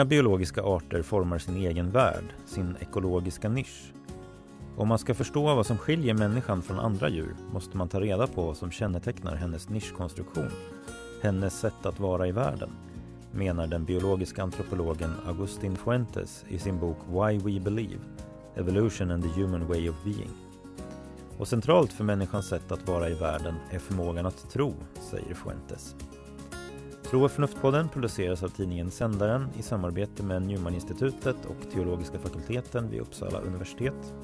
Många 0.00 0.08
biologiska 0.08 0.62
arter 0.62 1.02
formar 1.02 1.38
sin 1.38 1.56
egen 1.56 1.90
värld, 1.90 2.24
sin 2.46 2.76
ekologiska 2.80 3.48
nisch. 3.48 3.92
Om 4.76 4.88
man 4.88 4.98
ska 4.98 5.14
förstå 5.14 5.54
vad 5.54 5.66
som 5.66 5.78
skiljer 5.78 6.14
människan 6.14 6.62
från 6.62 6.78
andra 6.78 7.08
djur 7.08 7.36
måste 7.52 7.76
man 7.76 7.88
ta 7.88 8.00
reda 8.00 8.26
på 8.26 8.42
vad 8.42 8.56
som 8.56 8.70
kännetecknar 8.70 9.34
hennes 9.34 9.68
nischkonstruktion, 9.68 10.50
hennes 11.22 11.60
sätt 11.60 11.86
att 11.86 12.00
vara 12.00 12.26
i 12.26 12.32
världen, 12.32 12.70
menar 13.32 13.66
den 13.66 13.84
biologiska 13.84 14.42
antropologen 14.42 15.12
Agustin 15.26 15.76
Fuentes 15.76 16.44
i 16.48 16.58
sin 16.58 16.78
bok 16.78 16.98
Why 17.08 17.38
We 17.38 17.60
Believe 17.60 18.00
Evolution 18.56 19.10
and 19.10 19.22
the 19.22 19.40
Human 19.40 19.66
Way 19.66 19.88
of 19.88 20.04
Being. 20.04 20.30
Och 21.38 21.48
centralt 21.48 21.92
för 21.92 22.04
människans 22.04 22.46
sätt 22.46 22.72
att 22.72 22.88
vara 22.88 23.08
i 23.08 23.14
världen 23.14 23.54
är 23.70 23.78
förmågan 23.78 24.26
att 24.26 24.50
tro, 24.50 24.74
säger 25.10 25.34
Fuentes. 25.34 25.96
Tro 27.10 27.24
och 27.24 27.30
förnuftpodden 27.30 27.88
produceras 27.88 28.42
av 28.42 28.48
tidningen 28.48 28.90
Sändaren 28.90 29.48
i 29.58 29.62
samarbete 29.62 30.22
med 30.22 30.42
Newman-institutet 30.42 31.36
och 31.46 31.72
Teologiska 31.72 32.18
fakulteten 32.18 32.90
vid 32.90 33.00
Uppsala 33.00 33.38
universitet. 33.38 34.14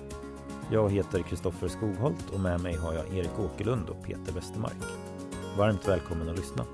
Jag 0.70 0.91
heter 0.91 1.22
Kristoffer 1.22 1.68
Skogholt 1.68 2.30
och 2.32 2.41
med 2.41 2.60
mig 2.60 2.77
har 2.77 2.94
jag 2.94 3.16
Erik 3.16 3.38
Åkerlund 3.38 3.88
och 3.88 4.04
Peter 4.04 4.32
Westermark. 4.32 4.77
Varmt 5.58 5.88
välkommen 5.88 6.28
att 6.28 6.36
lyssna. 6.36 6.64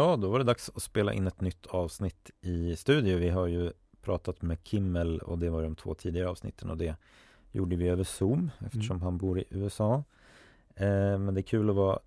Ja, 0.00 0.16
då 0.16 0.28
var 0.28 0.38
det 0.38 0.44
dags 0.44 0.70
att 0.74 0.82
spela 0.82 1.12
in 1.12 1.26
ett 1.26 1.40
nytt 1.40 1.66
avsnitt 1.66 2.30
i 2.40 2.76
studio. 2.76 3.18
Vi 3.18 3.28
har 3.28 3.46
ju 3.46 3.72
pratat 4.02 4.42
med 4.42 4.58
Kimmel 4.64 5.18
och 5.18 5.38
det 5.38 5.50
var 5.50 5.62
de 5.62 5.76
två 5.76 5.94
tidigare 5.94 6.28
avsnitten 6.28 6.70
och 6.70 6.76
det 6.76 6.96
gjorde 7.52 7.76
vi 7.76 7.88
över 7.88 8.04
Zoom 8.04 8.50
eftersom 8.58 8.96
mm. 8.96 9.02
han 9.02 9.18
bor 9.18 9.38
i 9.38 9.44
USA. 9.50 10.04
Eh, 10.74 11.18
men 11.18 11.34
det 11.34 11.40
är 11.40 11.42
kul 11.42 11.70
att 11.70 11.76
vara 11.76 11.98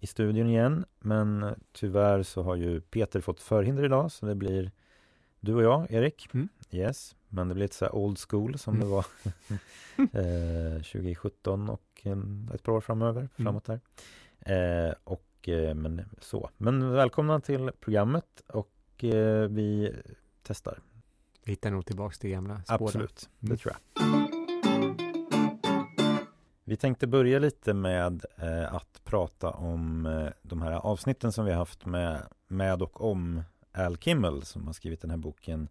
i 0.00 0.06
studion 0.06 0.46
igen. 0.46 0.84
Men 0.98 1.54
tyvärr 1.72 2.22
så 2.22 2.42
har 2.42 2.56
ju 2.56 2.80
Peter 2.80 3.20
fått 3.20 3.40
förhinder 3.40 3.84
idag 3.84 4.12
så 4.12 4.26
det 4.26 4.34
blir 4.34 4.70
du 5.40 5.54
och 5.54 5.62
jag, 5.62 5.90
Erik. 5.90 6.28
Mm. 6.34 6.48
Yes, 6.70 7.16
men 7.28 7.48
det 7.48 7.54
blir 7.54 7.64
lite 7.64 7.76
så 7.76 7.84
här 7.84 7.94
old 7.94 8.18
school 8.18 8.58
som 8.58 8.74
mm. 8.74 8.86
det 8.86 8.92
var 8.94 9.06
eh, 10.76 10.82
2017 10.82 11.68
och 11.68 12.06
ett 12.54 12.62
par 12.62 12.72
år 12.72 12.80
framöver, 12.80 13.20
mm. 13.20 13.30
framåt 13.36 13.64
där. 13.64 13.80
Eh, 14.40 14.94
och 15.04 15.29
Eh, 15.48 15.74
men 15.74 16.02
så. 16.20 16.50
Men 16.56 16.92
välkomna 16.92 17.40
till 17.40 17.70
programmet 17.80 18.42
och 18.46 19.04
eh, 19.04 19.48
vi 19.48 19.94
testar. 20.42 20.78
Vi 21.44 21.52
hittar 21.52 21.70
nog 21.70 21.86
tillbaks 21.86 22.18
till 22.18 22.30
gamla 22.30 22.62
spåren. 22.62 22.82
Absolut, 22.82 23.30
det 23.38 23.46
mm. 23.46 23.58
tror 23.58 23.74
jag. 23.74 24.04
Vi 26.64 26.76
tänkte 26.76 27.06
börja 27.06 27.38
lite 27.38 27.74
med 27.74 28.24
eh, 28.36 28.74
att 28.74 29.04
prata 29.04 29.50
om 29.50 30.02
de 30.42 30.62
här 30.62 30.72
avsnitten 30.72 31.32
som 31.32 31.44
vi 31.44 31.50
har 31.50 31.58
haft 31.58 31.86
med, 31.86 32.22
med 32.48 32.82
och 32.82 33.10
om 33.10 33.42
Al 33.72 33.96
Kimmel 33.96 34.42
som 34.42 34.66
har 34.66 34.72
skrivit 34.72 35.00
den 35.00 35.10
här 35.10 35.18
boken 35.18 35.68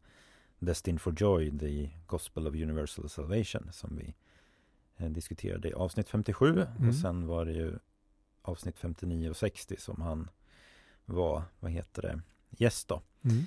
Destined 0.59 1.02
for 1.02 1.16
Joy, 1.18 1.59
The 1.59 1.90
Gospel 2.06 2.47
of 2.47 2.53
Universal 2.56 3.09
Salvation 3.09 3.69
som 3.72 3.97
vi 3.97 4.16
diskuterade 5.09 5.69
i 5.69 5.74
avsnitt 5.74 6.09
57 6.09 6.52
mm. 6.52 6.90
och 6.90 6.96
sen 6.96 7.28
var 7.28 7.46
det 7.46 7.52
ju 7.52 7.79
avsnitt 8.42 8.80
59 8.80 9.30
och 9.30 9.38
60 9.38 9.76
som 9.78 10.02
han 10.02 10.30
var, 11.06 11.44
vad 11.60 11.72
heter 11.72 12.02
det, 12.02 12.22
gäst 12.50 12.88
då. 12.88 13.02
Mm. 13.22 13.46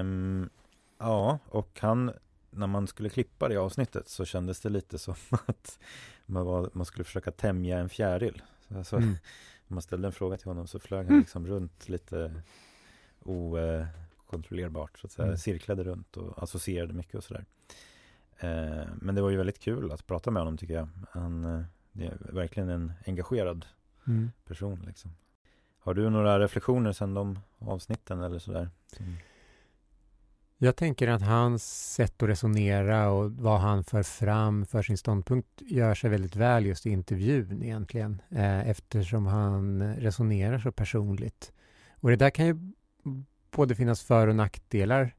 Um, 0.00 0.50
ja, 0.98 1.38
och 1.48 1.80
han, 1.80 2.12
när 2.50 2.66
man 2.66 2.86
skulle 2.86 3.08
klippa 3.08 3.48
det 3.48 3.56
avsnittet 3.56 4.08
så 4.08 4.24
kändes 4.24 4.60
det 4.60 4.68
lite 4.68 4.98
som 4.98 5.14
att 5.46 5.78
man, 6.26 6.46
var, 6.46 6.70
man 6.72 6.86
skulle 6.86 7.04
försöka 7.04 7.30
tämja 7.30 7.78
en 7.78 7.88
fjäril. 7.88 8.42
Alltså, 8.68 8.96
mm. 8.96 9.08
När 9.68 9.74
man 9.74 9.82
ställde 9.82 10.08
en 10.08 10.12
fråga 10.12 10.36
till 10.36 10.46
honom 10.46 10.66
så 10.66 10.78
flög 10.78 10.98
han 10.98 11.06
mm. 11.06 11.20
liksom 11.20 11.46
runt 11.46 11.88
lite 11.88 12.42
okontrollerbart, 13.24 14.98
så 14.98 15.06
att 15.06 15.12
säga, 15.12 15.26
mm. 15.26 15.38
cirklade 15.38 15.84
runt 15.84 16.16
och 16.16 16.42
associerade 16.42 16.92
mycket 16.92 17.14
och 17.14 17.24
sådär. 17.24 17.44
Uh, 18.44 18.88
men 18.96 19.14
det 19.14 19.22
var 19.22 19.30
ju 19.30 19.36
väldigt 19.36 19.58
kul 19.58 19.92
att 19.92 20.06
prata 20.06 20.30
med 20.30 20.40
honom 20.40 20.56
tycker 20.56 20.74
jag. 20.74 20.88
Han 21.10 21.44
uh, 21.44 21.64
det 21.96 22.06
är 22.06 22.32
verkligen 22.32 22.68
en 22.68 22.92
engagerad 23.06 23.66
mm. 24.06 24.30
person. 24.44 24.84
Liksom. 24.86 25.10
Har 25.78 25.94
du 25.94 26.10
några 26.10 26.38
reflektioner 26.38 26.92
sedan 26.92 27.14
de 27.14 27.38
avsnitten 27.58 28.22
eller 28.22 28.38
sådär? 28.38 28.70
Som... 28.96 29.16
Jag 30.58 30.76
tänker 30.76 31.08
att 31.08 31.22
hans 31.22 31.92
sätt 31.94 32.22
att 32.22 32.28
resonera 32.28 33.10
och 33.10 33.32
vad 33.32 33.60
han 33.60 33.84
för 33.84 34.02
fram 34.02 34.66
för 34.66 34.82
sin 34.82 34.98
ståndpunkt 34.98 35.48
gör 35.58 35.94
sig 35.94 36.10
väldigt 36.10 36.36
väl 36.36 36.66
just 36.66 36.86
i 36.86 36.90
intervjun 36.90 37.62
egentligen, 37.62 38.22
eh, 38.30 38.68
eftersom 38.68 39.26
han 39.26 39.94
resonerar 39.96 40.58
så 40.58 40.72
personligt. 40.72 41.52
Och 42.00 42.10
det 42.10 42.16
där 42.16 42.30
kan 42.30 42.46
ju 42.46 42.72
både 43.50 43.74
finnas 43.74 44.02
för 44.02 44.28
och 44.28 44.36
nackdelar 44.36 45.14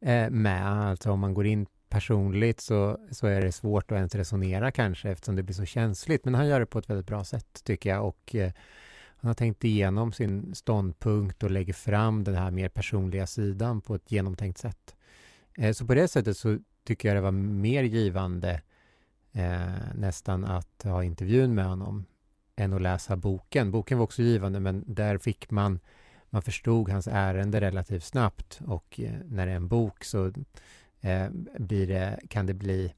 eh, 0.00 0.30
med, 0.30 0.66
alltså 0.66 1.10
om 1.10 1.20
man 1.20 1.34
går 1.34 1.46
in 1.46 1.66
personligt 1.88 2.60
så, 2.60 2.98
så 3.10 3.26
är 3.26 3.40
det 3.40 3.52
svårt 3.52 3.92
att 3.92 3.96
ens 3.96 4.14
resonera 4.14 4.70
kanske 4.70 5.10
eftersom 5.10 5.36
det 5.36 5.42
blir 5.42 5.54
så 5.54 5.64
känsligt. 5.64 6.24
Men 6.24 6.34
han 6.34 6.46
gör 6.46 6.60
det 6.60 6.66
på 6.66 6.78
ett 6.78 6.90
väldigt 6.90 7.06
bra 7.06 7.24
sätt 7.24 7.64
tycker 7.64 7.90
jag 7.90 8.06
och 8.06 8.34
eh, 8.34 8.52
han 9.16 9.28
har 9.28 9.34
tänkt 9.34 9.64
igenom 9.64 10.12
sin 10.12 10.54
ståndpunkt 10.54 11.42
och 11.42 11.50
lägger 11.50 11.72
fram 11.72 12.24
den 12.24 12.34
här 12.34 12.50
mer 12.50 12.68
personliga 12.68 13.26
sidan 13.26 13.80
på 13.80 13.94
ett 13.94 14.12
genomtänkt 14.12 14.58
sätt. 14.58 14.96
Eh, 15.58 15.72
så 15.72 15.86
på 15.86 15.94
det 15.94 16.08
sättet 16.08 16.36
så 16.36 16.58
tycker 16.84 17.08
jag 17.08 17.16
det 17.16 17.20
var 17.20 17.30
mer 17.32 17.82
givande 17.82 18.62
eh, 19.32 19.94
nästan 19.94 20.44
att 20.44 20.82
ha 20.82 21.04
intervjun 21.04 21.54
med 21.54 21.64
honom 21.66 22.04
än 22.56 22.72
att 22.72 22.82
läsa 22.82 23.16
boken. 23.16 23.70
Boken 23.70 23.98
var 23.98 24.04
också 24.04 24.22
givande 24.22 24.60
men 24.60 24.84
där 24.86 25.18
fick 25.18 25.50
man 25.50 25.78
man 26.30 26.42
förstod 26.42 26.88
hans 26.88 27.08
ärende 27.08 27.60
relativt 27.60 28.04
snabbt 28.04 28.60
och 28.66 29.00
eh, 29.00 29.12
när 29.24 29.46
det 29.46 29.52
är 29.52 29.56
en 29.56 29.68
bok 29.68 30.04
så 30.04 30.32
eh, 31.06 31.28
blir 31.58 31.86
det, 31.86 32.20
kan 32.28 32.46
det 32.46 32.54
bli 32.54 32.92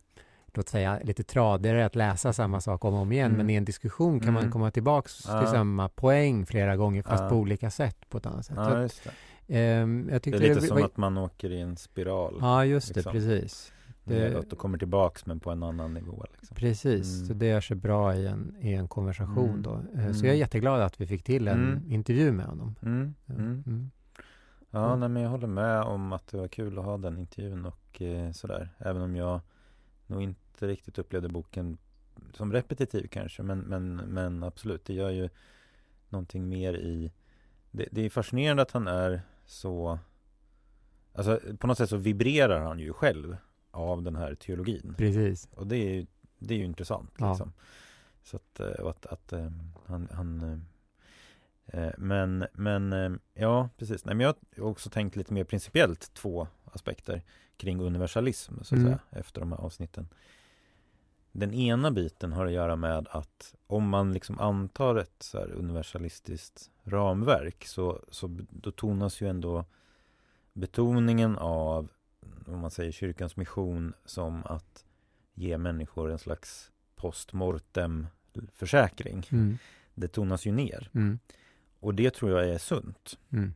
låt 0.54 0.68
säga 0.68 1.00
lite 1.04 1.24
tradigare 1.24 1.86
att 1.86 1.96
läsa 1.96 2.32
samma 2.32 2.60
sak 2.60 2.84
om 2.84 2.94
och 2.94 3.00
om 3.00 3.12
igen, 3.12 3.26
mm. 3.26 3.36
men 3.36 3.50
i 3.50 3.54
en 3.54 3.64
diskussion 3.64 4.20
kan 4.20 4.28
mm. 4.28 4.42
man 4.42 4.52
komma 4.52 4.70
tillbaks 4.70 5.24
ja. 5.26 5.40
till 5.40 5.48
samma 5.48 5.88
poäng 5.88 6.46
flera 6.46 6.76
gånger, 6.76 7.02
fast 7.02 7.22
ja. 7.22 7.28
på 7.28 7.36
olika 7.36 7.70
sätt 7.70 8.08
på 8.08 8.18
ett 8.18 8.26
annat 8.26 8.46
sätt. 8.46 8.56
Ja, 8.56 8.88
det. 9.46 9.82
Um, 9.82 10.08
jag 10.08 10.22
det 10.22 10.30
är 10.30 10.38
lite 10.38 10.54
det, 10.54 10.60
som 10.60 10.84
att 10.84 10.96
man 10.96 11.18
åker 11.18 11.50
i 11.50 11.60
en 11.60 11.76
spiral. 11.76 12.38
Ja, 12.40 12.64
just 12.64 12.96
liksom. 12.96 13.12
det, 13.12 13.18
precis. 13.18 13.72
Det, 14.04 14.38
att 14.38 14.50
du 14.50 14.56
kommer 14.56 14.78
tillbaks 14.78 15.26
men 15.26 15.40
på 15.40 15.50
en 15.50 15.62
annan 15.62 15.94
nivå. 15.94 16.24
Liksom. 16.38 16.54
Precis, 16.56 17.14
mm. 17.14 17.26
så 17.26 17.34
det 17.34 17.46
gör 17.46 17.60
sig 17.60 17.76
bra 17.76 18.14
i 18.14 18.26
en, 18.26 18.54
i 18.60 18.74
en 18.74 18.88
konversation 18.88 19.50
mm. 19.50 19.62
då. 19.62 19.70
Uh, 19.70 20.12
så 20.12 20.18
jag 20.18 20.24
är 20.24 20.24
mm. 20.24 20.38
jätteglad 20.38 20.82
att 20.82 21.00
vi 21.00 21.06
fick 21.06 21.22
till 21.22 21.48
en 21.48 21.68
mm. 21.68 21.92
intervju 21.92 22.32
med 22.32 22.46
honom. 22.46 22.74
Ja, 24.70 24.96
nej, 24.96 25.08
men 25.08 25.22
jag 25.22 25.30
håller 25.30 25.46
med 25.46 25.82
om 25.82 26.12
att 26.12 26.26
det 26.26 26.36
var 26.36 26.48
kul 26.48 26.78
att 26.78 26.84
ha 26.84 26.96
den 26.96 27.18
intervjun 27.18 27.66
och 27.66 28.02
eh, 28.02 28.32
sådär. 28.32 28.68
Även 28.78 29.02
om 29.02 29.16
jag 29.16 29.40
nog 30.06 30.22
inte 30.22 30.66
riktigt 30.66 30.98
upplevde 30.98 31.28
boken 31.28 31.78
som 32.34 32.52
repetitiv 32.52 33.08
kanske. 33.10 33.42
Men, 33.42 33.58
men, 33.58 33.96
men 33.96 34.42
absolut, 34.42 34.84
det 34.84 34.94
gör 34.94 35.10
ju 35.10 35.28
någonting 36.08 36.48
mer 36.48 36.74
i... 36.74 37.12
Det, 37.70 37.88
det 37.92 38.02
är 38.02 38.10
fascinerande 38.10 38.62
att 38.62 38.70
han 38.70 38.88
är 38.88 39.22
så... 39.46 39.98
Alltså 41.12 41.40
på 41.58 41.66
något 41.66 41.78
sätt 41.78 41.90
så 41.90 41.96
vibrerar 41.96 42.60
han 42.60 42.78
ju 42.78 42.92
själv 42.92 43.36
av 43.70 44.02
den 44.02 44.16
här 44.16 44.34
teologin. 44.34 44.94
Precis. 44.98 45.48
Och 45.54 45.66
det 45.66 45.76
är 45.76 45.94
ju, 45.94 46.06
det 46.38 46.54
är 46.54 46.58
ju 46.58 46.64
intressant. 46.64 47.10
Liksom. 47.10 47.52
Ja. 47.56 47.64
Så 48.22 48.36
att, 48.36 48.60
eh, 48.60 48.86
att, 48.86 48.86
att, 48.86 49.06
att 49.06 49.32
eh, 49.32 49.50
han, 49.86 50.08
han 50.12 50.42
Eh, 50.42 50.58
men, 51.98 52.46
men 52.52 52.92
eh, 52.92 53.10
ja, 53.34 53.68
precis. 53.76 54.04
Nej, 54.04 54.14
men 54.14 54.26
jag 54.26 54.34
har 54.62 54.70
också 54.70 54.90
tänkt 54.90 55.16
lite 55.16 55.32
mer 55.32 55.44
principiellt 55.44 56.14
två 56.14 56.48
aspekter 56.64 57.22
kring 57.56 57.80
universalism 57.80 58.54
så 58.62 58.74
att 58.74 58.78
mm. 58.78 58.84
säga, 58.84 58.98
efter 59.10 59.40
de 59.40 59.52
här 59.52 59.58
avsnitten. 59.58 60.08
Den 61.32 61.54
ena 61.54 61.90
biten 61.90 62.32
har 62.32 62.46
att 62.46 62.52
göra 62.52 62.76
med 62.76 63.06
att 63.10 63.54
om 63.66 63.88
man 63.88 64.12
liksom 64.12 64.38
antar 64.38 64.96
ett 64.96 65.22
så 65.22 65.38
universalistiskt 65.38 66.70
ramverk 66.84 67.64
så, 67.64 68.04
så 68.10 68.38
då 68.50 68.70
tonas 68.70 69.20
ju 69.20 69.28
ändå 69.28 69.64
betoningen 70.52 71.38
av 71.38 71.88
om 72.46 72.60
man 72.60 72.70
säger 72.70 72.92
kyrkans 72.92 73.36
mission 73.36 73.92
som 74.04 74.44
att 74.44 74.84
ge 75.34 75.58
människor 75.58 76.10
en 76.10 76.18
slags 76.18 76.70
postmortem 76.96 78.06
försäkring. 78.52 79.26
Mm. 79.30 79.58
Det 79.94 80.08
tonas 80.08 80.46
ju 80.46 80.52
ner. 80.52 80.90
Mm. 80.94 81.18
Och 81.80 81.94
det 81.94 82.14
tror 82.14 82.30
jag 82.30 82.48
är 82.48 82.58
sunt. 82.58 83.18
Mm. 83.32 83.54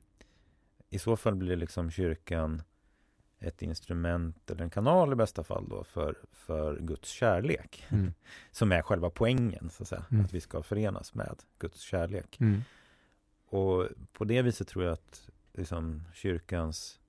I 0.89 0.99
så 0.99 1.17
fall 1.17 1.35
blir 1.35 1.57
liksom 1.57 1.91
kyrkan 1.91 2.63
ett 3.39 3.63
instrument 3.63 4.51
eller 4.51 4.63
en 4.63 4.71
kanal 4.71 5.13
i 5.13 5.15
bästa 5.15 5.45
fall 5.45 5.69
då 5.69 5.85
för, 5.85 6.17
för 6.33 6.79
Guds 6.81 7.09
kärlek. 7.09 7.87
Mm. 7.89 8.13
Som 8.51 8.73
är 8.73 8.83
själva 8.83 9.11
poängen, 9.11 9.71
så 9.71 9.83
att 9.83 9.89
säga. 9.89 10.05
Mm. 10.11 10.25
Att 10.25 10.35
vi 10.35 10.41
ska 10.41 10.63
förenas 10.63 11.15
med 11.15 11.43
Guds 11.59 11.81
kärlek. 11.81 12.41
Mm. 12.41 12.61
och 13.47 13.89
på 14.13 14.25
det 14.25 14.43
viset 14.43 14.69
tror 14.69 14.85
jag 14.85 14.93
att 14.93 15.31
liksom, 15.53 16.03
kyrkans 16.13 17.01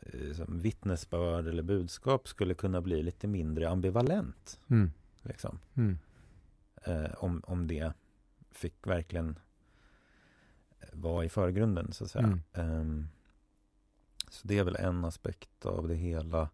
liksom, 0.00 0.60
vittnesbörd 0.60 1.46
eller 1.46 1.62
budskap 1.62 2.28
skulle 2.28 2.54
kunna 2.54 2.80
bli 2.80 3.02
lite 3.02 3.26
mindre 3.26 3.68
ambivalent. 3.68 4.60
Mm. 4.68 4.90
Liksom. 5.22 5.58
Mm. 5.74 5.98
Eh, 6.84 7.14
om, 7.18 7.42
om 7.46 7.66
det 7.66 7.92
fick 8.50 8.86
verkligen 8.86 9.38
vara 10.92 11.24
i 11.24 11.28
förgrunden 11.28 11.92
så 11.92 12.04
att 12.04 12.10
säga. 12.10 12.40
Mm. 12.54 12.80
Um, 12.80 13.08
så 14.30 14.48
det 14.48 14.58
är 14.58 14.64
väl 14.64 14.76
en 14.76 15.04
aspekt 15.04 15.66
av 15.66 15.88
det 15.88 15.94
hela. 15.94 16.50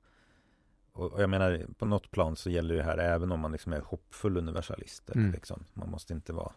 Och, 0.92 1.12
och, 1.12 1.22
jag 1.22 1.30
menar, 1.30 1.66
på 1.78 1.86
något 1.86 2.10
plan 2.10 2.36
så 2.36 2.50
gäller 2.50 2.76
det 2.76 2.82
här 2.82 2.98
även 2.98 3.32
om 3.32 3.40
man 3.40 3.52
liksom 3.52 3.72
är 3.72 3.80
hoppfull 3.80 4.36
universalist. 4.36 5.10
Mm. 5.14 5.32
Liksom. 5.32 5.64
Man 5.72 5.90
måste 5.90 6.12
inte 6.12 6.32
vara 6.32 6.52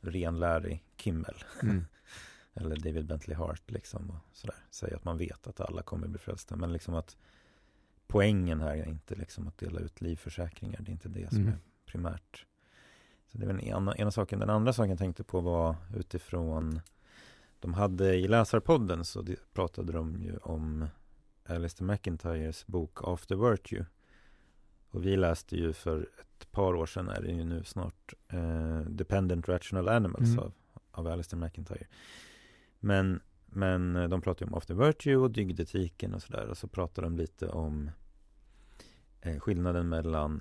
renlärig 0.00 0.84
Kimmel. 0.96 1.44
Mm. 1.62 1.86
Eller 2.54 2.76
David 2.76 3.06
Bentley 3.06 3.36
Hart 3.36 3.70
liksom. 3.70 4.10
Och 4.10 4.36
sådär. 4.36 4.56
Säga 4.70 4.96
att 4.96 5.04
man 5.04 5.18
vet 5.18 5.46
att 5.46 5.60
alla 5.60 5.82
kommer 5.82 6.08
bli 6.08 6.18
frälsta. 6.18 6.56
Men 6.56 6.72
liksom 6.72 6.94
att 6.94 7.16
poängen 8.06 8.60
här 8.60 8.76
är 8.76 8.88
inte 8.88 9.14
liksom 9.14 9.48
att 9.48 9.58
dela 9.58 9.80
ut 9.80 10.00
livförsäkringar. 10.00 10.80
Det 10.80 10.90
är 10.90 10.92
inte 10.92 11.08
det 11.08 11.28
som 11.28 11.38
mm. 11.38 11.52
är 11.52 11.58
primärt. 11.86 12.46
Så 13.26 13.38
det 13.38 13.44
är 13.44 13.48
den 13.48 13.60
ena, 13.60 13.96
ena 13.96 14.10
saken. 14.10 14.38
Den 14.38 14.50
andra 14.50 14.72
saken 14.72 14.90
jag 14.90 14.98
tänkte 14.98 15.24
på 15.24 15.40
var 15.40 15.76
utifrån 15.96 16.80
de 17.60 17.74
hade 17.74 18.14
i 18.14 18.28
läsarpodden 18.28 19.04
så 19.04 19.24
pratade 19.52 19.92
de 19.92 20.16
ju 20.22 20.36
om 20.36 20.86
Alistair 21.48 21.86
McIntyres 21.86 22.66
bok 22.66 22.98
After 23.02 23.50
Virtue. 23.50 23.86
Och 24.90 25.06
vi 25.06 25.16
läste 25.16 25.56
ju 25.56 25.72
för 25.72 26.08
ett 26.20 26.50
par 26.50 26.74
år 26.74 26.86
sedan, 26.86 27.08
är 27.08 27.22
det 27.22 27.32
ju 27.32 27.44
nu 27.44 27.64
snart, 27.64 28.14
eh, 28.28 28.80
Dependent 28.80 29.48
Rational 29.48 29.88
Animals 29.88 30.28
mm. 30.28 30.38
av, 30.38 30.52
av 30.90 31.06
Alistair 31.06 31.40
McIntyre. 31.40 31.86
Men, 32.80 33.20
men 33.46 34.10
de 34.10 34.20
pratade 34.20 34.50
om 34.50 34.54
After 34.54 34.74
Virtue 34.74 35.16
och 35.16 35.30
dygdetiken 35.30 36.14
och 36.14 36.22
sådär. 36.22 36.46
Och 36.46 36.58
så 36.58 36.68
pratade 36.68 37.06
de 37.06 37.16
lite 37.16 37.48
om 37.48 37.90
eh, 39.20 39.38
skillnaden 39.38 39.88
mellan 39.88 40.40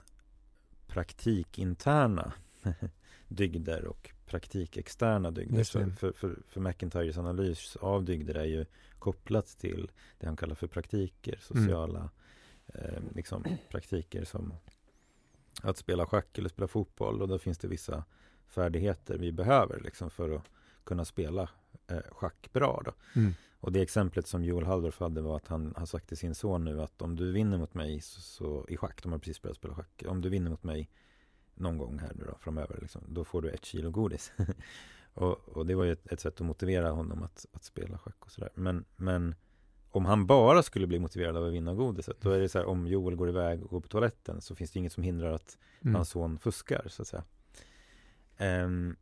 praktikinterna 0.88 2.34
dygder 3.28 3.86
och 3.86 4.12
praktikexterna 4.26 5.32
dygder. 5.32 5.64
För, 5.64 5.90
för, 5.90 6.12
för, 6.12 6.38
för 6.48 6.62
McIntyres 6.62 7.18
analys 7.18 7.76
av 7.76 8.04
dygder 8.04 8.36
är 8.36 8.46
ju 8.46 8.66
kopplat 9.00 9.48
till 9.48 9.92
det 10.20 10.26
han 10.26 10.38
kallar 10.38 10.56
för 10.56 10.68
praktiker, 10.68 11.40
sociala 11.42 12.10
mm. 12.74 12.94
eh, 12.94 13.02
liksom, 13.16 13.46
praktiker 13.70 14.26
som 14.26 14.54
att 15.62 15.78
spela 15.78 16.06
schack 16.06 16.38
eller 16.38 16.50
spela 16.50 16.68
fotboll 16.68 17.22
och 17.22 17.28
då 17.28 17.40
finns 17.40 17.58
det 17.58 17.68
vissa 17.68 18.04
färdigheter 18.48 19.18
vi 19.18 19.32
behöver 19.32 19.80
liksom, 19.80 20.10
för 20.10 20.36
att 20.36 20.50
kunna 20.84 21.06
spela 21.06 21.50
eh, 21.88 22.00
schack 22.12 22.50
bra. 22.54 22.82
Då. 22.86 23.20
Mm. 23.20 23.34
Och 23.60 23.72
det 23.72 23.82
exemplet 23.82 24.28
som 24.28 24.44
Joel 24.44 24.66
Halldorf 24.66 25.00
hade 25.00 25.22
var 25.22 25.36
att 25.36 25.48
han 25.48 25.74
har 25.78 25.86
sagt 25.86 26.08
till 26.08 26.18
sin 26.18 26.36
son 26.36 26.66
nu 26.66 26.82
att 26.82 27.02
om 27.02 27.16
du 27.16 27.32
vinner 27.32 27.58
mot 27.58 27.74
mig 27.74 28.02
så, 28.02 28.22
så 28.22 28.66
i 28.70 28.78
schack, 28.78 29.04
de 29.04 29.12
har 29.12 29.20
precis 29.20 29.42
börjat 29.42 29.58
spela 29.58 29.76
schack, 29.76 30.04
om 30.08 30.22
du 30.22 30.30
vinner 30.30 30.50
mot 30.50 30.64
mig 30.64 30.90
någon 31.56 31.78
gång 31.78 32.00
här 32.00 32.12
nu 32.16 32.24
då, 32.24 32.38
framöver, 32.40 32.80
liksom, 32.82 33.02
då 33.08 33.24
får 33.24 33.42
du 33.42 33.50
ett 33.50 33.66
kilo 33.66 33.92
godis. 33.92 34.32
och, 35.14 35.50
och, 35.50 35.66
det 35.66 35.76
var 35.76 35.84
ju 35.84 35.92
ett, 35.92 36.12
ett, 36.12 36.20
sätt 36.20 36.42
att 36.42 36.48
motivera 36.48 36.90
honom 36.90 37.24
att, 37.24 37.46
att 37.54 37.64
spela 37.64 37.98
schack 37.98 38.26
och 38.26 38.32
sådär. 38.32 38.50
Men, 38.56 38.86
men 38.96 39.36
om 39.90 40.06
han 40.06 40.26
bara 40.26 40.64
skulle 40.64 40.88
bli 40.88 41.00
motiverad 41.00 41.38
av 41.38 41.46
att 41.46 41.54
vinna 41.54 41.74
godiset, 41.74 42.22
då 42.22 42.32
är 42.32 42.40
det 42.40 42.50
så 42.50 42.58
här, 42.58 42.66
om 42.66 42.88
Joel 42.88 43.16
går 43.16 43.30
iväg 43.30 43.64
och 43.64 43.70
går 43.70 43.82
på 43.82 43.88
toaletten 43.88 44.42
så 44.42 44.56
finns 44.56 44.72
det 44.72 44.80
inget 44.80 44.94
som 44.94 45.04
hindrar 45.04 45.32
att 45.32 45.58
mm. 45.82 45.96
hans 45.96 46.10
son 46.10 46.40
fuskar, 46.40 46.86
så 46.88 47.02
att 47.02 47.08
säga. 47.08 47.24
Um, 48.40 48.96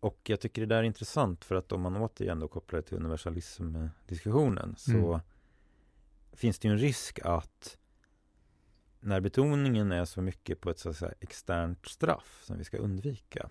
och 0.00 0.20
jag 0.24 0.40
tycker 0.40 0.62
det 0.62 0.66
där 0.66 0.78
är 0.78 0.82
intressant 0.82 1.44
för 1.44 1.54
att 1.54 1.72
om 1.72 1.80
man 1.80 1.96
återigen 1.96 2.40
då 2.40 2.48
kopplar 2.48 2.80
det 2.80 2.86
till 2.86 2.96
universalism-diskussionen 2.96 4.74
så 4.78 5.14
mm. 5.14 5.20
finns 6.32 6.58
det 6.58 6.68
ju 6.68 6.72
en 6.72 6.78
risk 6.78 7.18
att 7.24 7.78
när 9.06 9.20
betoningen 9.20 9.92
är 9.92 10.04
så 10.04 10.22
mycket 10.22 10.60
på 10.60 10.70
ett 10.70 10.78
så 10.78 10.94
säga, 10.94 11.14
externt 11.20 11.86
straff 11.86 12.40
som 12.42 12.58
vi 12.58 12.64
ska 12.64 12.76
undvika 12.76 13.50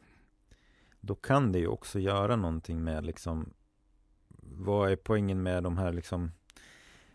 då 0.99 1.15
kan 1.15 1.51
det 1.51 1.59
ju 1.59 1.67
också 1.67 1.99
göra 1.99 2.35
någonting 2.35 2.83
med 2.83 3.05
liksom 3.05 3.53
vad 4.41 4.91
är 4.91 4.95
poängen 4.95 5.43
med 5.43 5.63
de 5.63 5.77
här 5.77 5.93
liksom 5.93 6.31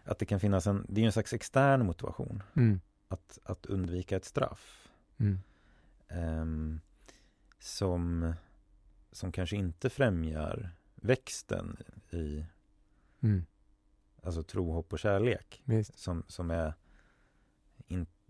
att 0.05 0.19
det 0.19 0.27
kan 0.27 0.41
finnas 0.41 0.67
en, 0.67 0.87
det 0.89 1.01
är 1.01 1.07
en 1.07 1.13
slags 1.13 1.33
extern 1.33 1.87
motivation 1.87 2.43
mm. 2.57 2.81
att, 3.09 3.39
att 3.45 3.67
undvika 3.67 4.17
ett 4.17 4.25
straff 4.25 4.89
mm. 5.19 5.39
um, 6.41 6.81
som 7.59 8.33
som 9.13 9.33
kanske 9.33 9.57
inte 9.57 9.91
främjar 9.91 10.71
växten 10.95 11.77
i 12.11 12.45
mm. 13.21 13.47
alltså 14.23 14.43
tro, 14.43 14.73
hopp 14.73 14.93
och 14.93 14.99
kärlek 14.99 15.63
som, 15.95 16.25
som 16.29 16.51
är 16.51 16.75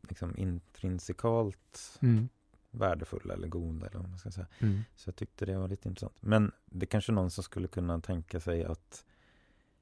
liksom 0.02 0.36
intrinsikalt 0.36 1.98
mm. 2.02 2.28
värdefulla 2.70 3.34
eller 3.34 3.48
goda 3.48 3.86
eller 3.86 3.98
vad 3.98 4.08
man 4.08 4.18
ska 4.18 4.30
säga. 4.30 4.46
Mm. 4.58 4.80
Så 4.96 5.08
jag 5.08 5.16
tyckte 5.16 5.46
det 5.46 5.58
var 5.58 5.68
lite 5.68 5.88
intressant. 5.88 6.16
Men 6.20 6.52
det 6.66 6.84
är 6.84 6.86
kanske 6.86 7.12
någon 7.12 7.30
som 7.30 7.44
skulle 7.44 7.68
kunna 7.68 8.00
tänka 8.00 8.40
sig 8.40 8.64
att 8.64 9.04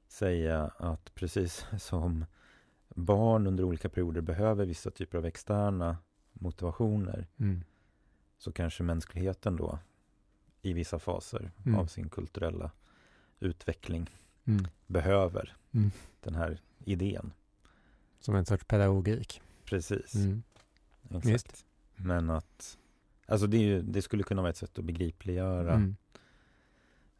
säga 0.07 0.71
att 0.77 1.15
precis 1.15 1.65
som 1.79 2.25
barn 2.89 3.47
under 3.47 3.63
olika 3.63 3.89
perioder 3.89 4.21
behöver 4.21 4.65
vissa 4.65 4.91
typer 4.91 5.17
av 5.17 5.25
externa 5.25 5.97
motivationer 6.33 7.27
mm. 7.37 7.63
så 8.37 8.51
kanske 8.51 8.83
mänskligheten 8.83 9.55
då 9.55 9.79
i 10.61 10.73
vissa 10.73 10.99
faser 10.99 11.51
mm. 11.65 11.79
av 11.79 11.85
sin 11.85 12.09
kulturella 12.09 12.71
utveckling 13.39 14.09
mm. 14.45 14.67
behöver 14.87 15.55
mm. 15.71 15.91
den 16.21 16.35
här 16.35 16.61
idén. 16.79 17.33
Som 18.19 18.35
en 18.35 18.45
sorts 18.45 18.63
pedagogik. 18.63 19.41
Precis. 19.69 20.15
Mm. 20.15 20.43
Exakt. 21.11 21.65
Men 21.95 22.29
att 22.29 22.77
Alltså 23.29 23.47
det, 23.47 23.57
ju, 23.57 23.81
det, 23.81 24.01
skulle 24.01 24.23
kunna 24.23 24.41
vara 24.41 24.49
ett 24.49 24.57
sätt 24.57 24.79
att 24.79 24.85
begripliggöra 24.85 25.73
mm. 25.73 25.95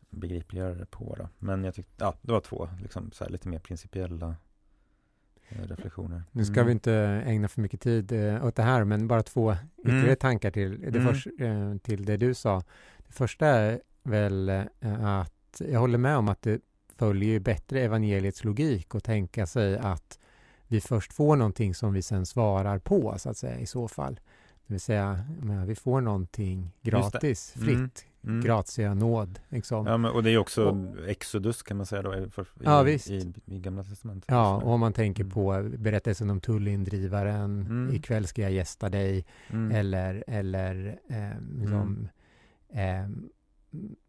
Begripliggöra 0.09 0.75
det 0.75 0.85
på 0.85 1.15
då. 1.19 1.29
Men 1.39 1.63
jag 1.63 1.75
tyckte, 1.75 1.91
ja 1.97 2.15
det 2.21 2.31
var 2.31 2.41
två 2.41 2.69
liksom 2.81 3.11
så 3.11 3.23
här, 3.23 3.31
lite 3.31 3.47
mer 3.47 3.59
principiella 3.59 4.35
eh, 5.49 5.67
reflektioner. 5.67 6.23
Nu 6.31 6.45
ska 6.45 6.53
mm. 6.53 6.65
vi 6.65 6.71
inte 6.71 6.93
ägna 7.25 7.47
för 7.47 7.61
mycket 7.61 7.81
tid 7.81 8.11
eh, 8.11 8.45
åt 8.45 8.55
det 8.55 8.63
här, 8.63 8.83
men 8.83 9.07
bara 9.07 9.23
två 9.23 9.55
ytterligare 9.77 10.05
mm. 10.05 10.15
tankar 10.15 10.51
till 10.51 10.81
det, 10.81 10.99
mm. 10.99 11.15
för, 11.15 11.43
eh, 11.43 11.77
till 11.77 12.05
det 12.05 12.17
du 12.17 12.33
sa. 12.33 12.63
Det 13.07 13.13
första 13.13 13.47
är 13.47 13.81
väl 14.03 14.49
eh, 14.49 15.05
att 15.05 15.61
jag 15.67 15.79
håller 15.79 15.97
med 15.97 16.17
om 16.17 16.29
att 16.29 16.41
det 16.41 16.61
följer 16.95 17.39
bättre 17.39 17.81
evangeliets 17.81 18.43
logik 18.43 18.95
och 18.95 19.03
tänka 19.03 19.45
sig 19.47 19.77
att 19.77 20.18
vi 20.69 20.81
först 20.81 21.13
får 21.13 21.35
någonting 21.35 21.73
som 21.75 21.93
vi 21.93 22.01
sen 22.01 22.25
svarar 22.25 22.79
på, 22.79 23.15
så 23.17 23.29
att 23.29 23.37
säga, 23.37 23.59
i 23.59 23.65
så 23.65 23.87
fall. 23.87 24.19
Det 24.67 24.73
vill 24.73 24.81
säga, 24.81 25.19
vi 25.67 25.75
får 25.75 26.01
någonting 26.01 26.71
gratis, 26.81 27.55
mm. 27.55 27.67
fritt, 27.67 28.05
mm. 28.23 28.41
gratia 28.41 28.93
nåd. 28.93 29.39
Liksom. 29.49 29.87
Ja, 29.87 29.97
men, 29.97 30.11
och 30.11 30.23
det 30.23 30.31
är 30.31 30.37
också 30.37 30.65
och, 30.65 31.09
Exodus 31.09 31.63
kan 31.63 31.77
man 31.77 31.85
säga 31.85 32.01
då, 32.01 32.15
i, 32.15 32.27
ja, 32.63 32.83
visst. 32.83 33.09
I, 33.09 33.33
i, 33.45 33.59
Gamla 33.59 33.83
Testamentet. 33.83 34.31
Ja, 34.31 34.55
och 34.55 34.71
om 34.71 34.79
man 34.79 34.93
tänker 34.93 35.23
mm. 35.23 35.33
på 35.33 35.69
berättelsen 35.77 36.29
om 36.29 36.41
tullindrivaren, 36.41 37.61
mm. 37.61 37.95
ikväll 37.95 38.27
ska 38.27 38.41
jag 38.41 38.51
gästa 38.51 38.89
dig, 38.89 39.25
mm. 39.49 39.75
eller, 39.75 40.23
eller 40.27 40.99
eh, 41.09 41.41
liksom, 41.59 42.09
eh, 42.73 43.07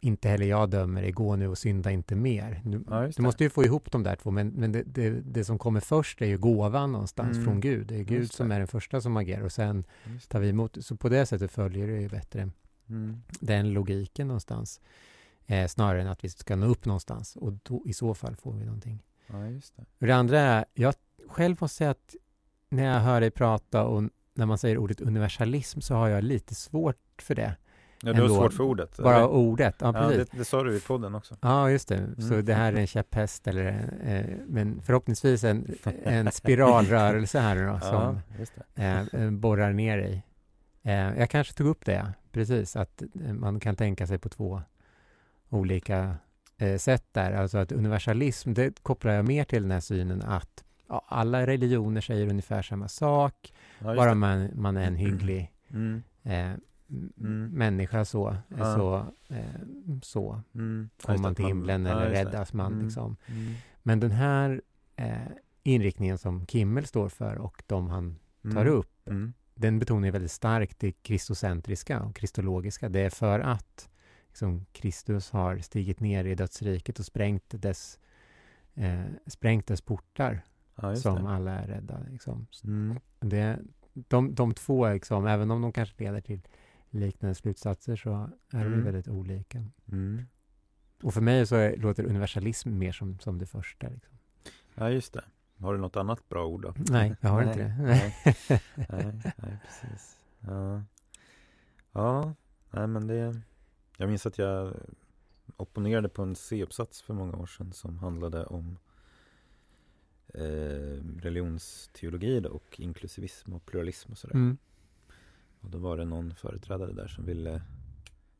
inte 0.00 0.28
heller 0.28 0.46
jag 0.46 0.70
dömer 0.70 1.02
dig, 1.02 1.12
gå 1.12 1.36
nu 1.36 1.48
och 1.48 1.58
synda 1.58 1.90
inte 1.90 2.14
mer. 2.14 2.60
Du, 2.64 2.84
ja, 2.90 3.08
du 3.16 3.22
måste 3.22 3.44
ju 3.44 3.50
få 3.50 3.64
ihop 3.64 3.92
de 3.92 4.02
där 4.02 4.16
två, 4.16 4.30
men, 4.30 4.48
men 4.48 4.72
det, 4.72 4.82
det, 4.82 5.10
det, 5.10 5.44
som 5.44 5.58
kommer 5.58 5.80
först 5.80 6.22
är 6.22 6.26
ju 6.26 6.38
gåvan 6.38 6.92
någonstans 6.92 7.36
mm. 7.36 7.44
från 7.44 7.60
Gud. 7.60 7.86
Det 7.86 7.96
är 7.96 8.02
Gud 8.02 8.32
som 8.32 8.52
är 8.52 8.58
den 8.58 8.68
första 8.68 9.00
som 9.00 9.16
agerar 9.16 9.42
och 9.42 9.52
sen 9.52 9.84
tar 10.28 10.40
vi 10.40 10.48
emot. 10.48 10.84
Så 10.84 10.96
på 10.96 11.08
det 11.08 11.26
sättet 11.26 11.50
följer 11.50 11.86
det 11.86 12.00
ju 12.00 12.08
bättre 12.08 12.50
mm. 12.88 13.22
den 13.40 13.72
logiken 13.72 14.28
någonstans. 14.28 14.80
Eh, 15.46 15.68
snarare 15.68 16.02
än 16.02 16.08
att 16.08 16.24
vi 16.24 16.28
ska 16.28 16.56
nå 16.56 16.66
upp 16.66 16.84
någonstans 16.84 17.36
och 17.36 17.52
då, 17.52 17.82
i 17.86 17.92
så 17.92 18.14
fall 18.14 18.36
får 18.36 18.52
vi 18.52 18.64
någonting. 18.64 19.02
Ja, 19.26 19.36
det. 19.98 20.06
Det 20.06 20.12
andra 20.12 20.40
är, 20.40 20.64
jag 20.74 20.94
själv 21.28 21.56
måste 21.60 21.76
säga 21.76 21.90
att 21.90 22.14
när 22.68 22.84
jag 22.84 23.00
hör 23.00 23.20
dig 23.20 23.30
prata 23.30 23.84
och 23.84 24.02
när 24.34 24.46
man 24.46 24.58
säger 24.58 24.78
ordet 24.78 25.00
universalism 25.00 25.80
så 25.80 25.94
har 25.94 26.08
jag 26.08 26.24
lite 26.24 26.54
svårt 26.54 27.22
för 27.22 27.34
det. 27.34 27.56
Ja, 28.02 28.12
du 28.12 28.22
har 28.22 28.28
svårt 28.28 28.52
för 28.52 28.64
ordet. 28.64 28.96
Bara 28.96 29.16
eller? 29.16 29.28
ordet, 29.28 29.76
ja, 29.78 29.92
precis. 29.92 30.18
Ja, 30.18 30.24
det, 30.32 30.38
det 30.38 30.44
sa 30.44 30.62
du 30.62 30.76
i 30.76 30.80
podden 30.80 31.14
också. 31.14 31.36
Ja, 31.40 31.70
just 31.70 31.88
det. 31.88 31.96
Mm. 31.96 32.20
Så 32.20 32.40
det 32.40 32.54
här 32.54 32.72
är 32.72 32.76
en 32.76 32.86
käpphäst, 32.86 33.46
eller, 33.46 33.66
eh, 34.04 34.36
men 34.46 34.82
förhoppningsvis 34.82 35.44
en, 35.44 35.74
en 36.04 36.32
spiralrörelse 36.32 37.38
här 37.40 37.66
då, 37.66 37.80
som 37.80 38.20
ja, 38.74 39.18
eh, 39.18 39.30
borrar 39.30 39.72
ner 39.72 39.98
dig. 39.98 40.24
Eh, 40.82 41.18
jag 41.18 41.30
kanske 41.30 41.54
tog 41.54 41.66
upp 41.66 41.84
det, 41.84 42.12
precis, 42.32 42.76
att 42.76 43.02
eh, 43.02 43.32
man 43.32 43.60
kan 43.60 43.76
tänka 43.76 44.06
sig 44.06 44.18
på 44.18 44.28
två 44.28 44.62
olika 45.48 46.14
eh, 46.58 46.78
sätt 46.78 47.04
där. 47.12 47.32
Alltså 47.32 47.58
att 47.58 47.72
universalism, 47.72 48.52
det 48.52 48.82
kopplar 48.82 49.12
jag 49.12 49.24
mer 49.24 49.44
till 49.44 49.62
den 49.62 49.70
här 49.70 49.80
synen 49.80 50.22
att 50.22 50.64
ja, 50.88 51.04
alla 51.08 51.46
religioner 51.46 52.00
säger 52.00 52.30
ungefär 52.30 52.62
samma 52.62 52.88
sak, 52.88 53.52
bara 53.78 54.14
man, 54.14 54.50
man 54.54 54.76
är 54.76 54.86
en 54.86 54.96
hygglig 54.96 55.52
mm. 55.70 56.02
Eh, 56.22 56.50
mm. 56.90 57.50
människa 57.50 58.04
så, 58.04 58.36
ja. 58.48 58.74
så, 58.74 58.96
eh, 59.34 59.60
så 60.02 60.40
mm. 60.54 60.90
kommer 61.02 61.18
man 61.18 61.34
till 61.34 61.44
himlen 61.44 61.82
man, 61.82 61.92
eller 61.92 62.06
ja, 62.06 62.24
räddas 62.24 62.52
man. 62.52 62.72
Mm. 62.72 62.84
Liksom. 62.84 63.16
Mm. 63.26 63.54
Men 63.82 64.00
den 64.00 64.10
här 64.10 64.62
eh, 64.96 65.16
inriktningen 65.62 66.18
som 66.18 66.46
Kimmel 66.46 66.86
står 66.86 67.08
för 67.08 67.38
och 67.38 67.62
de 67.66 67.88
han 67.88 68.16
tar 68.42 68.66
mm. 68.66 68.72
upp, 68.72 69.08
mm. 69.08 69.32
den 69.54 69.78
betonar 69.78 70.10
väldigt 70.10 70.30
starkt 70.30 70.78
det 70.78 70.92
kristocentriska 70.92 72.00
och 72.00 72.16
kristologiska. 72.16 72.88
Det 72.88 73.00
är 73.00 73.10
för 73.10 73.40
att 73.40 73.90
liksom, 74.28 74.66
Kristus 74.72 75.30
har 75.30 75.58
stigit 75.58 76.00
ner 76.00 76.24
i 76.24 76.34
dödsriket 76.34 76.98
och 76.98 77.04
sprängt 77.04 77.62
dess, 77.62 77.98
eh, 78.74 79.04
sprängt 79.26 79.66
dess 79.66 79.80
portar 79.80 80.42
ja, 80.74 80.96
som 80.96 81.24
det. 81.24 81.30
alla 81.30 81.52
är 81.52 81.66
rädda. 81.66 82.00
Liksom. 82.10 82.46
Det, 83.20 83.58
de, 83.92 84.34
de 84.34 84.54
två, 84.54 84.92
liksom, 84.92 85.26
även 85.26 85.50
om 85.50 85.62
de 85.62 85.72
kanske 85.72 86.04
leder 86.04 86.20
till 86.20 86.40
liknande 86.90 87.34
slutsatser 87.34 87.96
så 87.96 88.30
är 88.50 88.60
mm. 88.60 88.70
de 88.70 88.82
väldigt 88.82 89.08
olika. 89.08 89.64
Mm. 89.92 90.22
Och 91.02 91.14
för 91.14 91.20
mig 91.20 91.46
så 91.46 91.56
är, 91.56 91.76
låter 91.76 92.04
universalism 92.04 92.78
mer 92.78 92.92
som, 92.92 93.18
som 93.18 93.38
det 93.38 93.46
första. 93.46 93.88
Liksom. 93.88 94.18
Ja, 94.74 94.90
just 94.90 95.12
det. 95.12 95.24
Har 95.58 95.74
du 95.74 95.80
något 95.80 95.96
annat 95.96 96.28
bra 96.28 96.46
ord 96.46 96.62
då? 96.62 96.74
Nej, 96.76 97.16
jag 97.20 97.30
har 97.30 97.40
nej, 97.44 97.48
inte 97.48 97.62
det. 97.62 97.76
Nej, 97.82 98.16
nej, 98.88 99.20
nej, 99.36 99.58
precis. 99.66 100.16
Ja, 100.40 100.82
ja 101.92 102.34
nej, 102.70 102.86
men 102.86 103.06
det... 103.06 103.40
Jag 103.96 104.08
minns 104.08 104.26
att 104.26 104.38
jag 104.38 104.76
opponerade 105.56 106.08
på 106.08 106.22
en 106.22 106.36
C-uppsats 106.36 107.02
för 107.02 107.14
många 107.14 107.36
år 107.36 107.46
sedan 107.46 107.72
som 107.72 107.98
handlade 107.98 108.46
om 108.46 108.78
eh, 110.34 111.20
religionsteologi 111.22 112.40
då, 112.40 112.48
och 112.48 112.80
inklusivism 112.80 113.52
och 113.52 113.66
pluralism 113.66 114.12
och 114.12 114.18
sådär. 114.18 114.34
Mm. 114.34 114.58
Och 115.60 115.70
då 115.70 115.78
var 115.78 115.96
det 115.96 116.04
någon 116.04 116.34
företrädare 116.34 116.92
där 116.92 117.08
som 117.08 117.26
ville 117.26 117.62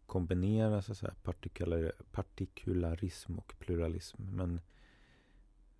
kombinera 0.06 0.82
så 0.82 0.92
att 0.92 0.98
säga, 0.98 1.14
partikular, 1.22 1.92
partikularism 2.12 3.38
och 3.38 3.54
pluralism. 3.58 4.22
Men 4.22 4.60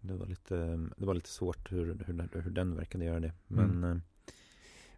det 0.00 0.14
var 0.14 0.26
lite, 0.26 0.56
det 0.96 1.06
var 1.06 1.14
lite 1.14 1.28
svårt 1.28 1.72
hur, 1.72 2.04
hur, 2.06 2.40
hur 2.42 2.50
den 2.50 2.76
verkade 2.76 3.04
göra 3.04 3.20
det. 3.20 3.32
Men 3.46 3.70
mm. 3.70 3.90
eh, 3.90 4.02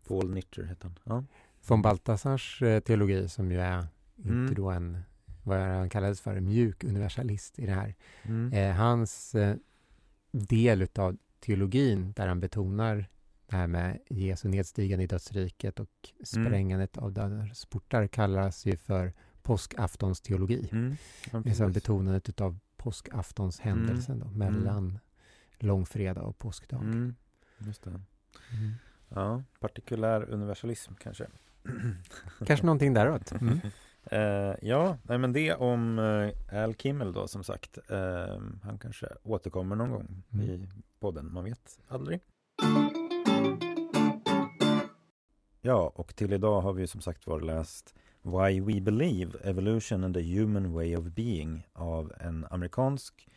Paul 0.08 0.30
Nitter 0.30 0.62
hette 0.62 0.86
han. 0.86 0.98
Ja. 1.04 1.24
Von 1.66 1.82
Baltasars 1.82 2.62
eh, 2.62 2.80
teologi 2.80 3.28
som 3.28 3.52
ju 3.52 3.60
är 3.60 3.86
mm. 4.24 4.42
inte 4.42 4.54
då 4.54 4.70
en, 4.70 4.98
vad 5.42 5.58
han 5.58 5.90
kallades 5.90 6.20
för, 6.20 6.40
mjuk 6.40 6.84
universalist 6.84 7.58
i 7.58 7.66
det 7.66 7.72
här. 7.72 7.94
Mm. 8.22 8.52
Eh, 8.52 8.76
hans 8.76 9.34
eh, 9.34 9.56
del 10.30 10.82
utav 10.82 11.16
teologin 11.40 12.12
där 12.12 12.28
han 12.28 12.40
betonar 12.40 13.08
det 13.52 13.58
här 13.58 13.66
med 13.66 13.98
Jesu 14.08 14.48
nedstigande 14.48 15.04
i 15.04 15.06
dödsriket 15.06 15.80
och 15.80 15.90
mm. 16.12 16.24
sprängandet 16.24 16.96
mm. 16.96 17.04
av 17.04 17.12
dödens 17.12 17.66
portar 17.66 18.06
kallas 18.06 18.66
ju 18.66 18.76
för 18.76 19.12
påskaftonsteologi. 19.42 20.68
Mm. 20.72 20.96
Ja, 21.32 21.42
liksom 21.44 21.72
betonandet 21.72 22.28
utav 22.28 22.58
påskaftonshändelsen 22.76 24.14
mm. 24.14 24.28
då, 24.28 24.38
mellan 24.38 24.84
mm. 24.88 24.98
långfredag 25.58 26.24
och 26.24 26.38
påskdag. 26.38 26.82
Mm. 26.82 27.14
Just 27.58 27.82
det. 27.82 27.90
Mm. 27.90 28.04
Ja, 29.08 29.42
partikulär 29.60 30.30
universalism 30.30 30.94
kanske. 30.94 31.26
kanske 32.46 32.66
någonting 32.66 32.94
däråt. 32.94 33.32
Uh, 33.32 34.54
ja, 34.62 34.98
nej, 35.02 35.18
men 35.18 35.32
det 35.32 35.54
om 35.54 35.98
uh, 35.98 36.30
Al 36.52 36.74
Kimmel 36.74 37.12
då 37.12 37.28
som 37.28 37.44
sagt. 37.44 37.78
Uh, 37.90 37.98
han 38.62 38.78
kanske 38.80 39.06
återkommer 39.22 39.76
någon 39.76 39.90
gång 39.90 40.22
i 40.42 40.68
podden, 41.00 41.32
man 41.32 41.44
vet 41.44 41.80
aldrig. 41.88 42.20
Ja, 45.64 45.92
och 45.94 46.16
till 46.16 46.32
idag 46.32 46.60
har 46.60 46.72
vi 46.72 46.86
som 46.86 47.00
sagt 47.00 47.26
var 47.26 47.40
läst 47.40 47.94
Why 48.22 48.60
We 48.60 48.80
Believe 48.80 49.38
Evolution 49.42 50.04
and 50.04 50.14
the 50.14 50.38
Human 50.38 50.72
Way 50.72 50.96
of 50.96 51.04
Being 51.04 51.68
av 51.72 52.12
en 52.20 52.46
amerikansk 52.50 53.28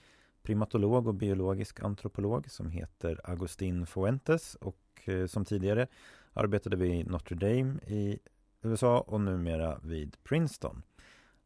primatolog 0.44 1.08
och 1.08 1.14
biologisk 1.14 1.80
antropolog 1.80 2.52
som 2.52 2.70
heter 2.70 3.22
Agustin 3.24 3.86
Fuentes 3.86 4.56
och 4.56 5.02
eh, 5.06 5.26
som 5.26 5.46
tidigare 5.46 5.88
arbetade 6.34 6.78
vid 6.78 7.08
Notre 7.08 7.36
Dame 7.36 7.80
i 7.88 8.20
USA 8.62 9.00
och 9.00 9.22
numera 9.22 9.80
vid 9.84 10.24
Princeton. 10.24 10.82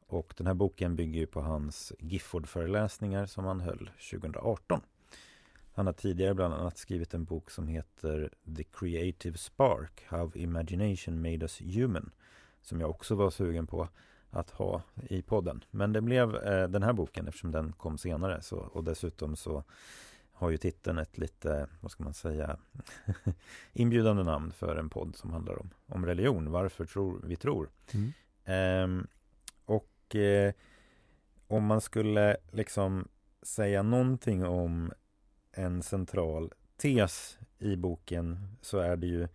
Och 0.08 0.34
den 0.38 0.48
här 0.48 0.54
boken 0.54 0.96
bygger 0.96 1.26
på 1.26 1.42
hans 1.42 1.94
Gifford-föreläsningar 2.00 3.26
som 3.26 3.46
han 3.46 3.60
höll 3.60 3.90
2018. 4.12 4.82
Han 5.80 5.86
har 5.86 5.94
tidigare 5.94 6.34
bland 6.34 6.54
annat 6.54 6.78
skrivit 6.78 7.14
en 7.14 7.24
bok 7.24 7.52
som 7.52 7.68
heter 7.68 8.30
The 8.58 8.64
Creative 8.64 9.38
Spark 9.38 10.04
How 10.08 10.32
Imagination 10.36 11.22
Made 11.22 11.42
Us 11.42 11.62
Human 11.62 12.12
som 12.62 12.82
jag 12.82 12.90
också 12.90 13.16
var 13.16 13.30
sugen 13.30 13.68
på 13.68 13.90
att 14.30 14.50
ha 14.50 14.82
i 15.10 15.22
podden. 15.22 15.64
Men 15.72 15.94
det 15.94 16.02
blev 16.02 16.36
eh, 16.36 16.68
den 16.68 16.84
här 16.84 16.94
boken 16.94 17.28
eftersom 17.28 17.52
den 17.52 17.72
kom 17.72 17.98
senare 17.98 18.42
så, 18.42 18.58
och 18.58 18.84
dessutom 18.84 19.36
så 19.36 19.64
har 20.32 20.50
ju 20.50 20.58
titeln 20.58 20.98
ett 20.98 21.18
lite, 21.18 21.68
vad 21.80 21.92
ska 21.92 22.04
man 22.04 22.14
säga, 22.14 22.58
inbjudande 23.74 24.24
namn 24.24 24.52
för 24.52 24.76
en 24.76 24.90
podd 24.90 25.16
som 25.16 25.32
handlar 25.32 25.60
om, 25.60 25.70
om 25.86 26.06
religion, 26.06 26.52
varför 26.52 26.86
tror 26.86 27.22
vi 27.24 27.36
tror. 27.36 27.70
Mm. 27.94 28.14
Ehm, 28.46 29.08
och 29.66 30.16
eh, 30.16 30.54
om 31.48 31.66
man 31.66 31.82
skulle 31.82 32.38
liksom 32.52 33.08
säga 33.42 33.84
någonting 33.84 34.46
om 34.46 34.92
en 35.60 35.84
central 35.84 36.54
tes 36.78 37.40
i 37.58 37.76
boken 37.76 38.58
så 38.62 38.78
är 38.78 38.96
det 38.96 39.08
ju 39.08 39.28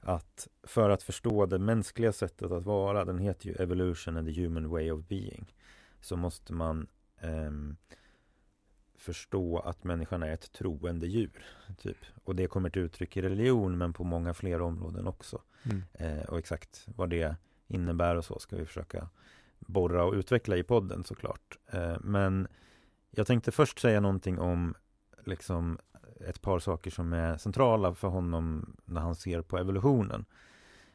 att 0.00 0.48
för 0.62 0.90
att 0.90 1.02
förstå 1.02 1.46
det 1.46 1.58
mänskliga 1.58 2.12
sättet 2.12 2.52
att 2.52 2.64
vara, 2.64 3.04
den 3.04 3.18
heter 3.18 3.46
ju 3.46 3.54
Evolution 3.54 4.16
and 4.16 4.26
the 4.26 4.42
Human 4.42 4.68
Way 4.68 4.90
of 4.90 5.04
Being, 5.04 5.54
så 6.00 6.16
måste 6.16 6.52
man 6.52 6.86
um, 7.22 7.76
förstå 8.94 9.58
att 9.58 9.84
människan 9.84 10.22
är 10.22 10.32
ett 10.32 10.52
troende 10.52 11.06
djur. 11.06 11.44
Typ. 11.78 11.96
Och 12.24 12.36
det 12.36 12.46
kommer 12.46 12.70
till 12.70 12.82
uttryck 12.82 13.16
i 13.16 13.22
religion 13.22 13.78
men 13.78 13.92
på 13.92 14.04
många 14.04 14.34
fler 14.34 14.62
områden 14.62 15.06
också. 15.06 15.42
Mm. 15.62 15.82
Eh, 15.92 16.24
och 16.24 16.38
exakt 16.38 16.86
vad 16.96 17.10
det 17.10 17.36
innebär 17.66 18.16
och 18.16 18.24
så 18.24 18.38
ska 18.38 18.56
vi 18.56 18.66
försöka 18.66 19.08
borra 19.58 20.04
och 20.04 20.14
utveckla 20.14 20.56
i 20.56 20.62
podden 20.62 21.04
såklart. 21.04 21.58
Eh, 21.66 21.96
men 22.00 22.48
jag 23.10 23.26
tänkte 23.26 23.52
först 23.52 23.78
säga 23.78 24.00
någonting 24.00 24.38
om 24.38 24.74
liksom 25.28 25.78
ett 26.20 26.40
par 26.40 26.58
saker 26.58 26.90
som 26.90 27.12
är 27.12 27.36
centrala 27.36 27.94
för 27.94 28.08
honom 28.08 28.76
när 28.84 29.00
han 29.00 29.14
ser 29.14 29.42
på 29.42 29.58
evolutionen. 29.58 30.24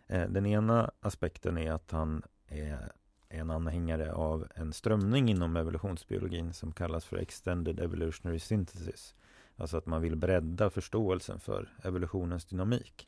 Eh, 0.08 0.30
den 0.30 0.46
ena 0.46 0.92
aspekten 1.00 1.58
är 1.58 1.72
att 1.72 1.92
han 1.92 2.24
är 2.48 2.92
en 3.30 3.52
anhängare 3.52 4.14
av 4.14 4.48
en 4.56 4.74
strömning 4.74 5.30
inom 5.30 5.58
evolutionsbiologin 5.58 6.54
som 6.54 6.72
kallas 6.72 7.06
för 7.06 7.18
Extended 7.18 7.80
Evolutionary 7.80 8.40
Synthesis. 8.40 9.16
Alltså 9.56 9.78
att 9.78 9.86
man 9.86 10.02
vill 10.02 10.16
bredda 10.16 10.70
förståelsen 10.70 11.40
för 11.40 11.70
evolutionens 11.84 12.46
dynamik. 12.46 13.08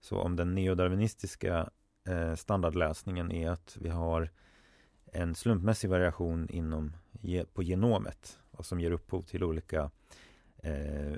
Så 0.00 0.18
om 0.18 0.36
den 0.36 0.54
neodarwinistiska 0.54 1.70
eh, 2.08 2.34
standardlösningen 2.34 3.32
är 3.32 3.50
att 3.50 3.76
vi 3.80 3.88
har 3.88 4.30
en 5.12 5.34
slumpmässig 5.34 5.90
variation 5.90 6.48
inom, 6.48 6.96
på 7.54 7.62
genomet 7.62 8.38
och 8.50 8.66
som 8.66 8.80
ger 8.80 8.90
upphov 8.90 9.22
till 9.22 9.44
olika 9.44 9.90
eh, 10.66 11.16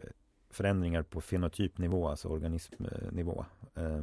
förändringar 0.51 1.03
på 1.03 1.21
fenotypnivå, 1.21 2.09
alltså 2.09 2.29
organismnivå. 2.29 3.45
Eh, 3.75 4.03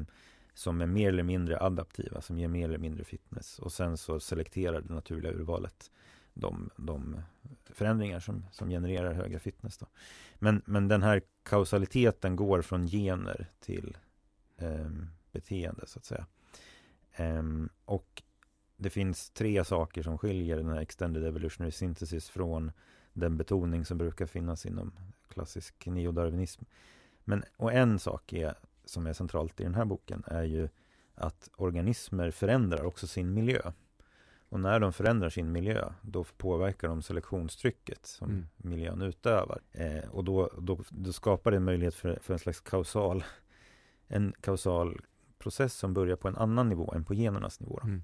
som 0.53 0.81
är 0.81 0.85
mer 0.85 1.09
eller 1.09 1.23
mindre 1.23 1.59
adaptiva, 1.59 2.21
som 2.21 2.37
ger 2.39 2.47
mer 2.47 2.65
eller 2.65 2.77
mindre 2.77 3.03
fitness. 3.03 3.59
Och 3.59 3.71
sen 3.71 3.97
så 3.97 4.19
selekterar 4.19 4.81
det 4.81 4.93
naturliga 4.93 5.31
urvalet 5.33 5.91
de, 6.33 6.69
de 6.77 7.21
förändringar 7.65 8.19
som, 8.19 8.45
som 8.51 8.69
genererar 8.69 9.13
högre 9.13 9.39
fitness. 9.39 9.77
Då. 9.77 9.85
Men, 10.35 10.61
men 10.65 10.87
den 10.87 11.03
här 11.03 11.21
kausaliteten 11.43 12.35
går 12.35 12.61
från 12.61 12.87
gener 12.87 13.47
till 13.59 13.97
eh, 14.57 14.91
beteende 15.31 15.87
så 15.87 15.99
att 15.99 16.05
säga. 16.05 16.25
Eh, 17.11 17.43
och 17.85 18.23
det 18.77 18.89
finns 18.89 19.29
tre 19.29 19.65
saker 19.65 20.03
som 20.03 20.17
skiljer 20.17 20.57
den 20.57 20.69
här 20.69 20.81
Extended 20.81 21.25
Evolutionary 21.25 21.71
Synthesis 21.71 22.29
från 22.29 22.71
den 23.13 23.37
betoning 23.37 23.85
som 23.85 23.97
brukar 23.97 24.25
finnas 24.25 24.65
inom 24.65 24.93
klassisk 25.29 25.85
neodarwinism. 25.85 26.63
Men, 27.23 27.43
och 27.57 27.73
en 27.73 27.99
sak 27.99 28.33
är 28.33 28.55
som 28.85 29.07
är 29.07 29.13
centralt 29.13 29.59
i 29.59 29.63
den 29.63 29.75
här 29.75 29.85
boken 29.85 30.23
är 30.27 30.43
ju 30.43 30.69
att 31.15 31.49
organismer 31.55 32.31
förändrar 32.31 32.83
också 32.83 33.07
sin 33.07 33.33
miljö. 33.33 33.71
Och 34.49 34.59
när 34.59 34.79
de 34.79 34.93
förändrar 34.93 35.29
sin 35.29 35.51
miljö, 35.51 35.89
då 36.01 36.23
påverkar 36.23 36.87
de 36.87 37.01
selektionstrycket 37.01 38.05
som 38.05 38.29
mm. 38.29 38.47
miljön 38.57 39.01
utövar. 39.01 39.61
Eh, 39.71 40.09
och 40.09 40.23
då, 40.23 40.49
då, 40.57 40.79
då, 40.89 41.13
skapar 41.13 41.51
det 41.51 41.57
en 41.57 41.63
möjlighet 41.63 41.95
för, 41.95 42.19
för 42.21 42.33
en 42.33 42.39
slags 42.39 42.61
kausal, 42.61 43.23
en 44.07 44.33
kausal 44.41 45.01
process 45.37 45.73
som 45.73 45.93
börjar 45.93 46.15
på 46.15 46.27
en 46.27 46.37
annan 46.37 46.69
nivå 46.69 46.93
än 46.95 47.05
på 47.05 47.13
genernas 47.13 47.59
nivå. 47.59 47.79
Mm. 47.83 48.03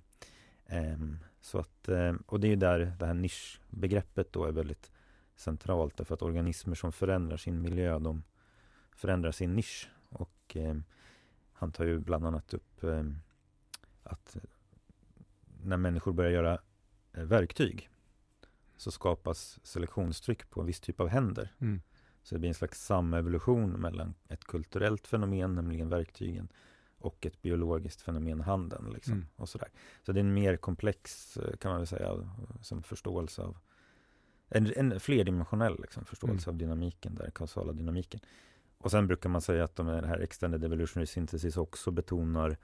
Eh, 0.65 1.17
så 1.41 1.59
att, 1.59 1.89
eh, 1.89 2.13
och 2.25 2.39
det 2.39 2.51
är 2.51 2.55
där 2.55 2.93
det 2.99 3.05
här 3.05 3.13
nischbegreppet 3.13 4.33
då 4.33 4.45
är 4.45 4.51
väldigt 4.51 4.91
centralt, 5.41 5.97
därför 5.97 6.13
att 6.15 6.21
organismer 6.21 6.75
som 6.75 6.91
förändrar 6.91 7.37
sin 7.37 7.61
miljö, 7.61 7.99
de 7.99 8.23
förändrar 8.95 9.31
sin 9.31 9.55
nisch 9.55 9.89
och 10.09 10.55
eh, 10.55 10.75
han 11.53 11.71
tar 11.71 11.85
ju 11.85 11.99
bland 11.99 12.25
annat 12.25 12.53
upp 12.53 12.83
eh, 12.83 13.03
att 14.03 14.37
när 15.63 15.77
människor 15.77 16.13
börjar 16.13 16.31
göra 16.31 16.59
eh, 17.13 17.23
verktyg 17.23 17.89
så 18.77 18.91
skapas 18.91 19.59
selektionstryck 19.63 20.49
på 20.49 20.61
en 20.61 20.67
viss 20.67 20.79
typ 20.79 20.99
av 20.99 21.07
händer. 21.07 21.53
Mm. 21.59 21.81
Så 22.23 22.35
det 22.35 22.39
blir 22.39 22.49
en 22.49 22.55
slags 22.55 22.85
samevolution 22.85 23.69
mellan 23.71 24.13
ett 24.27 24.43
kulturellt 24.43 25.07
fenomen, 25.07 25.55
nämligen 25.55 25.89
verktygen, 25.89 26.47
och 26.97 27.25
ett 27.25 27.41
biologiskt 27.41 28.01
fenomen, 28.01 28.41
handen. 28.41 28.91
Liksom, 28.93 29.13
Mm. 29.13 29.27
och 29.35 29.49
sådär. 29.49 29.69
Så 30.05 30.11
det 30.11 30.19
är 30.19 30.23
en 30.23 30.33
mer 30.33 30.57
komplex, 30.57 31.37
eh, 31.37 31.57
kan 31.57 31.71
man 31.71 31.79
väl 31.79 31.87
säga, 31.87 32.29
som 32.61 32.83
förståelse 32.83 33.41
av 33.41 33.57
en, 34.51 34.73
en 34.75 34.99
flerdimensionell 34.99 35.77
liksom, 35.81 36.05
förståelse 36.05 36.49
Mm. 36.49 36.55
av 36.55 36.59
dynamiken, 36.59 37.15
där 37.15 37.29
kausala 37.29 37.73
dynamiken. 37.73 38.19
Och 38.77 38.91
sen 38.91 39.07
brukar 39.07 39.29
man 39.29 39.41
säga 39.41 39.63
att 39.63 39.75
de 39.75 39.87
här 39.87 40.19
extended 40.19 40.63
evolutionary 40.63 41.05
synthesis 41.05 41.57
också 41.57 41.91
betonar 41.91 42.57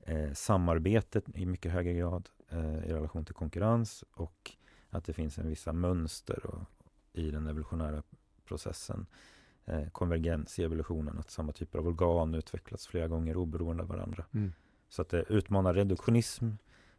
eh, 0.00 0.32
samarbetet 0.32 1.24
i 1.34 1.46
mycket 1.46 1.72
högre 1.72 1.92
grad 1.92 2.28
eh, 2.48 2.84
i 2.84 2.92
relation 2.92 3.24
till 3.24 3.34
konkurrens 3.34 4.04
och 4.14 4.52
att 4.90 5.04
det 5.04 5.12
finns 5.12 5.38
en 5.38 5.48
vissa 5.48 5.72
mönster 5.72 6.46
och, 6.46 6.62
i 7.12 7.30
den 7.30 7.46
evolutionära 7.46 8.02
processen. 8.44 9.06
Eh, 9.64 9.88
konvergens 9.88 10.58
i 10.58 10.64
evolutionen, 10.64 11.18
att 11.18 11.30
samma 11.30 11.52
typer 11.52 11.78
av 11.78 11.86
organ 11.86 12.34
utvecklas 12.34 12.86
flera 12.86 13.08
gånger 13.08 13.36
oberoende 13.36 13.82
av 13.82 13.88
varandra. 13.88 14.24
Mm. 14.32 14.52
Så 14.88 15.02
att 15.02 15.08
det 15.08 15.24
utmanar 15.28 15.74
reduktionism, 15.74 16.50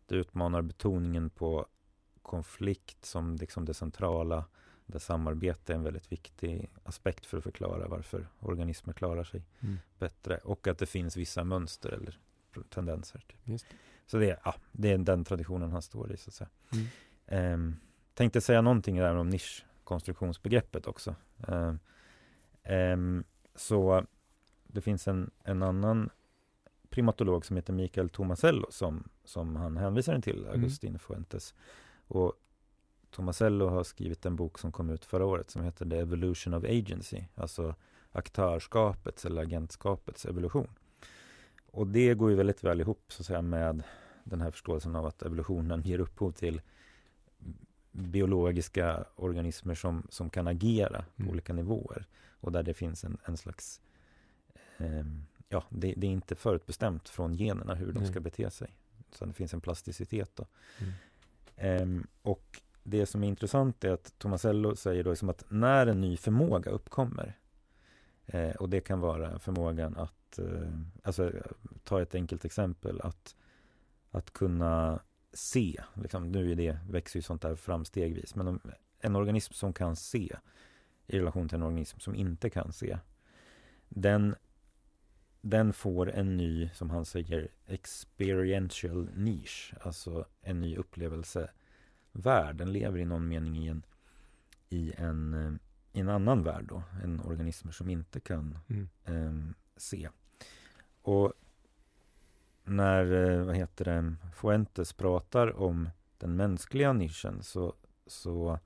det 0.07 0.15
utmanar 0.15 0.61
betoningen 0.61 1.29
på 1.29 1.65
konflikt 2.25 3.05
som 3.05 3.35
liksom 3.35 3.65
det 3.65 3.73
centrala, 3.73 4.45
där 4.85 4.99
samarbete 4.99 5.73
är 5.73 5.77
en 5.77 5.83
väldigt 5.83 6.11
viktig 6.11 6.71
aspekt 6.83 7.25
för 7.25 7.37
att 7.37 7.43
förklara 7.43 7.87
varför 7.87 8.27
organismer 8.39 8.93
klarar 8.93 9.23
sig 9.23 9.43
Mm. 9.59 9.77
bättre 9.99 10.37
och 10.37 10.67
att 10.67 10.77
det 10.77 10.85
finns 10.85 11.17
vissa 11.17 11.43
mönster 11.43 11.89
eller 11.89 12.19
tendenser. 12.69 13.19
Typ. 13.27 13.37
Det. 13.43 13.65
Så 14.05 14.17
det 14.17 14.29
är, 14.29 14.39
ja, 14.45 14.55
det 14.71 14.91
är 14.91 14.97
den 14.97 15.25
traditionen 15.25 15.71
han 15.71 15.81
står 15.81 16.11
i 16.11 16.17
så 16.17 16.29
att 16.29 16.33
säga. 16.33 16.49
Mm. 16.71 16.85
Ehm, 17.27 17.75
tänkte 18.13 18.41
säga 18.41 18.61
någonting 18.61 18.97
där 18.97 19.15
om 19.15 19.29
nischkonstruktionsbegreppet 19.29 20.87
också. 20.87 21.15
Ehm, 21.47 21.79
ehm, 22.63 23.23
så 23.55 24.05
det 24.67 24.81
finns 24.81 25.07
en, 25.07 25.31
en 25.43 25.63
annan 25.63 26.09
primatolog 26.89 27.45
som 27.45 27.55
heter 27.55 27.73
Mikael 27.73 28.09
Tomasello 28.09 28.67
som, 28.71 29.09
som 29.23 29.55
han 29.55 29.77
hänvisar 29.77 30.19
till, 30.19 30.47
Agustin 30.47 30.99
Fuentes. 30.99 31.53
Och 32.07 32.33
Tomasello 33.11 33.67
har 33.67 33.83
skrivit 33.83 34.25
en 34.25 34.35
bok 34.35 34.59
som 34.59 34.71
kom 34.71 34.89
ut 34.89 35.05
förra 35.05 35.25
året 35.25 35.49
som 35.49 35.63
heter 35.63 35.89
The 35.89 35.97
Evolution 35.97 36.53
of 36.53 36.63
Agency, 36.63 37.23
alltså 37.35 37.75
aktörskapets 38.11 39.25
eller 39.25 39.41
agentskapets 39.41 40.25
evolution. 40.25 40.67
Och 41.71 41.87
det 41.87 42.13
går 42.13 42.29
ju 42.29 42.35
väldigt 42.35 42.63
väl 42.63 42.81
ihop 42.81 43.03
så 43.07 43.21
att 43.21 43.25
säga 43.25 43.41
med 43.41 43.83
den 44.23 44.41
här 44.41 44.51
förståelsen 44.51 44.95
av 44.95 45.05
att 45.05 45.21
evolutionen 45.21 45.81
ger 45.81 45.99
upphov 45.99 46.31
till 46.31 46.61
biologiska 47.91 49.05
organismer 49.15 49.75
som, 49.75 50.07
som 50.09 50.29
kan 50.29 50.47
agera 50.47 51.05
på 51.15 51.21
Mm. 51.21 51.31
olika 51.31 51.53
nivåer 51.53 52.05
och 52.39 52.51
där 52.51 52.63
det 52.63 52.73
finns 52.73 53.03
en, 53.03 53.17
en 53.25 53.37
slags 53.37 53.81
ehm, 54.77 55.25
ja, 55.49 55.63
det, 55.69 55.93
det 55.97 56.07
är 56.07 56.11
inte 56.11 56.35
förutbestämt 56.35 57.09
från 57.09 57.33
generna 57.35 57.75
hur 57.75 57.91
de 57.91 57.99
Nej. 57.99 58.11
ska 58.11 58.19
bete 58.19 58.49
sig. 58.49 58.77
Så 59.11 59.25
det 59.25 59.33
finns 59.33 59.53
en 59.53 59.61
plasticitet 59.61 60.31
då. 60.35 60.45
Mm. 60.79 60.93
Ehm, 61.57 62.07
och 62.21 62.61
det 62.83 63.05
som 63.05 63.23
är 63.23 63.27
intressant 63.27 63.83
är 63.83 63.91
att 63.91 64.13
Tomasello 64.17 64.75
säger 64.75 65.03
då 65.03 65.09
liksom 65.09 65.29
att 65.29 65.43
när 65.49 65.87
en 65.87 66.01
ny 66.01 66.17
förmåga 66.17 66.71
uppkommer 66.71 67.37
eh, 68.25 68.55
och 68.55 68.69
det 68.69 68.81
kan 68.81 68.99
vara 68.99 69.39
förmågan 69.39 69.97
att, 69.97 70.39
eh, 70.39 70.71
alltså 71.03 71.31
ta 71.83 72.01
ett 72.01 72.15
enkelt 72.15 72.45
exempel, 72.45 73.01
att, 73.01 73.35
att 74.11 74.33
kunna 74.33 74.99
se, 75.33 75.83
liksom, 75.93 76.31
nu 76.31 76.51
är 76.51 76.55
det, 76.55 76.79
växer 76.89 77.19
ju 77.19 77.23
sånt 77.23 77.41
där 77.41 77.55
framstegvis. 77.55 78.35
men 78.35 78.47
om, 78.47 78.59
en 78.99 79.15
organism 79.15 79.53
som 79.53 79.73
kan 79.73 79.95
se 79.95 80.35
i 81.07 81.19
relation 81.19 81.49
till 81.49 81.55
en 81.55 81.63
organism 81.63 81.99
som 81.99 82.15
inte 82.15 82.49
kan 82.49 82.71
se, 82.71 82.97
den, 83.89 84.35
den 85.47 85.73
får 85.73 86.11
en 86.11 86.37
ny, 86.37 86.69
som 86.73 86.89
han 86.89 87.05
säger, 87.05 87.47
experiential 87.67 89.09
niche, 89.15 89.75
alltså 89.81 90.25
en 90.41 90.61
ny 90.61 90.75
upplevelsevärld. 90.77 92.55
Den 92.55 92.73
lever 92.73 92.99
i 92.99 93.05
någon 93.05 93.27
mening 93.27 93.57
i 93.57 93.67
en, 93.67 93.85
i 94.69 94.93
en, 94.97 95.33
eh, 95.33 95.51
i 95.93 95.99
en 95.99 96.09
annan 96.09 96.43
värld 96.43 96.65
då, 96.69 96.83
en 97.03 97.19
organism 97.19 97.71
som 97.71 97.89
inte 97.89 98.19
kan 98.19 98.57
Mm. 98.69 98.89
eh, 99.05 99.53
se. 99.77 100.09
Och 101.01 101.33
när, 102.63 103.13
eh, 103.31 103.45
vad 103.45 103.55
heter 103.55 103.85
det, 103.85 104.15
Fuentes 104.35 104.93
pratar 104.93 105.59
om 105.59 105.89
den 106.17 106.35
mänskliga 106.35 106.93
nischen 106.93 107.43
så, 107.43 107.73
så 108.07 108.59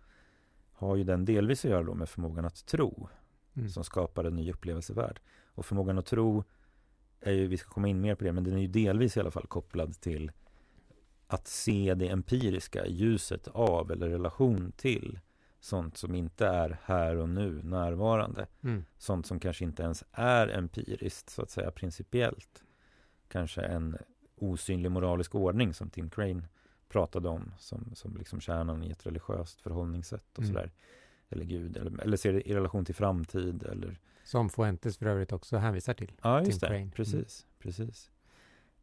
har 0.74 0.96
ju 0.96 1.04
den 1.04 1.26
delvis 1.26 1.66
att 1.66 1.72
göra 1.72 1.84
då 1.84 1.94
med 1.94 2.10
förmågan 2.10 2.46
att 2.46 2.66
tro 2.66 3.10
Mm. 3.56 3.70
som 3.70 3.84
skapar 3.84 4.24
en 4.24 4.36
ny 4.36 4.52
upplevelsevärld. 4.52 5.20
Och 5.54 5.66
förmågan 5.66 5.98
att 5.98 6.06
tro 6.06 6.44
är 7.22 7.32
ju, 7.32 7.48
vi 7.48 7.58
ska 7.58 7.70
komma 7.70 7.88
in 7.88 8.02
mer 8.02 8.16
på 8.16 8.24
det, 8.24 8.32
men 8.32 8.44
den 8.44 8.54
är 8.54 8.62
ju 8.62 8.68
delvis 8.68 9.18
i 9.18 9.20
alla 9.20 9.32
fall 9.32 9.48
kopplad 9.48 10.02
till 10.02 10.32
att 11.28 11.48
se 11.48 11.94
det 11.94 12.08
empiriska 12.10 12.88
ljuset 12.88 13.48
av 13.48 13.92
eller 13.92 14.10
relation 14.10 14.72
till 14.72 15.20
sånt 15.60 15.98
som 15.98 16.16
inte 16.16 16.48
är 16.48 16.78
här 16.84 17.16
och 17.16 17.30
nu 17.30 17.62
närvarande. 17.64 18.48
Mm. 18.64 18.86
Sånt 18.98 19.26
som 19.26 19.40
kanske 19.40 19.64
inte 19.64 19.84
ens 19.84 20.04
är 20.12 20.48
empiriskt, 20.48 21.30
så 21.30 21.42
att 21.42 21.50
säga 21.50 21.72
principiellt. 21.72 22.64
Kanske 23.28 23.62
en 23.62 23.98
osynlig 24.36 24.92
moralisk 24.92 25.36
ordning 25.36 25.74
som 25.74 25.90
Tim 25.90 26.10
Crane 26.10 26.44
pratade 26.90 27.30
om 27.30 27.52
som, 27.60 27.92
som 27.96 28.18
liksom 28.18 28.42
kärnan 28.42 28.84
i 28.84 28.92
ett 28.92 29.06
religiöst 29.06 29.62
förhållningssätt 29.62 30.38
och 30.38 30.44
Mm. 30.44 30.54
sådär. 30.54 30.72
Eller 31.30 31.46
Gud, 31.46 31.78
eller, 31.78 32.02
eller 32.02 32.18
ser 32.18 32.34
det 32.34 32.50
i 32.50 32.54
relation 32.54 32.86
till 32.86 32.96
framtid 32.96 33.64
eller 33.64 34.00
Som 34.30 34.50
Fuentes 34.50 34.98
för 34.98 35.06
övrigt 35.06 35.32
också 35.32 35.58
hänvisar 35.58 35.94
till. 35.94 36.12
Ja, 36.24 36.42
just 36.44 36.60
Tim 36.62 36.70
det. 36.70 36.78
Crane. 36.78 36.92
Precis, 36.92 37.46
precis. 37.60 38.12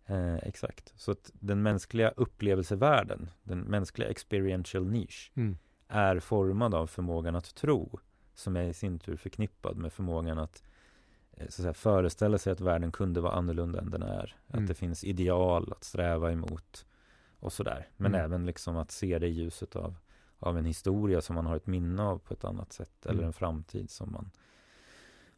Eh, 0.06 0.34
exakt. 0.34 0.92
Så 0.96 1.10
att 1.12 1.30
den 1.34 1.62
mänskliga 1.62 2.08
upplevelsevärlden, 2.10 3.30
den 3.42 3.60
mänskliga 3.60 4.08
experiential 4.08 4.86
niche, 4.86 5.30
Mm. 5.34 5.56
är 5.88 6.20
formad 6.20 6.74
av 6.74 6.86
förmågan 6.86 7.36
att 7.36 7.54
tro, 7.54 7.98
som 8.34 8.56
är 8.56 8.62
i 8.68 8.74
sin 8.74 8.98
tur 8.98 9.16
förknippad 9.16 9.76
med 9.76 9.92
förmågan 9.92 10.38
att, 10.38 10.62
eh, 11.32 11.38
så 11.40 11.46
att 11.46 11.52
säga, 11.54 11.74
föreställa 11.74 12.38
sig 12.38 12.52
att 12.52 12.60
världen 12.60 12.92
kunde 12.92 13.20
vara 13.20 13.32
annorlunda 13.32 13.78
än 13.80 13.90
den 13.90 14.02
är. 14.02 14.36
Mm. 14.48 14.62
Att 14.62 14.68
det 14.68 14.74
finns 14.74 15.04
ideal 15.04 15.72
att 15.72 15.84
sträva 15.84 16.32
emot 16.32 16.86
och 17.40 17.52
sådär. 17.52 17.88
Men 17.96 18.14
Mm. 18.14 18.24
även 18.24 18.46
liksom 18.46 18.76
att 18.76 18.90
se 18.90 19.18
det 19.18 19.26
i 19.26 19.30
ljuset 19.32 19.76
av, 19.76 19.94
av 20.38 20.58
en 20.58 20.64
historia 20.64 21.20
som 21.20 21.34
man 21.34 21.46
har 21.46 21.56
ett 21.56 21.66
minne 21.66 22.02
av 22.02 22.18
på 22.18 22.34
ett 22.34 22.44
annat 22.44 22.72
sätt. 22.72 23.06
Eller 23.06 23.14
Mm. 23.18 23.26
en 23.26 23.32
framtid 23.32 23.90
som 23.90 24.12
man 24.12 24.30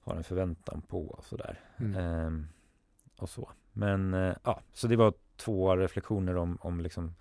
har 0.08 0.16
en 0.16 0.24
förväntan 0.24 0.82
på 0.82 1.06
och 1.06 1.24
sådär. 1.24 1.60
Mm. 1.76 1.94
Ehm, 1.96 2.46
och 3.16 3.28
så. 3.30 3.50
Men 3.72 4.14
eh, 4.14 4.36
ja, 4.44 4.62
så 4.72 4.86
det 4.88 4.96
var 4.96 5.14
två 5.36 5.76
reflektioner 5.76 6.36
om, 6.36 6.58
om 6.60 6.80
liksom 6.80 7.14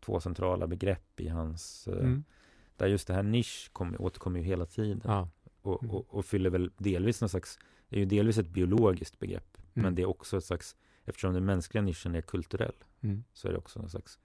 två 0.00 0.20
centrala 0.20 0.66
begrepp 0.66 1.20
i 1.20 1.28
hans 1.28 1.88
eh, 1.88 1.98
Mm. 1.98 2.24
där 2.76 2.86
just 2.86 3.06
det 3.08 3.14
här 3.14 3.22
nisch 3.22 3.70
kom, 3.72 3.96
återkommer 3.98 4.38
ju 4.40 4.44
hela 4.46 4.66
tiden 4.66 5.00
Ja. 5.04 5.28
och, 5.62 5.82
Mm. 5.82 5.94
och, 5.96 6.14
och 6.14 6.24
fyller 6.26 6.50
väl 6.50 6.70
delvis 6.78 7.20
någon 7.20 7.28
slags, 7.28 7.58
är 7.88 7.98
ju 7.98 8.04
delvis 8.04 8.38
ett 8.38 8.48
biologiskt 8.48 9.18
begrepp 9.18 9.56
Mm. 9.76 9.84
men 9.84 9.94
det 9.94 10.02
är 10.02 10.06
också 10.06 10.36
ett 10.38 10.44
slags, 10.44 10.76
eftersom 11.04 11.34
den 11.34 11.44
mänskliga 11.44 11.82
nischen 11.82 12.14
är 12.14 12.20
kulturell 12.20 12.74
Mm. 13.00 13.24
så 13.32 13.48
är 13.48 13.52
det 13.52 13.58
också 13.58 13.80
någon 13.80 13.90
slags 13.90 14.18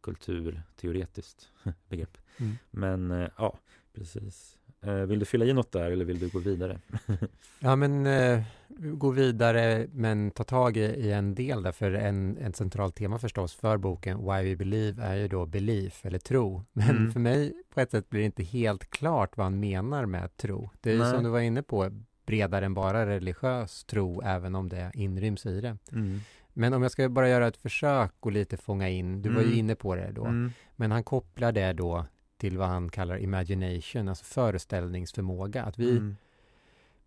kulturteoretiskt 0.00 1.48
begrepp. 1.88 2.18
Mm. 2.38 2.56
Men 2.70 3.10
eh, 3.10 3.28
ja, 3.38 3.58
precis. 3.92 4.58
Eh, 4.82 4.92
vill 4.94 5.18
du 5.18 5.24
fylla 5.24 5.44
i 5.44 5.52
något 5.52 5.72
där 5.72 5.90
eller 5.90 6.04
vill 6.04 6.18
du 6.18 6.28
gå 6.28 6.38
vidare? 6.38 6.78
Ja, 7.60 7.76
men 7.76 8.06
eh, 8.06 8.42
gå 8.78 9.10
vidare, 9.10 9.86
men 9.92 10.30
ta 10.30 10.44
tag 10.44 10.76
i, 10.76 10.80
i 10.80 11.12
en 11.12 11.34
del 11.34 11.62
där, 11.62 11.72
för 11.72 11.92
en, 11.92 12.38
en 12.38 12.52
centralt 12.54 12.94
tema 12.96 13.18
förstås 13.18 13.54
för 13.54 13.76
boken 13.76 14.18
Why 14.18 14.42
We 14.50 14.56
Believe 14.56 15.02
är 15.02 15.14
ju 15.16 15.28
då 15.28 15.46
belief, 15.46 16.06
eller 16.06 16.18
tro. 16.18 16.64
Men 16.72 16.90
Mm. 16.96 17.12
för 17.12 17.20
mig 17.20 17.52
på 17.74 17.80
ett 17.80 17.90
sätt 17.90 18.08
blir 18.10 18.20
det 18.20 18.26
inte 18.26 18.42
helt 18.42 18.90
klart 18.90 19.36
vad 19.36 19.44
han 19.46 19.60
menar 19.60 20.06
med 20.06 20.36
tro. 20.36 20.70
Det 20.80 20.90
är 20.90 20.94
ju 20.94 21.04
som 21.10 21.24
du 21.24 21.30
var 21.30 21.40
inne 21.40 21.62
på, 21.62 21.90
bredare 22.26 22.64
än 22.66 22.74
bara 22.74 23.06
religiös 23.06 23.84
tro, 23.84 24.22
även 24.24 24.54
om 24.54 24.68
det 24.68 24.90
inryms 24.94 25.46
i 25.46 25.60
det. 25.60 25.76
Mm. 25.92 26.20
Men 26.52 26.74
om 26.74 26.82
jag 26.82 26.90
ska 26.92 27.08
bara 27.08 27.28
göra 27.28 27.46
ett 27.46 27.56
försök 27.56 28.12
och 28.20 28.32
lite 28.32 28.56
fånga 28.56 28.88
in, 28.88 29.22
du 29.22 29.28
var 29.28 29.40
ju 29.40 29.46
Mm. 29.46 29.58
inne 29.58 29.74
på 29.74 29.94
det 29.94 30.10
då, 30.12 30.24
Mm. 30.24 30.52
men 30.76 30.92
han 30.92 31.04
kopplar 31.04 31.52
det 31.52 31.72
då 31.72 32.06
till 32.38 32.58
vad 32.58 32.68
han 32.68 32.88
kallar 32.88 33.18
imagination, 33.18 34.08
alltså 34.08 34.24
föreställningsförmåga. 34.24 35.64
Att 35.64 35.78
vi 35.78 35.90
Mm. 35.90 36.16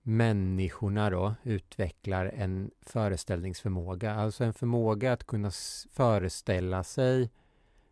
människorna 0.01 1.09
då 1.09 1.35
utvecklar 1.43 2.25
en 2.25 2.71
föreställningsförmåga, 2.81 4.15
alltså 4.15 4.43
en 4.43 4.53
förmåga 4.53 5.13
att 5.13 5.23
kunna 5.23 5.51
föreställa 5.91 6.83
sig 6.83 7.29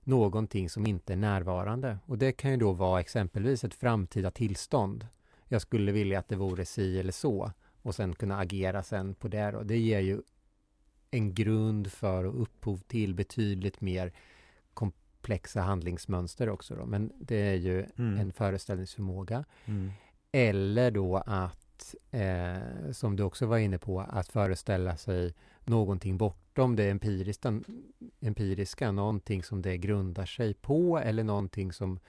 någonting 0.04 0.70
som 0.70 0.88
inte 0.88 1.14
är 1.14 1.18
närvarande. 1.18 1.98
Och 2.06 2.18
det 2.18 2.32
kan 2.32 2.52
ju 2.52 2.58
då 2.58 2.72
vara 2.72 3.00
exempelvis 3.00 3.64
ett 3.64 3.74
framtida 3.74 4.32
tillstånd. 4.32 5.08
Jag 5.48 5.62
skulle 5.62 5.92
vilja 5.92 6.20
att 6.20 6.28
det 6.30 6.36
vore 6.36 6.66
si 6.66 7.00
eller 7.00 7.12
så 7.12 7.52
och 7.82 7.96
sen 7.96 8.16
kunna 8.16 8.40
agera 8.40 8.84
sen 8.84 9.16
på 9.16 9.28
det 9.28 9.52
då. 9.52 9.64
Det 9.64 9.78
ger 9.78 10.00
ju 10.00 10.22
en 11.12 11.34
grund 11.34 11.92
för 11.92 12.24
och 12.24 12.42
upphov 12.42 12.78
till 12.78 13.16
betydligt 13.16 13.82
mer 13.82 14.12
komplexa 15.20 15.62
handlingsmönster 15.62 16.50
också 16.50 16.76
då, 16.76 16.86
men 16.86 17.12
det 17.20 17.36
är 17.36 17.56
ju 17.56 17.86
Mm. 17.98 18.18
en 18.20 18.34
föreställningsförmåga. 18.34 19.46
Mm. 19.66 19.92
Eller 20.32 20.92
då 20.92 21.18
att, 21.18 21.96
eh, 22.12 22.92
som 22.92 23.16
du 23.16 23.24
också 23.24 23.46
var 23.46 23.58
inne 23.58 23.78
på, 23.80 24.02
att 24.02 24.28
föreställa 24.28 24.98
sig 24.98 25.34
någonting 25.66 26.18
bortom 26.18 26.76
det 26.76 26.90
empiriska, 26.90 27.62
empiriska, 28.22 28.92
någonting 28.92 29.44
som 29.44 29.62
det 29.62 29.78
grundar 29.78 30.26
sig 30.26 30.54
på 30.54 30.98
eller 31.00 31.24
någonting 31.24 31.74
som 31.74 32.00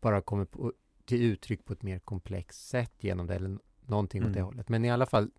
bara 0.00 0.20
kommer 0.20 0.44
på, 0.44 0.72
till 1.04 1.22
uttryck 1.22 1.64
på 1.64 1.72
ett 1.72 1.82
mer 1.82 1.98
komplext 1.98 2.68
sätt 2.68 2.92
genom 3.00 3.26
det, 3.26 3.34
eller 3.34 3.58
någonting 3.86 4.22
åt 4.22 4.32
det 4.32 4.38
Mm. 4.38 4.44
hållet. 4.46 4.68
Men 4.68 4.84
i 4.84 4.90
alla 4.90 5.06
fall, 5.06 5.30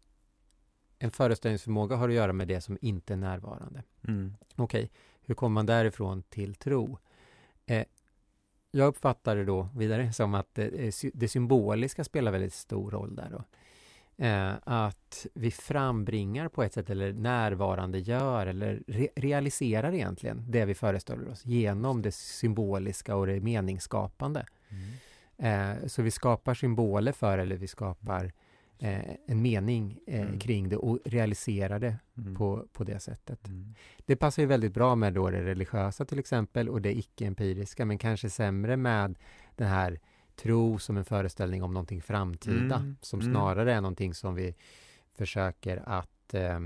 en 0.99 1.11
föreställningsförmåga 1.11 1.95
har 1.95 2.09
att 2.09 2.15
göra 2.15 2.33
med 2.33 2.47
det 2.47 2.61
som 2.61 2.77
inte 2.81 3.13
är 3.13 3.17
närvarande. 3.17 3.83
Mm. 4.07 4.33
Okej, 4.55 4.91
hur 5.25 5.35
kommer 5.35 5.53
man 5.53 5.65
därifrån 5.65 6.23
till 6.23 6.55
tro? 6.55 6.97
Eh, 7.65 7.85
jag 8.71 8.87
uppfattar 8.87 9.35
det 9.35 9.45
då 9.45 9.69
vidare 9.75 10.13
som 10.13 10.33
att 10.33 10.47
det, 10.53 10.91
det 11.13 11.27
symboliska 11.27 12.03
spelar 12.03 12.31
väldigt 12.31 12.53
stor 12.53 12.91
roll 12.91 13.15
där 13.15 13.29
då. 13.31 13.43
Eh, 14.17 14.53
att 14.63 15.27
vi 15.33 15.51
frambringar 15.51 16.47
på 16.47 16.63
ett 16.63 16.73
sätt 16.73 16.89
eller 16.89 17.13
närvarande 17.13 17.99
gör 17.99 18.47
eller 18.47 18.83
re 18.87 19.07
realiserar 19.15 19.93
egentligen 19.93 20.45
det 20.51 20.65
vi 20.65 20.75
föreställer 20.75 21.29
oss 21.29 21.45
genom 21.45 22.01
det 22.01 22.11
symboliska 22.11 23.15
och 23.15 23.27
det 23.27 23.39
meningsskapande. 23.39 24.45
Mm. 24.69 24.91
Eh, 25.37 25.87
så 25.87 26.01
vi 26.01 26.11
skapar 26.11 26.53
symboler 26.53 27.11
för 27.11 27.37
eller 27.37 27.55
vi 27.55 27.67
skapar 27.67 28.31
eh, 28.83 29.15
en 29.25 29.41
mening 29.41 29.99
eh, 30.07 30.21
Mm. 30.21 30.39
kring 30.39 30.69
det 30.69 30.77
och 30.77 30.99
realiserar 31.05 31.79
det 31.79 31.97
Mm. 32.17 32.35
på, 32.35 32.65
på 32.73 32.83
det 32.83 32.99
sättet. 32.99 33.47
Mm. 33.47 33.73
Det 34.05 34.15
passar 34.15 34.41
ju 34.43 34.47
väldigt 34.47 34.73
bra 34.73 34.95
med 34.95 35.13
då 35.13 35.29
det 35.29 35.43
religiösa 35.45 36.05
till 36.05 36.19
exempel 36.19 36.69
och 36.69 36.81
det 36.81 36.97
icke-empiriska 36.97 37.85
men 37.85 37.97
kanske 37.97 38.29
sämre 38.29 38.77
med 38.77 39.15
den 39.55 39.67
här 39.67 39.99
tro 40.35 40.79
som 40.79 40.97
en 40.97 41.05
föreställning 41.05 41.63
om 41.63 41.73
någonting 41.73 42.01
framtida 42.01 42.75
Mm, 42.75 42.95
som 43.01 43.19
mm. 43.21 43.33
snarare 43.33 43.73
är 43.73 43.81
någonting 43.81 44.13
som 44.13 44.35
vi 44.35 44.55
försöker 45.17 45.83
att 45.85 46.33
eh, 46.33 46.59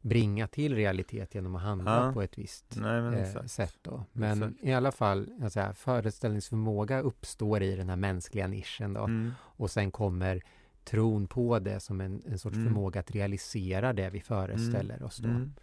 bringa 0.00 0.46
till 0.48 0.74
realitet 0.74 1.34
genom 1.34 1.54
att 1.56 1.62
handla 1.62 2.06
Ja. 2.06 2.12
på 2.12 2.22
ett 2.22 2.38
visst 2.38 2.64
Nej 2.76 3.02
men 3.02 3.14
eh, 3.14 3.44
sätt 3.44 3.76
då. 3.82 4.04
Men 4.12 4.42
Exakt. 4.42 4.64
i 4.64 4.72
alla 4.72 4.92
fall, 4.92 5.50
säga, 5.50 5.74
föreställningsförmåga 5.74 7.00
uppstår 7.00 7.62
i 7.62 7.76
den 7.76 7.88
här 7.88 7.96
mänskliga 7.96 8.46
nischen 8.46 8.92
då 8.94 9.04
Mm. 9.04 9.32
och 9.40 9.70
sen 9.70 9.90
kommer 9.90 10.42
tron 10.84 11.26
på 11.26 11.58
det 11.58 11.80
som 11.80 12.00
en, 12.00 12.22
en 12.26 12.38
sorts 12.38 12.56
Mm. 12.56 12.66
förmåga 12.68 13.00
att 13.00 13.10
realisera 13.10 13.92
det 13.92 14.10
vi 14.10 14.20
föreställer 14.20 15.02
oss 15.02 15.16
då. 15.16 15.28
Mm. 15.28 15.54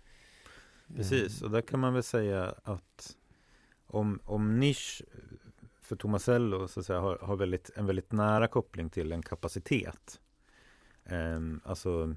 Precis, 0.95 1.41
Eh, 1.41 1.45
och 1.45 1.51
där 1.51 1.62
kan 1.62 1.79
man 1.79 1.93
väl 1.93 2.03
säga 2.03 2.55
att 2.63 3.17
om, 3.88 4.19
om 4.25 4.60
nisch 4.60 5.01
för 5.81 5.95
Tomasello 5.95 6.67
så 6.67 6.79
att 6.79 6.86
säga, 6.86 6.99
har, 6.99 7.17
har 7.21 7.36
väldigt, 7.36 7.69
en 7.75 7.86
väldigt 7.86 8.12
nära 8.12 8.47
koppling 8.47 8.89
till 8.89 9.12
en 9.12 9.21
kapacitet. 9.21 10.19
Ehm, 11.05 11.62
alltså 11.65 12.15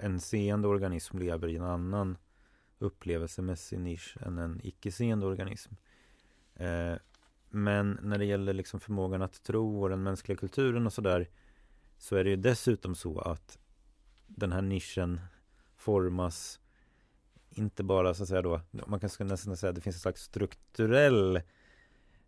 en 0.00 0.20
seende 0.20 0.68
organism 0.68 1.18
lever 1.18 1.48
i 1.48 1.56
en 1.56 1.64
annan 1.64 2.16
upplevelsemässig 2.78 3.80
nisch 3.80 4.16
än 4.20 4.38
en 4.38 4.60
icke-seende 4.62 5.26
organism. 5.26 5.74
Eh, 6.54 6.94
men 7.50 7.98
när 8.02 8.18
det 8.18 8.24
gäller 8.24 8.52
liksom 8.52 8.80
förmågan 8.80 9.22
att 9.22 9.42
tro 9.42 9.82
och 9.82 9.88
den 9.88 10.02
mänskliga 10.02 10.38
kulturen 10.38 10.86
och 10.86 10.92
sådär 10.92 11.28
så 11.98 12.16
är 12.16 12.24
det 12.24 12.30
ju 12.30 12.36
dessutom 12.36 12.94
så 12.94 13.18
att 13.20 13.58
den 14.26 14.52
här 14.52 14.62
nischen 14.62 15.20
formas 15.76 16.60
inte 17.50 17.82
bara 17.84 18.14
så 18.14 18.22
att 18.22 18.28
säga 18.28 18.42
då, 18.42 18.60
man 18.86 19.00
kan 19.00 19.10
nästan 19.18 19.56
säga 19.56 19.68
att 19.70 19.74
det 19.76 19.80
finns 19.80 19.96
en 19.96 20.00
slags 20.00 20.22
strukturell 20.22 21.40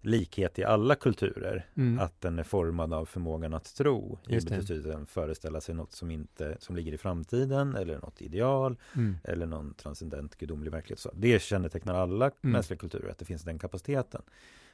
likhet 0.01 0.59
i 0.59 0.65
alla 0.65 0.95
kulturer. 0.95 1.67
Mm. 1.75 1.99
Att 1.99 2.21
den 2.21 2.39
är 2.39 2.43
formad 2.43 2.93
av 2.93 3.05
förmågan 3.07 3.55
att 3.55 3.75
tro. 3.75 4.19
I 4.27 4.35
betydelsen 4.41 5.07
föreställa 5.07 5.61
sig 5.61 5.75
något 5.75 5.93
som 5.93 6.11
inte 6.11 6.57
som 6.61 6.77
ligger 6.77 6.93
i 6.93 6.99
framtiden 6.99 7.75
eller 7.77 7.99
något 7.99 8.23
ideal 8.23 8.77
Mm. 8.95 9.17
eller 9.25 9.47
någon 9.47 9.75
transcendent 9.75 10.37
gudomlig 10.37 10.73
verklighet. 10.73 10.99
Så 11.01 11.11
det 11.15 11.43
kännetecknar 11.43 11.95
alla 11.95 12.25
Mm. 12.25 12.53
mänskliga 12.53 12.79
kulturer, 12.79 13.11
att 13.11 13.19
det 13.19 13.25
finns 13.25 13.43
den 13.43 13.59
kapaciteten. 13.59 14.23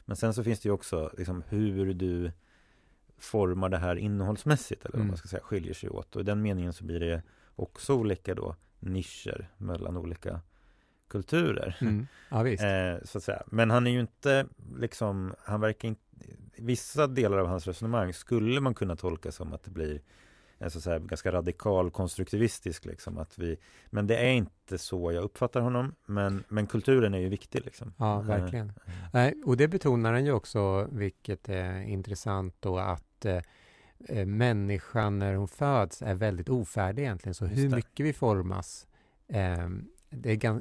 Men 0.04 0.16
sen 0.16 0.34
så 0.34 0.44
finns 0.44 0.60
det 0.60 0.68
ju 0.68 0.72
också 0.72 1.10
liksom, 1.18 1.42
hur 1.48 1.94
du 1.94 2.32
formar 3.18 3.68
det 3.68 3.78
här 3.78 3.96
innehållsmässigt, 3.96 4.84
eller 4.84 4.92
vad 4.92 5.00
Mm. 5.00 5.08
man 5.08 5.16
ska 5.16 5.28
säga, 5.28 5.42
skiljer 5.42 5.74
sig 5.74 5.90
åt. 5.90 6.16
Och 6.16 6.20
i 6.22 6.24
den 6.24 6.42
meningen 6.42 6.72
så 6.72 6.84
blir 6.84 7.00
det 7.00 7.22
också 7.56 7.94
olika 7.94 8.34
då 8.34 8.56
nischer 8.80 9.48
mellan 9.58 9.96
olika 9.96 10.40
kulturer. 11.08 11.76
Mm. 11.80 12.06
Ja. 12.30 12.48
Eh, 12.48 12.98
så 13.04 13.18
att 13.18 13.24
säga. 13.24 13.42
Men 13.46 13.70
han 13.70 13.86
är 13.86 13.90
ju 13.90 14.00
inte 14.00 14.46
liksom, 14.78 15.34
han 15.44 15.60
verkar 15.60 15.88
inte, 15.88 16.00
vissa 16.56 17.06
delar 17.06 17.38
av 17.38 17.46
hans 17.46 17.66
resonemang 17.66 18.12
skulle 18.12 18.60
man 18.60 18.74
kunna 18.74 18.96
tolka 18.96 19.32
som 19.32 19.52
att 19.52 19.62
det 19.64 19.70
blir 19.70 20.00
en 20.58 20.70
så 20.70 20.80
säga, 20.80 20.98
ganska 20.98 21.32
radikal 21.32 21.90
konstruktivistisk 21.90 22.84
liksom 22.84 23.18
att 23.18 23.38
vi, 23.38 23.56
men 23.90 24.06
det 24.06 24.16
är 24.16 24.32
inte 24.32 24.78
så 24.78 25.12
jag 25.12 25.24
uppfattar 25.24 25.60
honom, 25.60 25.94
men, 26.06 26.44
men 26.48 26.66
kulturen 26.66 27.14
är 27.14 27.18
ju 27.18 27.28
viktig 27.28 27.64
liksom. 27.64 27.92
Ja, 27.96 28.20
Eh, 28.20 28.26
verkligen. 28.26 28.68
eh, 28.68 28.92
Nej, 29.12 29.34
och 29.44 29.56
det 29.56 29.68
betonar 29.68 30.12
han 30.12 30.24
ju 30.24 30.32
också, 30.32 30.88
vilket 30.92 31.48
är 31.48 31.82
intressant 31.82 32.54
då, 32.60 32.78
att 32.78 33.24
eh, 33.24 33.42
eh, 34.08 34.26
människan 34.26 35.18
när 35.18 35.34
hon 35.34 35.48
föds 35.48 36.02
är 36.02 36.14
väldigt 36.14 36.48
ofärdig 36.48 37.02
egentligen. 37.02 37.34
Så 37.34 37.46
hur 37.46 37.68
mycket 37.68 38.06
vi 38.06 38.12
formas, 38.12 38.86
eh, 39.28 39.68
det 40.10 40.44
är 40.44 40.60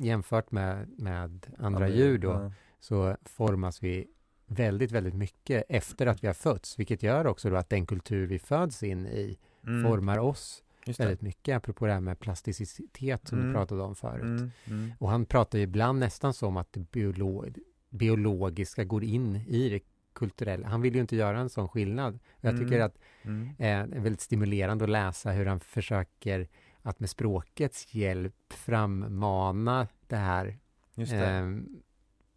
jämfört 0.00 0.50
med, 0.50 0.88
med 0.98 1.46
andra 1.58 1.88
ja, 1.88 1.94
djur 1.94 2.18
då, 2.18 2.28
ja. 2.30 2.52
så 2.80 3.16
formas 3.24 3.82
vi 3.82 4.06
väldigt, 4.48 4.92
väldigt 4.92 5.14
mycket 5.14 5.64
efter 5.68 6.06
att 6.06 6.22
vi 6.22 6.26
har 6.26 6.34
fötts, 6.34 6.78
vilket 6.78 7.02
gör 7.02 7.26
också 7.26 7.50
då 7.50 7.56
att 7.56 7.70
den 7.70 7.86
kultur 7.86 8.26
vi 8.26 8.38
föds 8.38 8.82
in 8.82 9.06
i 9.06 9.38
Mm, 9.66 9.84
formar 9.90 10.18
oss 10.18 10.62
väldigt 11.04 11.22
mycket, 11.22 11.56
apropå 11.56 11.86
det 11.86 11.92
här 11.92 12.00
med 12.00 12.18
plasticitet 12.18 13.28
som 13.28 13.38
Mm. 13.38 13.48
du 13.50 13.54
pratade 13.54 13.82
om 13.82 13.94
förut. 13.94 14.22
Mm, 14.22 14.50
mm, 14.66 14.92
Och 14.98 15.08
han 15.10 15.24
pratar 15.24 15.58
ju 15.58 15.64
ibland 15.64 15.98
nästan 15.98 16.34
som 16.34 16.56
att 16.56 16.72
det 16.72 16.80
biolo 16.90 17.44
biologiska 17.90 18.84
går 18.84 19.04
in 19.04 19.36
i 19.36 19.68
det 19.68 19.80
kulturella. 20.12 20.68
Han 20.68 20.80
vill 20.80 20.94
ju 20.94 21.00
inte 21.00 21.16
göra 21.16 21.38
en 21.38 21.48
sån 21.50 21.68
skillnad. 21.68 22.18
Jag 22.40 22.58
tycker 22.58 22.74
Mm. 22.74 22.86
att 22.86 22.98
mm, 23.22 23.42
eh, 23.48 23.88
det 23.90 23.96
är 23.96 24.00
väldigt 24.00 24.20
stimulerande 24.20 24.84
att 24.84 24.90
läsa 24.90 25.30
hur 25.30 25.46
han 25.46 25.60
försöker 25.60 26.48
att 26.82 27.00
med 27.00 27.10
språkets 27.10 27.94
hjälp 27.94 28.52
frammana 28.52 29.88
det 30.06 30.16
här 30.16 30.58
det. 30.94 31.02
eh, 31.02 31.48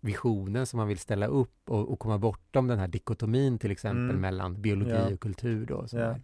visionen 0.01 0.65
som 0.65 0.77
man 0.77 0.87
vill 0.87 0.99
ställa 0.99 1.25
upp 1.27 1.69
och, 1.69 1.91
och 1.91 1.99
komma 1.99 2.17
bortom 2.17 2.67
den 2.67 2.79
här 2.79 2.87
dikotomin 2.87 3.59
till 3.59 3.71
exempel 3.71 4.03
Mm. 4.09 4.21
mellan 4.21 4.61
biologi 4.61 4.91
Ja. 4.91 5.13
och 5.13 5.19
kultur 5.19 5.65
då. 5.65 5.75
Och 5.75 5.89
så 5.89 5.97
Ja. 5.97 6.15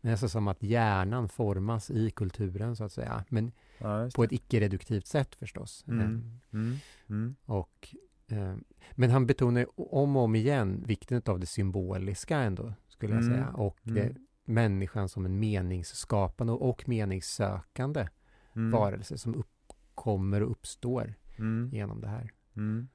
Men 0.00 0.12
alltså 0.12 0.28
som 0.28 0.48
att 0.48 0.62
hjärnan 0.62 1.28
formas 1.28 1.90
i 1.90 2.10
kulturen 2.10 2.76
så 2.76 2.84
att 2.84 2.92
säga. 2.92 3.24
Men 3.28 3.52
ja, 3.78 4.08
på 4.14 4.24
ett 4.24 4.32
icke-reduktivt 4.32 5.06
sätt 5.06 5.34
förstås. 5.34 5.84
Mm. 5.88 6.00
Eh, 6.00 6.06
Mm, 6.52 6.76
mm, 7.08 7.36
och, 7.44 7.94
eh, 8.28 8.54
men 8.92 9.10
han 9.10 9.26
betonar 9.26 9.66
om 9.92 10.16
och 10.16 10.22
om 10.22 10.34
igen 10.34 10.82
vikten 10.86 11.22
av 11.26 11.40
det 11.40 11.46
symboliska 11.46 12.38
ändå, 12.38 12.72
skulle 12.88 13.14
jag 13.14 13.22
Mm. 13.22 13.34
säga. 13.34 13.48
Och 13.48 13.78
Mm. 13.86 13.94
det, 13.94 14.14
människan 14.52 15.08
som 15.08 15.24
en 15.26 15.38
meningsskapande 15.40 16.52
och 16.52 16.88
meningssökande 16.88 18.08
mm, 18.56 18.70
varelse 18.70 19.18
som 19.18 19.34
uppkommer 19.34 20.42
och 20.42 20.50
uppstår 20.50 21.14
mm, 21.38 21.70
genom 21.72 22.00
det 22.00 22.08
här. 22.08 22.30
mm, 22.56 22.88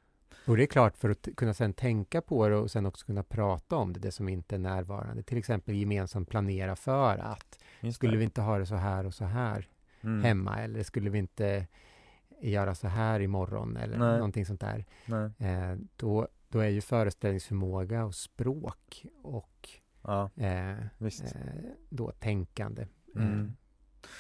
Och 0.46 0.58
det 0.58 0.64
är 0.64 0.68
klart, 0.68 0.98
för 0.98 1.10
att 1.10 1.28
kunna 1.38 1.54
sen 1.54 1.74
tänka 1.74 2.22
på 2.22 2.48
det 2.50 2.56
och 2.56 2.72
sen 2.72 2.86
också 2.86 3.06
kunna 3.06 3.24
prata 3.24 3.76
om 3.76 3.94
det, 3.94 4.00
det 4.00 4.12
som 4.12 4.30
inte 4.30 4.56
är 4.56 4.60
närvarande. 4.60 5.24
Till 5.24 5.38
exempel 5.38 5.76
gemensamt 5.76 6.30
planera 6.30 6.76
för 6.76 7.18
att 7.18 7.60
skulle 7.94 8.18
vi 8.18 8.24
inte 8.24 8.42
ha 8.42 8.58
det 8.58 8.66
så 8.66 8.76
här 8.76 9.06
och 9.06 9.14
så 9.14 9.26
här 9.26 9.68
Mm, 10.02 10.24
hemma 10.24 10.60
eller 10.60 10.84
skulle 10.84 11.10
vi 11.10 11.20
inte 11.20 11.68
göra 12.42 12.76
så 12.76 12.88
här 12.88 13.20
imorgon 13.20 13.78
eller 13.78 13.98
Nej. 13.98 14.16
någonting 14.18 14.46
sånt 14.46 14.62
där. 14.62 14.86
Eh, 15.38 15.78
då, 15.96 16.28
då 16.50 16.60
är 16.60 16.68
ju 16.70 16.82
föreställningsförmåga 16.82 18.06
och 18.06 18.16
språk 18.16 19.06
och 19.22 19.70
ja, 20.02 20.30
eh, 20.36 20.70
eh, 20.72 20.78
då 21.90 22.12
tänkande. 22.12 22.88
Mm. 23.16 23.40
Eh, 23.40 23.46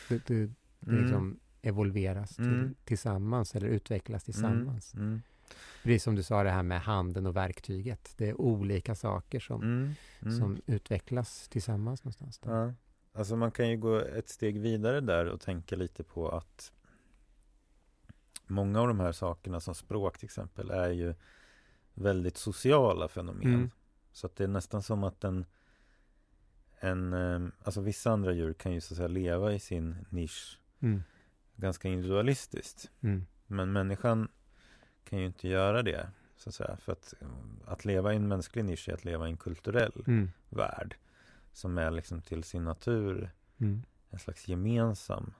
det, 0.09 0.25
det, 0.27 0.45
det 0.79 0.91
Mm. 0.91 1.01
liksom 1.03 1.39
evolveras 1.61 2.35
till, 2.35 2.45
Mm. 2.45 2.75
tillsammans 2.85 3.55
eller 3.55 3.67
utvecklas 3.67 4.23
tillsammans. 4.23 4.93
Mm, 4.93 5.21
Precis 5.83 6.03
som 6.03 6.15
du 6.15 6.23
sa 6.23 6.43
det 6.43 6.49
här 6.49 6.63
med 6.63 6.81
handen 6.81 7.25
och 7.25 7.35
verktyget. 7.35 8.13
Det 8.17 8.29
är 8.29 8.41
olika 8.41 8.95
saker 8.95 9.39
som, 9.39 9.61
mm, 9.61 9.93
mm. 10.21 10.39
som 10.39 10.61
utvecklas 10.65 11.47
tillsammans 11.49 12.03
någonstans. 12.03 12.39
Då. 12.39 12.51
Ja, 12.51 12.73
alltså 13.13 13.35
man 13.35 13.51
kan 13.51 13.69
ju 13.69 13.77
gå 13.77 13.99
ett 13.99 14.29
steg 14.29 14.59
vidare 14.59 15.01
där 15.01 15.25
och 15.25 15.41
tänka 15.41 15.75
lite 15.75 16.03
på 16.03 16.29
att 16.29 16.71
många 18.47 18.81
av 18.81 18.87
de 18.87 18.99
här 18.99 19.11
sakerna 19.11 19.59
som 19.59 19.75
språk 19.75 20.17
till 20.17 20.25
exempel 20.25 20.69
är 20.69 20.89
ju 20.89 21.15
väldigt 21.93 22.37
sociala 22.37 23.07
fenomen. 23.07 23.53
Mm. 23.53 23.71
Så 24.11 24.27
att 24.27 24.35
det 24.35 24.43
är 24.43 24.47
nästan 24.47 24.83
som 24.83 25.03
att 25.03 25.23
en, 25.23 25.45
en 26.79 27.13
eh, 27.13 27.49
alltså 27.63 27.81
vissa 27.81 28.11
andra 28.11 28.33
djur 28.33 28.53
kan 28.53 28.73
ju 28.73 28.81
så 28.81 28.93
att 28.93 28.97
säga 28.97 29.07
leva 29.07 29.53
i 29.53 29.59
sin 29.59 30.05
nisch 30.09 30.59
Mm. 30.83 31.03
ganska 31.55 31.87
individualistiskt. 31.87 32.91
Mm. 33.01 33.25
Men 33.47 33.71
människan 33.71 34.27
kan 35.09 35.19
ju 35.19 35.25
inte 35.25 35.47
göra 35.47 35.81
det. 35.83 36.09
Så 36.37 36.49
att, 36.49 36.55
säga. 36.55 36.77
För 36.77 36.91
att, 36.91 37.13
att 37.65 37.85
leva 37.85 38.13
i 38.13 38.15
en 38.15 38.27
mänsklig 38.27 38.65
nisch 38.65 38.89
är 38.89 38.93
att 38.93 39.05
leva 39.05 39.27
i 39.27 39.31
en 39.31 39.37
kulturell 39.37 40.03
Mm. 40.07 40.31
värld. 40.49 40.95
Som 41.51 41.77
är 41.77 41.91
liksom 41.91 42.21
till 42.21 42.43
sin 42.43 42.63
natur 42.63 43.31
Mm. 43.61 43.83
en 44.09 44.19
slags 44.19 44.47
gemensam 44.47 45.33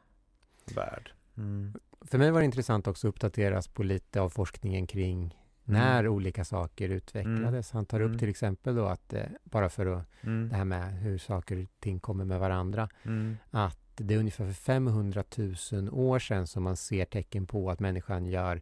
värld. 0.76 1.12
Mm. 1.38 1.74
För 2.02 2.18
mig 2.18 2.32
var 2.32 2.40
det 2.40 2.46
intressant 2.46 2.88
också 2.88 3.08
att 3.08 3.10
uppdateras 3.16 3.68
på 3.68 3.84
lite 3.84 4.22
av 4.22 4.30
forskningen 4.30 4.88
kring 4.88 5.40
när 5.64 6.08
olika 6.08 6.46
saker 6.46 6.90
utvecklades. 6.90 7.72
Han 7.72 7.86
tar 7.86 8.00
upp 8.00 8.08
Mm. 8.08 8.20
till 8.20 8.30
exempel 8.30 8.76
då 8.76 8.86
att, 8.86 9.14
eh, 9.14 9.26
bara 9.44 9.70
för 9.70 9.86
att, 9.86 10.06
Mm. 10.22 10.50
det 10.50 10.56
här 10.56 10.66
med 10.66 10.94
hur 10.94 11.18
saker 11.18 11.62
och 11.64 11.70
ting 11.80 12.00
kommer 12.00 12.26
med 12.26 12.40
varandra, 12.40 12.90
Mm. 13.04 13.38
att 13.52 13.80
det 13.96 14.14
är 14.14 14.18
ungefär 14.20 14.46
för 14.46 14.54
500 14.54 15.24
000 15.72 15.90
år 15.90 16.20
sedan 16.20 16.48
som 16.48 16.64
man 16.64 16.78
ser 16.78 17.06
tecken 17.06 17.48
på 17.48 17.72
att 17.72 17.80
människan 17.80 18.26
gör 18.26 18.62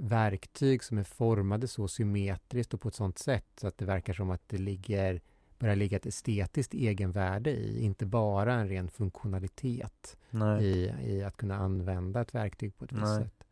verktyg 0.00 0.84
som 0.84 0.98
är 0.98 1.02
formade 1.04 1.68
så 1.68 1.88
symmetriskt 1.88 2.74
och 2.74 2.80
på 2.80 2.88
ett 2.88 2.94
sådant 2.94 3.18
sätt 3.18 3.46
så 3.60 3.66
att 3.66 3.78
det 3.78 3.84
verkar 3.84 4.12
som 4.12 4.30
att 4.30 4.42
det 4.48 4.58
ligger, 4.58 5.20
börjar 5.58 5.76
ligga 5.76 5.96
ett 5.96 6.06
estetiskt 6.06 6.74
egenvärde 6.74 7.50
i, 7.50 7.80
inte 7.84 8.06
bara 8.06 8.54
en 8.54 8.68
ren 8.68 8.88
funktionalitet 8.88 10.16
i, 10.62 10.92
i 11.04 11.22
att 11.24 11.36
kunna 11.36 11.56
använda 11.56 12.20
ett 12.20 12.34
verktyg 12.34 12.76
på 12.76 12.84
ett 12.84 12.92
visst 12.92 13.02
sätt. 13.22 13.44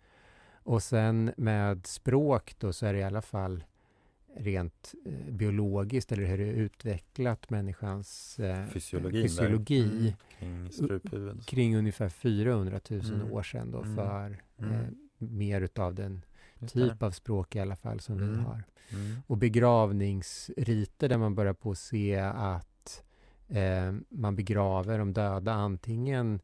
Och 0.53 0.83
sen 0.83 1.33
med 1.37 1.87
språk 1.87 2.55
då 2.59 2.73
så 2.73 2.87
är 2.87 2.93
det 2.93 2.99
i 2.99 3.03
alla 3.05 3.23
fall 3.23 3.65
rent 4.39 4.95
eh, 5.07 5.33
biologiskt 5.35 6.13
eller 6.13 6.25
hur 6.25 6.39
det 6.39 6.45
är 6.45 6.53
utvecklat 6.53 7.51
människans 7.51 8.39
eh, 8.39 8.67
Fysiologin 8.67 9.21
där. 9.23 9.29
fysiologi 9.29 10.15
Mm. 10.41 10.69
Kring 10.69 11.41
kring 11.41 11.77
ungefär 11.77 12.09
400 12.09 12.81
000 12.91 13.01
Mm. 13.05 13.33
år 13.33 13.43
sedan 13.43 13.71
då 13.71 13.83
Mm. 13.83 13.97
för 13.97 14.43
Mm. 14.59 14.73
eh, 14.73 14.87
mer 15.19 15.61
utav 15.61 15.95
den. 15.95 16.25
Typ 16.69 17.03
av 17.03 17.11
språk 17.11 17.57
i 17.57 17.61
alla 17.61 17.77
fall 17.77 18.01
som 18.01 18.17
vi 18.19 18.25
Mm. 18.25 18.45
har. 18.45 18.63
Mm. 18.93 19.17
Och 19.27 19.37
begravningsriter 19.39 21.09
där 21.09 21.19
man 21.19 21.35
börjar 21.35 21.53
på 21.55 21.71
att 21.71 21.79
se 21.79 22.17
att 22.21 23.05
eh, 23.49 23.95
man 24.09 24.37
begraver 24.37 24.99
de 24.99 25.13
döda 25.13 25.53
antingen 25.53 26.41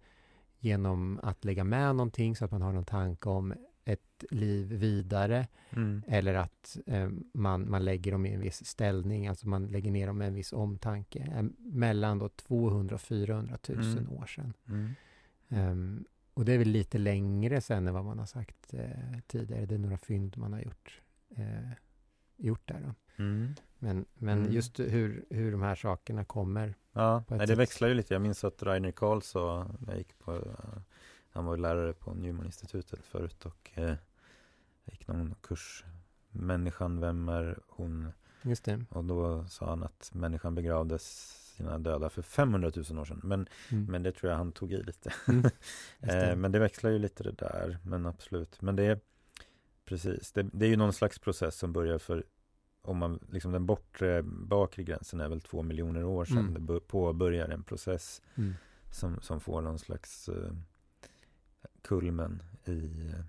genom 0.58 1.20
att 1.22 1.44
lägga 1.44 1.64
med 1.64 1.96
någonting 1.96 2.36
så 2.36 2.44
att 2.44 2.50
man 2.50 2.62
har 2.62 2.72
någon 2.72 2.84
tanke 2.84 3.28
om 3.28 3.54
ett 3.84 4.24
liv 4.30 4.66
vidare 4.72 5.46
Mm. 5.70 6.02
eller 6.06 6.34
att 6.34 6.78
eh, 6.86 7.08
man, 7.34 7.70
man 7.70 7.84
lägger 7.84 8.12
dem 8.12 8.26
i 8.26 8.32
en 8.34 8.40
viss 8.40 8.64
ställning, 8.66 9.28
alltså 9.28 9.48
man 9.48 9.66
lägger 9.66 9.90
ner 9.90 10.06
dem 10.06 10.18
med 10.18 10.28
en 10.28 10.34
viss 10.34 10.52
omtanke 10.52 11.18
eh, 11.36 11.42
mellan 11.58 12.18
då 12.18 12.28
200 12.28 12.94
och 12.94 13.00
400 13.00 13.58
000 13.68 13.78
Mm. 13.78 14.10
år 14.12 14.26
sedan. 14.26 14.52
Mm. 15.50 16.04
Och 16.34 16.44
det 16.44 16.52
är 16.52 16.58
väl 16.58 16.68
lite 16.68 16.98
längre 16.98 17.60
sen 17.60 17.88
än 17.88 17.94
vad 17.94 18.04
man 18.04 18.18
har 18.18 18.26
sagt 18.26 18.74
eh, 18.74 18.90
tidigare. 19.26 19.66
Det 19.66 19.74
är 19.74 19.78
några 19.78 19.98
fynd 19.98 20.36
man 20.38 20.52
har 20.52 20.60
gjort, 20.60 21.00
eh, 21.36 21.70
gjort 22.36 22.68
där. 22.68 22.94
Mm. 23.16 23.54
Men, 23.78 24.04
men 24.14 24.38
Mm. 24.38 24.52
just 24.52 24.80
hur, 24.80 25.24
hur 25.30 25.52
de 25.52 25.62
här 25.62 25.74
sakerna 25.74 26.24
kommer. 26.24 26.74
Ja, 26.92 27.24
nej, 27.28 27.38
det 27.38 27.46
sätt. 27.46 27.58
växlar 27.58 27.88
ju 27.88 27.94
lite. 27.94 28.14
Jag 28.14 28.22
minns 28.22 28.44
att 28.44 28.62
Rainer 28.62 28.90
Karlsson, 28.92 29.76
när 29.80 29.92
jag 29.92 29.98
gick 29.98 30.18
på, 30.18 30.34
eh, 30.34 30.80
han 31.30 31.44
var 31.44 31.56
ju 31.56 31.62
lärare 31.62 31.92
på 31.92 32.14
Newman-institutet 32.14 33.04
förut 33.04 33.46
och 33.46 33.70
eh, 33.74 33.84
jag 34.84 34.92
gick 34.92 35.08
någon 35.08 35.34
kurs, 35.40 35.84
Människan, 36.34 37.00
vem 37.00 37.28
är 37.28 37.58
hon? 37.68 38.12
Just 38.42 38.64
det. 38.64 38.84
Och 38.90 39.04
då 39.04 39.44
sa 39.46 39.68
han 39.68 39.82
att 39.82 40.10
människan 40.14 40.54
begravdes 40.54 41.38
sina 41.62 41.78
döda 41.78 42.10
för 42.10 42.22
500 42.22 42.70
000 42.90 42.98
år 42.98 43.04
sedan. 43.04 43.20
Men, 43.24 43.46
Mm. 43.70 43.84
men 43.84 44.02
det 44.02 44.12
tror 44.12 44.30
jag 44.30 44.38
han 44.38 44.52
tog 44.52 44.72
i 44.72 44.82
lite. 44.82 45.12
Mm. 45.28 45.42
Just 45.42 45.52
det. 46.00 46.30
Eh, 46.30 46.36
men 46.36 46.52
det 46.52 46.58
växlar 46.58 46.90
ju 46.90 46.98
lite 46.98 47.22
det 47.22 47.32
där, 47.32 47.78
men 47.84 48.06
absolut. 48.06 48.62
Men 48.62 48.76
det 48.76 48.82
är 48.84 49.00
precis, 49.84 50.32
det, 50.32 50.42
det 50.42 50.66
är 50.66 50.70
ju 50.70 50.76
någon 50.76 50.92
slags 50.92 51.18
process 51.18 51.56
som 51.58 51.72
börjar 51.72 51.98
för 51.98 52.24
om 52.84 52.96
man, 52.98 53.18
liksom 53.30 53.52
den 53.52 53.66
bortre, 53.66 54.22
bakre 54.22 54.82
gränsen 54.82 55.20
är 55.20 55.28
väl 55.28 55.40
två 55.40 55.62
miljoner 55.62 56.04
år 56.04 56.24
sedan 56.24 56.38
Mm. 56.38 56.54
det 56.54 56.60
bör, 56.60 56.80
påbörjar 56.80 57.48
en 57.48 57.62
process 57.62 58.22
Mm. 58.34 58.54
som, 58.90 59.20
som 59.20 59.40
får 59.40 59.60
någon 59.60 59.78
slags 59.78 60.28
eh, 60.28 60.52
kulmen 61.82 62.42
i, 62.64 63.08
eh, 63.08 63.24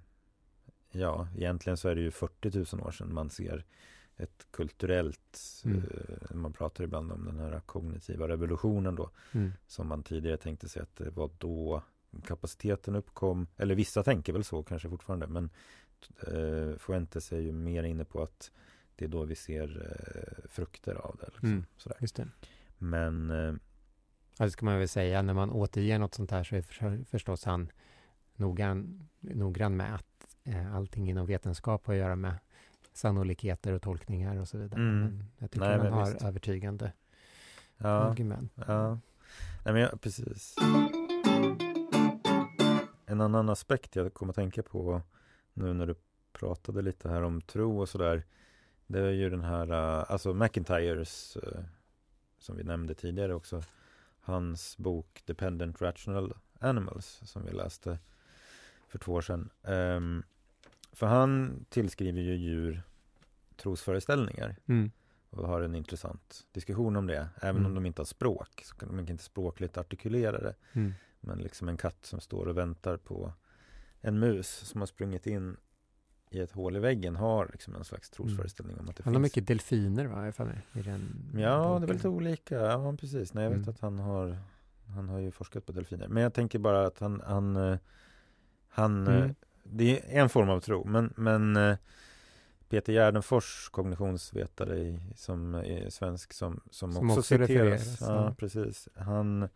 ja, 0.91 1.27
egentligen 1.37 1.77
så 1.77 1.89
är 1.89 1.95
det 1.95 2.01
ju 2.01 2.11
40 2.11 2.75
000 2.77 2.87
år 2.87 2.91
sedan 2.91 3.13
man 3.13 3.29
ser 3.29 3.65
ett 4.23 4.47
kulturellt, 4.51 5.39
Mm. 5.65 5.77
eh, 5.83 6.35
man 6.35 6.53
pratar 6.53 6.83
ibland 6.83 7.11
om 7.11 7.25
den 7.25 7.39
här 7.39 7.59
kognitiva 7.59 8.27
revolutionen 8.27 8.95
då, 8.95 9.09
Mm. 9.31 9.51
som 9.67 9.87
man 9.87 10.03
tidigare 10.03 10.37
tänkte 10.37 10.69
sig 10.69 10.81
att 10.81 10.95
det 10.95 11.09
var 11.09 11.29
då 11.37 11.83
kapaciteten 12.25 12.95
uppkom, 12.95 13.47
eller 13.57 13.75
vissa 13.75 14.03
tänker 14.03 14.33
väl 14.33 14.43
så 14.43 14.63
kanske 14.63 14.89
fortfarande, 14.89 15.27
men 15.27 15.49
eh, 16.27 16.77
Fuentes 16.77 17.31
är 17.33 17.39
ju 17.39 17.51
mer 17.51 17.83
inne 17.83 18.05
på 18.05 18.23
att 18.23 18.51
det 18.95 19.05
är 19.05 19.09
då 19.09 19.23
vi 19.25 19.35
ser 19.35 19.67
eh, 19.91 20.49
frukter 20.49 20.95
av 20.95 21.17
det. 21.19 21.25
Liksom, 21.25 21.49
Mm. 21.49 21.65
sådär. 21.77 21.97
Just 22.01 22.15
det. 22.15 22.27
Men 22.77 23.29
eh, 23.31 23.53
Ja, 24.37 24.45
det 24.45 24.51
ska 24.51 24.65
man 24.65 24.79
väl 24.79 24.87
säga. 24.87 25.21
När 25.21 25.33
man 25.33 25.49
återger 25.51 25.99
något 25.99 26.13
sånt 26.13 26.31
här 26.31 26.43
så 26.43 26.55
är 26.55 26.61
för, 26.61 27.03
förstås 27.03 27.43
han 27.45 27.71
noggrann, 28.35 29.09
noggrann 29.19 29.77
med 29.77 29.95
att 29.95 30.37
eh, 30.43 30.75
allting 30.75 31.09
inom 31.09 31.25
vetenskap 31.25 31.85
har 31.87 31.93
att 31.93 31.99
göra 31.99 32.15
med 32.15 32.35
sannolikheter 32.97 33.73
och 33.73 33.81
tolkningar 33.81 34.37
och 34.37 34.47
så 34.47 34.57
vidare. 34.57 34.79
Mm. 34.81 34.99
Men 34.99 35.25
jag 35.37 35.51
tycker 35.51 35.67
Nej, 35.67 35.77
men 35.77 35.93
har 35.93 36.11
visst. 36.11 36.23
övertygande 36.23 36.91
ja, 37.77 37.87
argument. 37.89 38.51
ja. 38.67 38.99
Nej, 39.65 39.73
men 39.73 39.81
jag, 39.81 40.01
precis. 40.01 40.55
En 43.05 43.21
annan 43.21 43.49
aspekt 43.49 43.95
jag 43.95 44.13
kom 44.13 44.29
att 44.29 44.35
tänka 44.35 44.63
på 44.63 45.01
nu 45.53 45.73
när 45.73 45.87
du 45.87 45.95
pratade 46.33 46.81
lite 46.81 47.09
här 47.09 47.21
om 47.21 47.41
tro 47.41 47.81
och 47.81 47.89
sådär. 47.89 48.23
Det 48.87 48.99
är 48.99 49.11
ju 49.11 49.29
den 49.29 49.41
här, 49.41 49.71
eh, 49.71 50.11
alltså 50.11 50.33
McIntyres, 50.33 51.35
eh, 51.37 51.63
som 52.39 52.57
vi 52.57 52.63
nämnde 52.63 52.95
tidigare 52.95 53.33
också. 53.33 53.63
Hans 54.21 54.77
bok 54.77 55.21
Dependent 55.25 55.81
Rational 55.81 56.33
Animals 56.59 57.21
som 57.23 57.45
vi 57.45 57.51
läste 57.51 57.99
för 58.87 58.99
två 58.99 59.13
år 59.13 59.21
sedan. 59.21 59.49
Ehm, 59.63 60.23
för 60.93 61.07
han 61.07 61.65
tillskriver 61.69 62.21
ju 62.21 62.35
djur 62.35 62.83
trosföreställningar 63.57 64.55
Mm. 64.67 64.91
och 65.29 65.47
har 65.47 65.61
en 65.61 65.75
intressant 65.75 66.45
diskussion 66.51 66.95
om 66.95 67.07
det. 67.07 67.29
Även 67.41 67.55
Mm. 67.55 67.65
om 67.65 67.75
de 67.75 67.85
inte 67.85 67.99
har 68.01 68.05
språk 68.05 68.61
så 68.65 68.75
kan 68.75 68.89
de 68.97 69.11
inte 69.11 69.23
språkligt 69.23 69.77
artikulera 69.77 70.37
det. 70.41 70.55
Mm. 70.73 70.93
Men 71.19 71.39
liksom 71.39 71.69
en 71.69 71.77
katt 71.77 72.05
som 72.05 72.19
står 72.19 72.45
och 72.47 72.57
väntar 72.57 72.97
på 72.97 73.33
en 74.01 74.19
mus 74.19 74.47
som 74.49 74.81
har 74.81 74.85
sprungit 74.85 75.27
in 75.27 75.57
i 76.29 76.39
ett 76.39 76.51
hål 76.51 76.75
i 76.75 76.79
väggen 76.79 77.15
har 77.15 77.49
liksom 77.51 77.75
en 77.75 77.83
slags 77.85 78.09
trosföreställning 78.09 78.79
om 78.79 78.89
att 78.89 78.95
det 78.95 79.03
Han 79.03 79.13
har 79.15 79.21
finns. 79.21 79.35
mycket 79.35 79.47
delfiner 79.47 80.05
va, 80.07 80.15
alla 80.21 80.31
fall, 80.31 80.49
i 80.73 80.81
den 80.81 81.31
Ja, 81.33 81.39
det 81.39 81.43
är 81.43 81.69
boken. 81.69 81.81
väl 81.87 81.95
lite 81.95 82.07
olika. 82.09 82.55
Ja, 82.55 82.95
precis. 82.99 83.33
Nej, 83.33 83.43
jag 83.43 83.51
vet 83.51 83.57
Mm. 83.57 83.69
att 83.69 83.79
han 83.79 83.99
har 83.99 84.37
Han 84.95 85.09
har 85.09 85.19
ju 85.19 85.31
forskat 85.31 85.65
på 85.65 85.71
delfiner. 85.71 86.07
Men 86.07 86.23
jag 86.23 86.33
tänker 86.33 86.59
bara 86.59 86.85
att 86.87 86.99
han 86.99 87.21
Han, 87.25 87.55
eh, 87.55 87.77
han 88.67 89.07
eh, 89.07 89.15
Mm. 89.15 89.35
Det 89.63 90.15
är 90.17 90.21
en 90.21 90.29
form 90.29 90.49
av 90.49 90.59
tro. 90.59 90.87
Men, 90.87 91.13
men 91.17 91.55
eh, 91.55 91.77
Peter 92.69 92.93
Gärdenfors, 92.93 93.69
kognitionsvetare 93.69 94.77
i, 94.77 94.99
som 95.15 95.55
är 95.55 95.89
svensk 95.89 96.33
som, 96.33 96.61
som, 96.71 96.93
Som 96.93 97.09
också, 97.09 97.19
också 97.19 97.37
citeras. 97.37 98.01
Ja, 98.01 98.07
ja. 98.07 98.35
precis. 98.37 98.89
Han, 98.95 99.49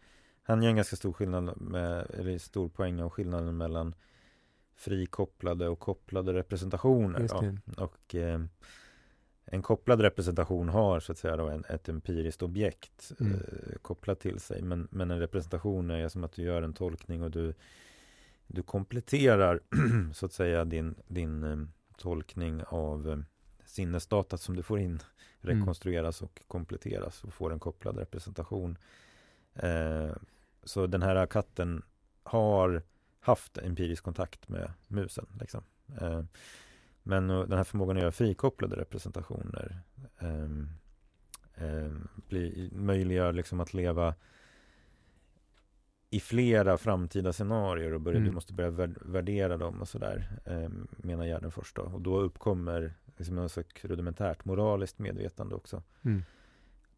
han 0.43 0.63
gör 0.63 0.69
en 0.69 0.75
ganska 0.75 0.95
stor 0.95 1.13
skillnad 1.13 1.61
med, 1.61 2.07
eller 2.13 2.37
stor 2.37 2.69
poäng 2.69 3.01
av 3.01 3.09
skillnaden 3.09 3.57
mellan 3.57 3.95
frikopplade 4.75 5.67
och 5.67 5.79
kopplade 5.79 6.33
representationer. 6.33 7.19
Det. 7.41 7.81
Och 7.81 8.15
eh, 8.15 8.41
en 9.45 9.61
kopplad 9.61 10.01
representation 10.01 10.69
har 10.69 10.99
så 10.99 11.11
att 11.11 11.17
säga 11.17 11.37
då 11.37 11.47
en, 11.47 11.65
ett 11.69 11.89
empiriskt 11.89 12.41
objekt 12.41 13.11
Mm. 13.19 13.33
eh, 13.33 13.77
kopplat 13.81 14.19
till 14.19 14.39
sig. 14.39 14.61
Men, 14.61 14.87
men 14.91 15.11
en 15.11 15.19
representation 15.19 15.91
är 15.91 16.09
som 16.09 16.23
att 16.23 16.31
du 16.31 16.41
gör 16.41 16.61
en 16.61 16.73
tolkning 16.73 17.23
och 17.23 17.31
du, 17.31 17.53
du 18.47 18.63
kompletterar 18.63 19.59
så 20.13 20.25
att 20.25 20.33
säga 20.33 20.65
din, 20.65 20.95
din 21.07 21.43
eh, 21.43 21.57
tolkning 21.97 22.63
av 22.63 23.09
eh, 23.09 23.19
sinnesdatat 23.65 24.41
som 24.41 24.55
du 24.55 24.63
får 24.63 24.79
in 24.79 24.99
Mm. 25.41 25.59
rekonstrueras 25.59 26.21
och 26.21 26.41
kompletteras 26.47 27.23
och 27.23 27.33
får 27.33 27.53
en 27.53 27.59
kopplad 27.59 27.97
representation. 27.97 28.77
Eh, 29.53 30.11
så 30.63 30.87
den 30.87 31.01
här 31.01 31.25
katten 31.25 31.83
har 32.23 32.81
haft 33.19 33.57
empirisk 33.57 34.03
kontakt 34.03 34.49
med 34.49 34.73
musen. 34.87 35.25
Liksom. 35.39 35.63
Eh, 36.01 36.23
men 37.03 37.27
den 37.27 37.51
här 37.51 37.63
förmågan 37.63 37.97
att 37.97 38.01
göra 38.01 38.11
frikopplade 38.11 38.75
representationer 38.75 39.79
eh, 40.19 40.43
eh, 41.55 41.91
blir, 42.15 42.71
möjliggör 42.71 43.33
liksom 43.33 43.59
att 43.59 43.73
leva 43.73 44.15
i 46.09 46.19
flera 46.19 46.77
framtida 46.77 47.33
scenarier 47.33 47.93
och 47.93 48.01
börja, 48.01 48.17
Mm. 48.17 48.29
du 48.29 48.35
måste 48.35 48.53
börja 48.53 48.69
vär- 48.69 48.97
värdera 49.11 49.57
dem 49.57 49.81
och 49.81 49.87
sådär, 49.87 50.29
eh, 50.45 50.69
menar 50.89 51.25
Gärdenfors 51.25 51.73
då. 51.73 51.81
Och 51.81 52.01
då 52.01 52.19
uppkommer 52.19 52.93
liksom 53.17 53.35
något 53.35 53.51
slags 53.51 53.85
rudimentärt 53.85 54.45
moraliskt 54.45 54.99
medvetande 54.99 55.55
också. 55.55 55.83
Mm. 56.01 56.23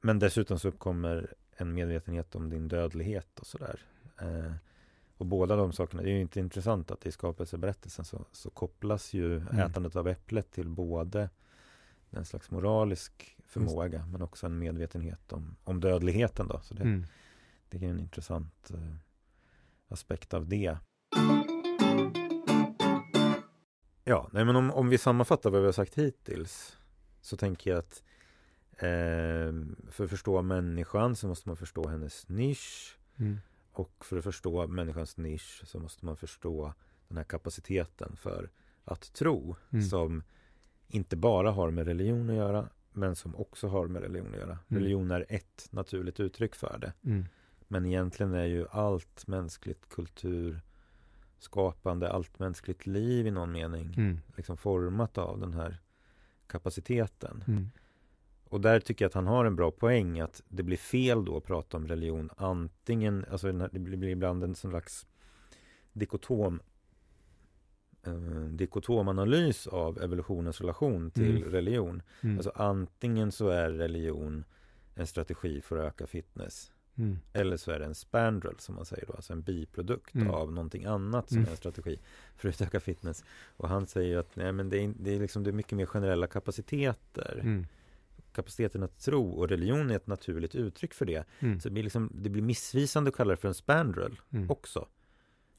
Men 0.01 0.19
dessutom 0.19 0.59
så 0.59 0.67
uppkommer 0.67 1.33
en 1.51 1.73
medvetenhet 1.73 2.35
om 2.35 2.49
din 2.49 2.67
dödlighet 2.67 3.39
och 3.39 3.47
sådär. 3.47 3.79
Eh, 4.21 4.51
Och 5.17 5.25
båda 5.25 5.55
de 5.55 5.71
sakerna, 5.73 6.01
det 6.03 6.09
är 6.09 6.13
ju 6.13 6.21
inte 6.21 6.39
intressant 6.39 6.91
att 6.91 7.05
i 7.05 7.11
skapelseberättelsen 7.11 8.05
så, 8.05 8.25
så 8.31 8.49
kopplas 8.49 9.13
ju 9.13 9.37
mm. 9.37 9.59
ätandet 9.59 9.95
av 9.95 10.07
äpplet 10.07 10.51
till 10.51 10.69
både 10.69 11.29
en 12.09 12.25
slags 12.25 12.51
moralisk 12.51 13.37
förmåga 13.47 14.05
men 14.11 14.21
också 14.21 14.45
en 14.45 14.59
medvetenhet 14.59 15.33
om, 15.33 15.55
om 15.63 15.79
dödligheten 15.79 16.47
då. 16.47 16.59
Så 16.63 16.73
det, 16.73 16.81
mm. 16.83 17.05
Det 17.69 17.85
är 17.85 17.89
en 17.89 17.99
intressant 17.99 18.71
eh, 18.71 18.95
aspekt 19.87 20.33
av 20.33 20.47
det. 20.47 20.77
Ja, 24.03 24.29
nej 24.31 24.45
men 24.45 24.55
om, 24.55 24.71
om 24.71 24.89
vi 24.89 24.97
sammanfattar 24.97 25.49
vad 25.49 25.61
vi 25.61 25.65
har 25.65 25.73
sagt 25.73 25.95
hittills 25.95 26.77
så 27.21 27.37
tänker 27.37 27.71
jag 27.71 27.79
att 27.79 28.03
eh, 28.71 29.53
för 29.91 30.03
att 30.03 30.09
förstå 30.09 30.41
människan 30.41 31.15
så 31.15 31.27
måste 31.27 31.49
man 31.49 31.57
förstå 31.57 31.87
hennes 31.87 32.29
nisch. 32.29 32.97
Mm. 33.17 33.37
Och 33.71 34.05
för 34.05 34.17
att 34.17 34.23
förstå 34.23 34.67
människans 34.67 35.17
nisch 35.17 35.61
så 35.65 35.79
måste 35.79 36.05
man 36.05 36.17
förstå 36.17 36.73
den 37.07 37.17
här 37.17 37.23
kapaciteten 37.23 38.15
för 38.15 38.49
att 38.85 39.13
tro 39.13 39.55
mm. 39.69 39.85
som 39.85 40.23
inte 40.87 41.15
bara 41.15 41.51
har 41.51 41.71
med 41.71 41.87
religion 41.87 42.29
att 42.29 42.35
göra 42.35 42.69
men 42.93 43.15
som 43.15 43.35
också 43.35 43.67
har 43.67 43.87
med 43.87 44.01
religion 44.01 44.33
att 44.33 44.39
göra. 44.39 44.57
Mm. 44.69 44.83
Religion 44.83 45.11
är 45.11 45.25
ett 45.29 45.67
naturligt 45.71 46.19
uttryck 46.19 46.55
för 46.55 46.77
det. 46.77 46.93
Mm. 47.09 47.25
Men 47.71 47.85
egentligen 47.85 48.33
är 48.33 48.45
ju 48.45 48.65
allt 48.71 49.27
mänskligt 49.27 49.89
kulturskapande, 49.89 52.11
allt 52.11 52.39
mänskligt 52.39 52.87
liv 52.87 53.27
i 53.27 53.31
någon 53.31 53.51
mening 53.51 53.93
mm. 53.97 54.19
liksom 54.37 54.57
format 54.57 55.17
av 55.17 55.39
den 55.39 55.53
här 55.53 55.77
kapaciteten. 56.47 57.43
Mm. 57.47 57.69
Och 58.49 58.61
där 58.61 58.79
tycker 58.79 59.05
jag 59.05 59.09
att 59.09 59.13
han 59.13 59.27
har 59.27 59.45
en 59.45 59.55
bra 59.55 59.71
poäng 59.71 60.19
att 60.19 60.43
det 60.47 60.63
blir 60.63 60.77
fel 60.77 61.25
då 61.25 61.37
att 61.37 61.43
prata 61.43 61.77
om 61.77 61.87
religion 61.87 62.29
antingen, 62.37 63.25
alltså 63.31 63.51
det 63.51 63.79
blir 63.79 64.09
ibland 64.09 64.43
en 64.43 64.55
slags 64.55 65.07
dikotom 65.93 66.61
eh, 68.03 68.13
dikotomanalys 68.51 69.67
av 69.67 70.01
evolutionens 70.01 70.61
relation 70.61 71.11
till 71.11 71.37
mm. 71.37 71.51
religion. 71.51 72.01
Mm. 72.21 72.37
Alltså 72.37 72.51
antingen 72.55 73.31
så 73.31 73.47
är 73.47 73.69
religion 73.69 74.43
en 74.95 75.07
strategi 75.07 75.61
för 75.61 75.77
att 75.77 75.85
öka 75.85 76.07
fitness 76.07 76.71
mm. 76.99 77.19
eller 77.33 77.57
så 77.57 77.71
är 77.71 77.79
det 77.79 77.85
en 77.85 77.95
spandrel 77.95 78.55
som 78.59 78.75
man 78.75 78.85
säger 78.85 79.05
då, 79.05 79.13
alltså 79.13 79.33
en 79.33 79.41
biprodukt 79.41 80.15
mm. 80.15 80.29
av 80.29 80.51
någonting 80.53 80.85
annat 80.85 81.29
som 81.29 81.37
mm. 81.37 81.47
är 81.47 81.51
en 81.51 81.57
strategi 81.57 81.99
för 82.35 82.49
att 82.49 82.61
öka 82.61 82.79
fitness. 82.79 83.23
Och 83.57 83.69
han 83.69 83.87
säger 83.87 84.17
att 84.17 84.35
nej, 84.35 84.51
men 84.51 84.69
det, 84.69 84.77
är, 84.77 84.93
det, 84.99 85.15
är 85.15 85.19
liksom, 85.19 85.43
det 85.43 85.49
är 85.49 85.53
mycket 85.53 85.77
mer 85.77 85.85
generella 85.85 86.27
kapaciteter 86.27 87.39
mm 87.41 87.65
kapaciteten 88.31 88.83
att 88.83 88.99
tro 88.99 89.31
och 89.31 89.49
religion 89.49 89.91
är 89.91 89.95
ett 89.95 90.07
naturligt 90.07 90.55
uttryck 90.55 90.93
för 90.93 91.05
det. 91.05 91.25
Mm. 91.39 91.59
Så 91.59 91.69
det 91.69 91.73
blir, 91.73 91.83
liksom, 91.83 92.11
det 92.13 92.29
blir 92.29 92.41
missvisande 92.41 93.09
att 93.09 93.15
kalla 93.15 93.31
det 93.31 93.37
för 93.37 93.47
en 93.47 93.53
spandrel 93.53 94.19
också. 94.49 94.87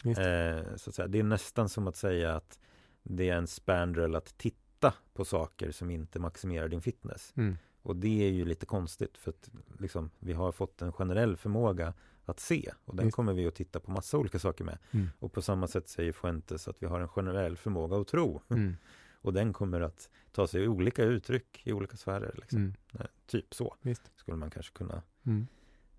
Eh, 0.04 0.76
så 0.76 0.90
att 0.90 0.94
säga. 0.94 1.08
Det 1.08 1.18
är 1.18 1.22
nästan 1.22 1.68
som 1.68 1.88
att 1.88 1.96
säga 1.96 2.36
att 2.36 2.58
det 3.02 3.28
är 3.28 3.36
en 3.36 3.46
spandrel 3.46 4.14
att 4.14 4.38
titta 4.38 4.94
på 5.12 5.24
saker 5.24 5.70
som 5.70 5.90
inte 5.90 6.18
maximerar 6.18 6.68
din 6.68 6.82
fitness. 6.82 7.32
Och 7.82 7.96
det 7.96 8.28
är 8.28 8.30
ju 8.30 8.44
lite 8.44 8.66
konstigt 8.66 9.18
för 9.18 9.30
att 9.30 9.50
liksom, 9.78 10.10
vi 10.18 10.32
har 10.32 10.52
fått 10.52 10.82
en 10.82 10.92
generell 10.92 11.36
förmåga 11.36 11.94
att 12.24 12.40
se 12.40 12.72
och 12.84 12.96
den 12.96 13.06
Just. 13.06 13.16
kommer 13.16 13.32
vi 13.32 13.46
att 13.46 13.54
titta 13.54 13.80
på 13.80 13.90
massa 13.90 14.18
olika 14.18 14.38
saker 14.38 14.64
med. 14.64 14.78
Mm. 14.90 15.08
Och 15.18 15.32
på 15.32 15.42
samma 15.42 15.68
sätt 15.68 15.88
säger 15.88 16.12
Fuentes 16.12 16.68
att 16.68 16.82
vi 16.82 16.86
har 16.86 17.00
en 17.00 17.08
generell 17.08 17.56
förmåga 17.56 17.96
att 17.96 18.08
tro. 18.08 18.42
Mm. 18.50 18.76
Och 19.22 19.32
den 19.32 19.52
kommer 19.52 19.80
att 19.80 20.10
ta 20.32 20.46
sig 20.46 20.68
olika 20.68 21.04
uttryck 21.04 21.62
i 21.64 21.72
olika 21.72 21.96
sfärer. 21.96 22.34
Liksom. 22.34 22.58
Mm. 22.58 22.74
Eh, 22.94 23.06
typ 23.26 23.54
så 23.54 23.76
Visst. 23.82 24.10
skulle 24.16 24.36
man 24.36 24.50
kanske 24.50 24.72
kunna 24.72 25.02
mm. 25.26 25.46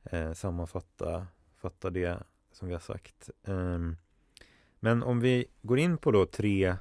eh, 0.04 0.34
sammanfatta 0.34 1.28
fatta 1.56 1.90
det 1.90 2.24
som 2.52 2.68
vi 2.68 2.74
har 2.74 2.82
sagt. 2.82 3.30
Um, 3.44 3.98
men 4.80 5.04
om 5.04 5.20
vi 5.20 5.46
går 5.62 5.80
in 5.80 5.98
på 5.98 6.12
då 6.12 6.26
tre 6.26 6.76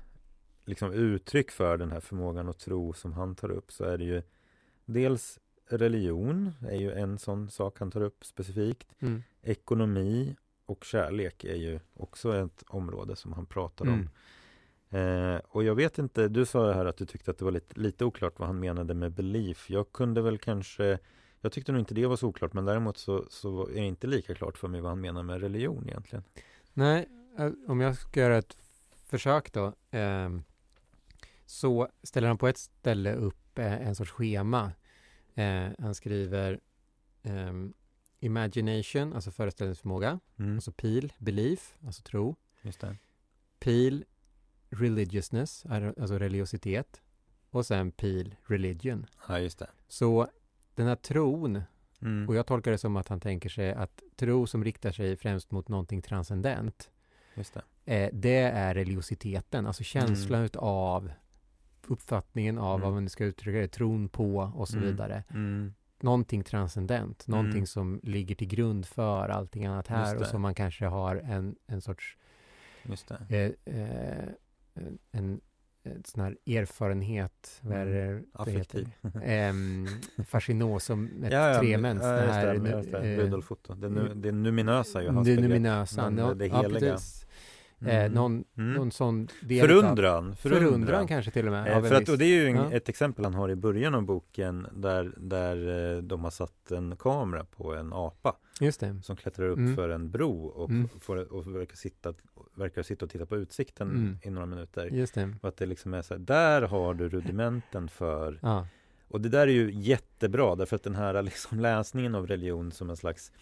liksom, 0.64 0.92
uttryck 0.92 1.50
för 1.50 1.76
den 1.76 1.92
här 1.92 2.00
förmågan 2.00 2.48
att 2.48 2.58
tro 2.58 2.92
som 2.92 3.12
han 3.12 3.34
tar 3.34 3.50
upp 3.50 3.72
så 3.72 3.84
är 3.84 3.98
det 3.98 4.04
ju 4.04 4.22
dels 4.92 5.38
religion 5.68 6.53
är 6.68 6.76
ju 6.76 6.92
en 6.92 7.18
sån 7.18 7.50
sak 7.50 7.79
han 7.79 7.90
tar 7.90 8.00
upp 8.00 8.24
specifikt. 8.24 8.94
Mm. 9.00 9.22
Ekonomi 9.42 10.37
och 10.66 10.85
kärlek 10.85 11.44
är 11.44 11.57
ju 11.57 11.81
också 11.94 12.37
ett 12.37 12.64
område 12.68 13.16
som 13.16 13.33
han 13.33 13.46
pratar 13.46 13.85
om. 13.85 14.09
Mm. 14.90 15.35
Eh, 15.35 15.40
och 15.44 15.64
jag 15.64 15.74
vet 15.74 15.98
inte, 15.98 16.29
du 16.29 16.46
sa 16.46 16.72
här 16.72 16.87
att 16.87 16.96
du 16.96 17.07
tyckte 17.07 17.31
att 17.31 17.38
det 17.38 17.44
var 17.44 17.53
lite, 17.53 17.81
lite 17.81 18.05
oklart 18.05 18.38
vad 18.38 18.48
han 18.48 18.61
menade 18.61 18.94
med 18.94 19.12
belief. 19.12 19.70
Jag 19.70 19.92
kunde 19.92 20.22
väl 20.22 20.38
kanske 20.38 20.98
jag 21.40 21.53
tyckte 21.53 21.72
nog 21.72 21.81
inte 21.81 21.94
det 21.94 22.07
var 22.07 22.16
så 22.16 22.29
oklart 22.29 22.53
men 22.53 22.64
däremot 22.64 22.98
så, 22.98 23.26
så 23.31 23.68
är 23.68 23.74
det 23.74 23.87
inte 23.87 24.07
lika 24.07 24.35
klart 24.35 24.59
för 24.59 24.68
mig 24.68 24.81
vad 24.81 24.90
han 24.90 25.00
menar 25.00 25.22
med 25.22 25.40
religion 25.40 25.88
egentligen. 25.88 26.24
Nej, 26.72 27.09
eh, 27.38 27.50
om 27.68 27.81
jag 27.81 27.96
ska 27.96 28.20
göra 28.20 28.38
ett 28.38 28.57
försök 29.07 29.53
då 29.53 29.72
eh, 29.90 30.31
så 31.46 31.88
ställer 32.03 32.29
han 32.29 32.38
på 32.38 32.48
ett 32.48 32.59
ställe 32.59 33.14
upp 33.14 33.59
eh, 33.59 33.88
en 33.88 33.94
sorts 33.94 34.11
schema. 34.11 34.72
Eh, 35.40 35.70
han 35.79 35.94
skriver 35.94 36.61
ehm, 37.22 37.72
Imagination, 38.20 39.12
alltså 39.12 39.31
föreställningsförmåga, 39.31 40.20
mm. 40.38 40.55
alltså 40.55 40.72
pil, 40.72 41.12
belief, 41.18 41.76
alltså 41.87 42.03
tro. 42.03 42.37
Just 42.62 42.81
det. 42.81 42.96
Pil, 43.59 44.05
religiousness, 44.70 45.66
alltså 45.66 46.18
religiositet. 46.18 47.03
Och 47.50 47.66
sen 47.66 47.92
pil, 47.92 48.37
religion. 48.46 49.07
Ja, 49.29 49.38
just 49.38 49.59
det. 49.59 49.70
Så 49.88 50.29
den 50.74 50.87
här 50.87 50.96
tron, 50.96 51.62
mm. 52.03 52.29
och 52.29 52.35
jag 52.35 52.46
tolkar 52.46 52.70
det 52.70 52.79
som 52.79 52.96
att 52.96 53.09
han 53.09 53.20
tänker 53.20 53.48
sig 53.48 53.72
att 53.72 54.03
tro 54.16 54.46
som 54.46 54.64
riktar 54.64 54.92
sig 54.92 55.16
främst 55.16 55.50
mot 55.50 55.68
någonting 55.68 56.03
transcendent, 56.03 56.90
just 57.35 57.55
det. 57.55 57.94
Eh, 57.94 58.11
det 58.12 58.40
är 58.40 58.74
religiositeten, 58.74 59.66
alltså 59.66 59.83
känslan 59.83 60.40
mm. 60.40 60.50
av 60.57 61.11
uppfattningen 61.86 62.58
av 62.58 62.74
mm. 62.74 62.84
vad 62.84 62.92
man 62.92 63.08
ska 63.08 63.24
uttrycka 63.24 63.60
det, 63.60 63.68
tron 63.68 64.08
på 64.08 64.52
och 64.54 64.68
så 64.68 64.76
mm. 64.76 64.88
vidare. 64.88 65.24
Mm. 65.30 65.74
Någonting 66.00 66.44
transcendent, 66.44 67.26
någonting 67.26 67.58
mm. 67.58 67.66
som 67.66 68.00
ligger 68.02 68.34
till 68.34 68.48
grund 68.48 68.86
för 68.86 69.28
allting 69.28 69.66
annat 69.66 69.88
här 69.88 70.20
och 70.20 70.26
som 70.26 70.42
man 70.42 70.54
kanske 70.54 70.86
har 70.86 71.16
en, 71.16 71.56
en 71.66 71.80
sorts 71.80 72.16
eh, 73.28 73.38
eh, 73.64 74.28
en, 75.12 75.40
en 75.82 76.02
sån 76.04 76.22
här 76.22 76.36
erfarenhet, 76.46 77.60
vad 77.62 77.78
är 77.78 77.86
mm. 77.86 78.14
det 78.14 78.24
Affektiv. 78.32 78.90
Um, 79.50 79.86
fascinosum 80.24 81.04
med 81.04 81.32
ja, 81.32 81.48
ja, 81.48 81.60
tremens. 81.60 82.02
Ja, 82.02 82.08
det 82.08 82.32
här, 82.32 82.58
det, 82.58 82.70
just 82.70 82.90
det. 83.30 83.42
Foto. 83.42 83.74
Det, 83.74 83.88
nu, 83.88 84.12
det 84.14 84.32
numinösa 84.32 85.02
ju 85.02 85.08
hans 85.08 85.28
Det 85.28 85.36
numinösa, 85.36 86.10
no, 86.10 86.34
det 86.34 86.48
heliga. 86.48 86.86
Ja, 86.86 86.92
Eh, 86.94 87.29
mm. 87.80 88.12
någon, 88.12 88.44
mm. 88.56 88.74
någon 88.74 88.92
sån 88.92 89.28
del 89.40 89.68
förundran, 89.68 90.30
av, 90.30 90.34
förundran. 90.34 90.70
Förundran 90.70 91.06
kanske 91.06 91.30
till 91.30 91.46
och 91.46 91.52
med. 91.52 91.76
Eh, 91.76 91.82
för 91.82 91.94
att, 91.94 92.08
och 92.08 92.18
det 92.18 92.24
är 92.24 92.42
ju 92.42 92.50
ja. 92.50 92.72
ett 92.72 92.88
exempel 92.88 93.24
han 93.24 93.34
har 93.34 93.48
i 93.48 93.56
början 93.56 93.94
av 93.94 94.02
boken 94.02 94.66
där, 94.72 95.14
där 95.16 95.94
eh, 95.96 96.02
de 96.02 96.24
har 96.24 96.30
satt 96.30 96.70
en 96.70 96.96
kamera 96.96 97.44
på 97.44 97.74
en 97.74 97.92
apa. 97.92 98.36
Just 98.60 98.80
det. 98.80 99.00
Som 99.02 99.16
klättrar 99.16 99.48
upp 99.48 99.58
mm. 99.58 99.76
för 99.76 99.88
en 99.88 100.10
bro 100.10 100.46
och, 100.46 100.70
mm. 100.70 100.88
får, 101.00 101.32
och 101.32 101.56
verkar, 101.56 101.76
sitta, 101.76 102.14
verkar 102.54 102.82
sitta 102.82 103.04
och 103.04 103.10
titta 103.10 103.26
på 103.26 103.36
utsikten 103.36 103.90
mm. 103.90 104.18
i 104.22 104.30
några 104.30 104.46
minuter. 104.46 104.86
Just 104.86 105.14
det. 105.14 105.34
Och 105.40 105.48
att 105.48 105.56
det 105.56 105.66
liksom 105.66 105.94
är 105.94 106.02
så 106.02 106.14
här, 106.14 106.18
där 106.18 106.62
har 106.62 106.94
du 106.94 107.08
rudimenten 107.08 107.88
för 107.88 108.38
ja. 108.42 108.66
Och 109.10 109.20
det 109.20 109.28
där 109.28 109.40
är 109.40 109.52
ju 109.52 109.70
jättebra 109.72 110.54
därför 110.54 110.76
att 110.76 110.82
den 110.82 110.94
här 110.94 111.22
liksom 111.22 111.60
läsningen 111.60 112.14
av 112.14 112.26
religion 112.26 112.72
som 112.72 112.90
en 112.90 112.96
slags 112.96 113.33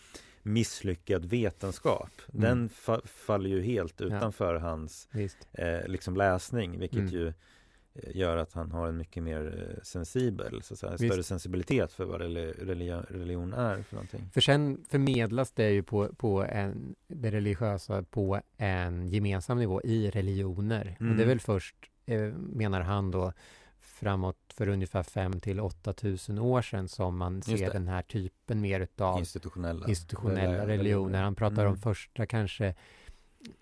misslyckad 0.42 1.24
vetenskap. 1.24 2.10
Mm. 2.28 2.42
Den 2.42 2.68
fa 2.68 3.00
faller 3.04 3.50
ju 3.50 3.62
helt 3.62 4.00
utanför 4.00 4.54
ja. 4.54 4.60
hans 4.60 5.08
eh, 5.52 5.86
liksom 5.86 6.16
läsning, 6.16 6.78
vilket 6.78 6.98
mm. 6.98 7.12
ju 7.12 7.26
eh, 7.26 8.16
gör 8.16 8.36
att 8.36 8.52
han 8.52 8.72
har 8.72 8.88
en 8.88 8.96
mycket 8.96 9.22
mer 9.22 9.70
eh, 9.76 9.82
sensibel, 9.82 10.62
så 10.62 10.74
att 10.74 10.80
säga, 10.80 10.98
större 10.98 11.22
sensibilitet 11.22 11.92
för 11.92 12.04
vad 12.04 12.20
religion, 12.20 13.02
religion 13.08 13.52
är 13.52 13.82
för 13.82 13.94
någonting. 13.96 14.30
För 14.34 14.40
sen 14.40 14.84
förmedlas 14.88 15.52
det 15.52 15.70
ju 15.70 15.82
på, 15.82 16.08
på 16.14 16.44
en, 16.44 16.94
det 17.08 17.30
religiösa 17.30 18.02
på 18.02 18.40
en 18.56 19.08
gemensam 19.08 19.58
nivå 19.58 19.82
i 19.82 20.10
religioner. 20.10 20.96
Mm. 21.00 21.10
Och 21.12 21.16
det 21.16 21.22
är 21.22 21.24
mm. 21.24 21.28
väl 21.28 21.40
först, 21.40 21.76
eh, 22.06 22.20
menar 22.32 22.80
han 22.80 23.10
då, 23.10 23.32
framåt 23.80 24.47
för 24.58 24.68
ungefär 24.68 25.02
5 25.02 25.40
till 25.40 25.60
8 25.60 25.92
tusen 25.92 26.38
år 26.38 26.62
sedan 26.62 26.88
som 26.88 27.16
man 27.16 27.42
ser 27.42 27.72
den 27.72 27.88
här 27.88 28.02
typen 28.02 28.60
mer 28.60 28.80
utav 28.80 29.18
institutionella, 29.18 29.88
institutionella 29.88 30.66
religioner. 30.66 31.22
Han 31.22 31.34
pratar 31.34 31.62
mm. 31.62 31.72
om 31.72 31.78
första 31.78 32.26
kanske 32.26 32.74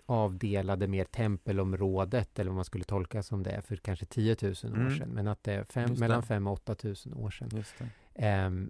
avdelade 0.05 0.87
mer 0.87 1.05
tempelområdet 1.05 2.39
eller 2.39 2.49
vad 2.49 2.55
man 2.55 2.65
skulle 2.65 2.83
tolka 2.83 3.23
som 3.23 3.43
det 3.43 3.61
för 3.61 3.75
kanske 3.75 4.05
10 4.05 4.35
000 4.41 4.51
år 4.51 4.75
mm. 4.75 4.97
sedan. 4.97 5.09
Men 5.09 5.27
att 5.27 5.43
det 5.43 5.53
är 5.53 5.63
fem, 5.63 5.93
mellan 5.93 6.23
5 6.23 6.47
och 6.47 6.53
8 6.53 6.75
tusen 6.75 7.13
år 7.13 7.31
sedan. 7.31 7.63
Um, 8.47 8.69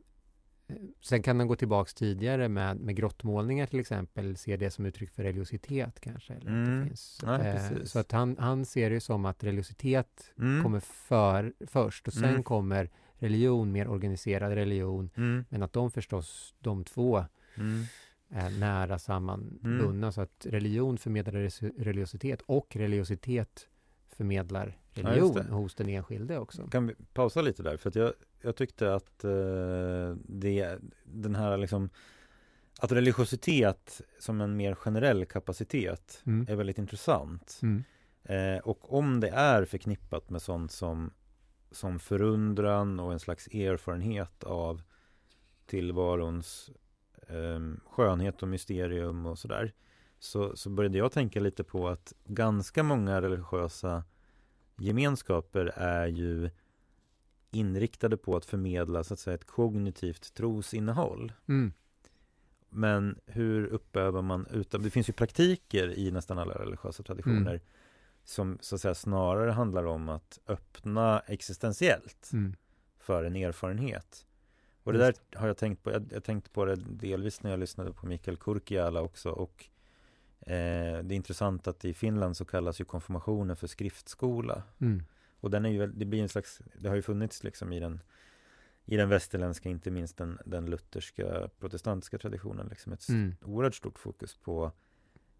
Sen 1.02 1.24
kan 1.24 1.38
den 1.38 1.48
gå 1.48 1.56
tillbaks 1.56 1.94
tidigare 1.94 2.50
med, 2.50 2.78
med 2.78 2.96
grottmålningar 2.96 3.66
till 3.66 3.80
exempel, 3.80 4.38
se 4.38 4.58
det 4.58 4.72
som 4.72 4.86
uttryck 4.86 5.12
för 5.12 5.24
religiositet 5.24 6.00
kanske. 6.00 6.34
Eller 6.34 6.52
mm. 6.52 6.80
det 6.80 6.88
finns. 6.88 7.20
Ja, 7.24 7.40
eh, 7.40 7.84
så 7.84 8.00
att 8.00 8.12
han, 8.12 8.38
han 8.40 8.66
ser 8.66 8.90
det 8.90 9.00
som 9.00 9.26
att 9.26 9.44
religiositet 9.44 10.34
mm. 10.40 10.64
kommer 10.64 10.80
för, 10.80 11.54
först 11.68 12.08
och 12.08 12.14
sen 12.14 12.30
mm. 12.30 12.44
kommer 12.44 12.90
religion, 13.14 13.72
mer 13.72 13.88
organiserad 13.88 14.54
religion. 14.54 15.10
Mm. 15.16 15.46
Men 15.50 15.64
att 15.64 15.74
de 15.74 15.92
förstås, 15.92 16.56
de 16.60 16.84
två, 16.84 17.26
mm. 17.56 17.84
är 18.30 18.50
nära 18.50 19.00
sammanbundna. 19.00 20.08
Mm. 20.08 20.12
Så 20.12 20.22
att 20.22 20.46
religion 20.50 20.98
förmedlar 20.98 21.34
religiositet 21.84 22.42
och 22.46 22.76
religiositet 22.76 23.68
förmedlar 24.08 24.80
religion 24.94 25.46
ja, 25.50 25.56
hos 25.56 25.76
den 25.76 25.90
enskilde 25.90 26.40
också. 26.40 26.68
Kan 26.68 26.88
vi 26.88 26.96
pausa 27.14 27.42
lite 27.42 27.64
där? 27.64 27.78
För 27.78 27.90
att 27.90 27.96
jag, 27.96 28.14
jag 28.42 28.56
tyckte 28.56 28.94
att 28.96 29.24
eh, 29.24 30.16
det, 30.26 30.78
den 31.04 31.36
här 31.36 31.58
liksom 31.58 31.90
att 32.80 32.92
religiositet 32.92 34.02
som 34.20 34.42
en 34.42 34.58
mer 34.58 34.76
generell 34.76 35.26
kapacitet 35.26 36.22
mm. 36.26 36.46
är 36.50 36.56
väldigt 36.56 36.78
intressant. 36.78 37.60
Mm. 37.62 37.84
Eh, 38.24 38.60
och 38.60 38.94
om 38.94 39.20
det 39.20 39.30
är 39.30 39.66
förknippat 39.66 40.30
med 40.30 40.42
sånt 40.42 40.72
som, 40.72 41.14
som 41.72 42.00
förundran 42.00 43.00
och 43.00 43.14
en 43.14 43.20
slags 43.20 43.48
erfarenhet 43.48 44.44
av 44.44 44.82
tillvarons 45.66 46.72
eh, 47.28 47.90
skönhet 47.90 48.42
och 48.42 48.48
mysterium 48.48 49.26
och 49.26 49.40
sådär. 49.40 49.74
Så, 50.20 50.56
så 50.56 50.70
började 50.70 50.98
jag 50.98 51.12
tänka 51.12 51.40
lite 51.40 51.64
på 51.64 51.88
att 51.88 52.14
ganska 52.26 52.84
många 52.84 53.22
religiösa 53.22 54.04
gemenskaper 54.78 55.66
är 55.76 56.08
ju 56.08 56.50
inriktade 57.52 58.18
på 58.18 58.36
att 58.36 58.46
förmedla 58.46 59.04
så 59.04 59.14
att 59.14 59.20
säga 59.20 59.36
ett 59.36 59.48
kognitivt 59.48 60.34
trosinnehåll. 60.34 61.34
Mm. 61.48 61.74
Men 62.70 63.20
hur 63.26 63.66
uppövar 63.66 64.22
man 64.22 64.48
utan, 64.52 64.82
det 64.82 64.90
finns 64.90 65.10
ju 65.10 65.14
praktiker 65.14 66.00
i 66.00 66.12
nästan 66.12 66.40
alla 66.40 66.54
religiösa 66.54 67.04
traditioner 67.04 67.52
mm. 67.52 67.62
som 68.24 68.58
så 68.62 68.76
att 68.76 68.82
säga 68.82 68.96
snarare 68.96 69.52
handlar 69.52 69.84
om 69.84 70.10
att 70.10 70.40
öppna 70.48 71.20
existentiellt 71.20 72.30
mm. 72.34 72.56
för 73.00 73.24
en 73.24 73.36
erfarenhet. 73.36 74.28
Och 74.84 74.94
det 74.94 75.00
där 75.00 75.14
har 75.36 75.48
jag 75.48 75.58
tänkt 75.58 75.84
på, 75.84 75.92
jag, 75.92 76.06
jag 76.12 76.24
tänkte 76.24 76.50
på 76.50 76.66
det 76.66 76.76
delvis 76.76 77.44
när 77.44 77.50
jag 77.50 77.60
lyssnade 77.60 77.94
på 77.94 78.06
Mikael 78.06 78.38
Kurkiala 78.38 79.02
också 79.02 79.30
och 79.30 79.66
eh, 80.40 81.04
det 81.04 81.14
är 81.14 81.14
intressant 81.14 81.68
att 81.68 81.86
i 81.86 81.94
Finland 81.94 82.38
så 82.38 82.46
kallas 82.46 82.82
ju 82.82 82.86
konfirmationen 82.86 83.56
för 83.56 83.68
skriftskola. 83.68 84.64
Mm. 84.80 85.04
Och 85.40 85.52
den 85.52 85.66
är 85.66 85.70
ju, 85.70 85.88
det 85.88 86.06
blir 86.06 86.22
en 86.22 86.30
slags, 86.30 86.62
det 86.76 86.90
har 86.90 86.96
ju 86.96 87.02
funnits 87.02 87.44
liksom 87.44 87.74
i 87.74 87.80
den 87.80 88.00
i 88.90 88.98
den 88.98 89.10
västerländska, 89.10 89.70
inte 89.70 89.92
minst 89.92 90.18
den, 90.18 90.40
den 90.46 90.66
lutherska 90.66 91.50
protestantiska 91.60 92.18
traditionen, 92.18 92.68
liksom 92.68 92.94
ett 92.94 93.10
mm. 93.10 93.36
oerhört 93.42 93.76
stort 93.76 94.00
fokus 94.00 94.36
på 94.36 94.72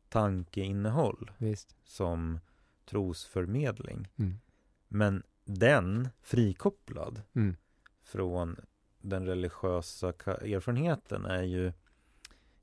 tankeinnehåll 0.10 1.32
Visst. 1.38 1.76
som 1.84 2.40
trosförmedling. 2.86 4.08
Mm. 4.18 4.40
Men 4.88 5.24
den 5.46 6.10
frikopplad 6.22 7.22
mm. 7.34 7.56
från 8.04 8.56
den 9.02 9.26
religiösa 9.26 10.08
erfarenheten 10.08 11.26
är 11.26 11.44
ju 11.44 11.74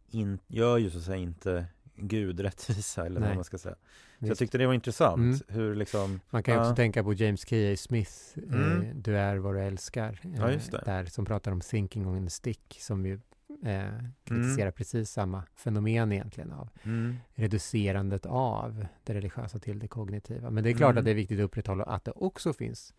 in, 0.08 0.38
gör 0.46 0.78
ju 0.78 0.90
så 0.90 0.98
att 0.98 1.04
säga 1.04 1.16
inte 1.16 1.66
Gud 1.96 2.40
rättvisa 2.40 3.06
eller 3.06 3.20
Nej. 3.20 3.28
vad 3.28 3.36
man 3.36 3.44
ska 3.44 3.58
säga. 3.58 3.76
Så 4.20 4.26
jag 4.26 4.38
tyckte 4.38 4.58
det 4.58 4.66
var 4.66 4.74
intressant 4.74 5.18
mm. 5.18 5.40
hur 5.48 5.74
liksom 5.74 6.20
Man 6.30 6.42
kan 6.42 6.54
ju 6.54 6.60
också 6.60 6.74
tänka 6.74 7.04
på 7.04 7.12
James 7.12 7.44
K.A. 7.44 7.76
Smith 7.76 8.12
mm. 8.36 8.82
eh, 8.82 8.94
Du 8.94 9.18
är 9.18 9.36
vad 9.36 9.54
du 9.54 9.60
älskar 9.60 10.20
eh, 10.22 10.30
ja, 10.70 10.78
Där 10.84 11.04
som 11.04 11.24
pratar 11.24 11.52
om 11.52 11.60
sinking 11.60 12.06
on 12.06 12.26
a 12.26 12.30
stick 12.30 12.78
som 12.80 13.06
ju 13.06 13.20
eh, 13.64 13.84
kritiserar 14.24 14.66
mm. 14.66 14.72
precis 14.72 15.10
samma 15.10 15.42
fenomen 15.54 16.12
egentligen 16.12 16.52
av 16.52 16.68
mm. 16.82 17.16
reducerandet 17.34 18.26
av 18.26 18.86
det 19.04 19.14
religiösa 19.14 19.58
till 19.58 19.78
det 19.78 19.88
kognitiva. 19.88 20.50
Men 20.50 20.64
det 20.64 20.70
är 20.70 20.74
klart 20.74 20.90
att 20.90 20.96
mm. 20.96 21.04
det 21.04 21.10
är 21.10 21.14
viktigt 21.14 21.38
att 21.38 21.44
upprätthålla 21.44 21.84
att 21.84 22.04
det 22.04 22.12
också 22.12 22.52
finns 22.52 22.94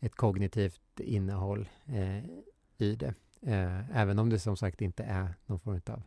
ett 0.00 0.14
kognitivt 0.14 1.00
innehåll 1.00 1.68
eh, 1.86 2.24
i 2.78 2.96
det. 2.96 3.14
Eh, 3.42 3.98
även 3.98 4.18
om 4.18 4.30
det 4.30 4.38
som 4.38 4.56
sagt 4.56 4.80
inte 4.80 5.02
är 5.04 5.34
någon 5.46 5.60
form 5.60 5.80
av 5.86 6.02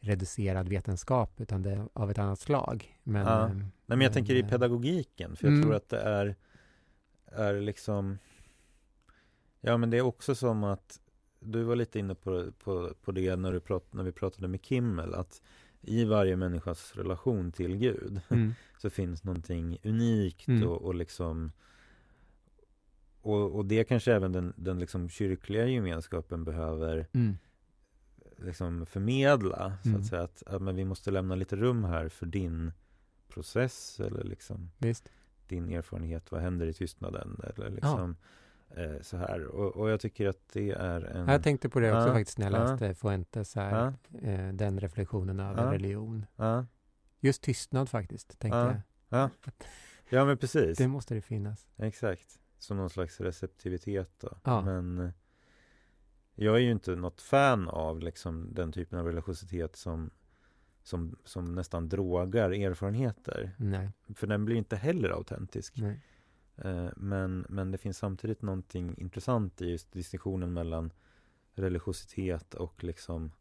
reducerad 0.00 0.68
vetenskap 0.68 1.40
utan 1.40 1.62
det 1.62 1.70
är 1.70 1.88
av 1.92 2.10
ett 2.10 2.18
annat 2.18 2.40
slag. 2.40 2.98
Men, 3.02 3.26
ja. 3.26 3.48
Nej, 3.48 3.64
men 3.86 4.00
jag 4.00 4.12
tänker 4.12 4.34
i 4.34 4.40
eh, 4.40 4.48
pedagogiken 4.48 5.36
för 5.36 5.46
jag 5.46 5.52
mm. 5.52 5.62
tror 5.62 5.74
att 5.74 5.88
det 5.88 6.00
är, 6.00 6.36
är 7.26 7.60
liksom 7.60 8.18
Ja 9.60 9.76
men 9.76 9.90
det 9.90 9.96
är 9.96 10.02
också 10.02 10.34
som 10.34 10.64
att 10.64 11.00
Du 11.40 11.62
var 11.62 11.76
lite 11.76 11.98
inne 11.98 12.14
på, 12.14 12.52
på, 12.64 12.94
på 13.02 13.12
det 13.12 13.36
när, 13.36 13.52
du 13.52 13.60
prat, 13.60 13.92
när 13.92 14.04
vi 14.04 14.12
pratade 14.12 14.48
med 14.48 14.64
Kimmel 14.64 15.14
att 15.14 15.42
i 15.80 16.04
varje 16.04 16.36
människas 16.36 16.96
relation 16.96 17.52
till 17.52 17.76
Gud 17.76 18.20
mm. 18.28 18.54
så 18.78 18.90
finns 18.90 19.24
någonting 19.24 19.78
unikt 19.84 20.48
mm. 20.48 20.68
och, 20.68 20.82
och 20.82 20.94
liksom 20.94 21.52
och, 23.20 23.56
och 23.56 23.66
det 23.66 23.84
kanske 23.84 24.12
även 24.12 24.32
den, 24.32 24.52
den 24.56 24.78
liksom 24.78 25.08
kyrkliga 25.08 25.66
gemenskapen 25.66 26.44
behöver 26.44 27.06
mm 27.12 27.36
liksom 28.36 28.86
förmedla 28.86 29.72
så 29.82 29.88
mm. 29.88 30.00
att 30.00 30.06
säga 30.06 30.22
att, 30.22 30.42
att 30.46 30.62
men 30.62 30.76
vi 30.76 30.84
måste 30.84 31.10
lämna 31.10 31.34
lite 31.34 31.56
rum 31.56 31.84
här 31.84 32.08
för 32.08 32.26
din 32.26 32.72
process 33.28 34.00
eller 34.00 34.24
liksom 34.24 34.70
Visst. 34.78 35.08
din 35.48 35.70
erfarenhet, 35.70 36.32
vad 36.32 36.40
händer 36.40 36.66
i 36.66 36.72
tystnaden? 36.72 37.40
Eller 37.44 37.70
liksom 37.70 38.16
ja. 38.74 38.82
eh, 38.82 39.00
så 39.00 39.16
här. 39.16 39.46
Och, 39.46 39.76
och, 39.76 39.90
jag 39.90 40.00
tycker 40.00 40.28
att 40.28 40.48
det 40.52 40.70
är 40.70 41.00
en 41.00 41.28
Jag 41.28 41.42
tänkte 41.42 41.68
på 41.68 41.80
det 41.80 41.92
också 41.92 42.08
ja, 42.08 42.14
faktiskt 42.14 42.38
när 42.38 42.50
jag 42.50 42.52
läste 42.52 42.86
ja, 42.86 42.94
Fuentes 42.94 43.54
här, 43.54 43.94
eh, 44.22 44.48
den 44.48 44.80
reflektionen 44.80 45.40
över 45.40 45.70
religion. 45.72 46.26
Just 47.20 47.42
tystnad 47.42 47.88
faktiskt, 47.88 48.38
tänkte 48.38 48.58
jag. 48.58 48.80
Ja. 49.08 49.30
ja, 50.08 50.24
men 50.24 50.38
precis. 50.38 50.78
Det 50.78 50.88
måste 50.88 51.14
det 51.14 51.20
finnas. 51.20 51.66
Exakt, 51.76 52.38
som 52.58 52.76
någon 52.76 52.90
slags 52.90 53.20
receptivitet 53.20 54.10
då. 54.20 54.62
Men 54.62 55.12
jag 56.36 56.56
är 56.56 56.60
ju 56.60 56.70
inte 56.70 56.96
något 56.96 57.20
fan 57.20 57.68
av 57.68 58.00
liksom 58.00 58.54
den 58.54 58.72
typen 58.72 58.98
av 58.98 59.06
religiositet 59.06 59.76
som, 59.76 60.10
som, 60.82 61.16
som 61.24 61.54
nästan 61.54 61.88
drogar 61.88 62.50
erfarenheter. 62.50 63.50
Nej. 63.56 63.90
För 64.14 64.26
den 64.26 64.44
blir 64.44 64.56
inte 64.56 64.76
heller 64.76 65.10
autentisk. 65.10 65.78
Eh, 66.56 66.88
men, 66.96 67.46
men 67.48 67.70
det 67.70 67.78
finns 67.78 67.98
samtidigt 67.98 68.42
någonting 68.42 68.94
intressant 68.98 69.62
i 69.62 69.70
just 69.70 69.92
distinktionen 69.92 70.52
mellan 70.52 70.92
religiositet 71.54 72.54
och 72.54 72.84
liksom 72.84 73.32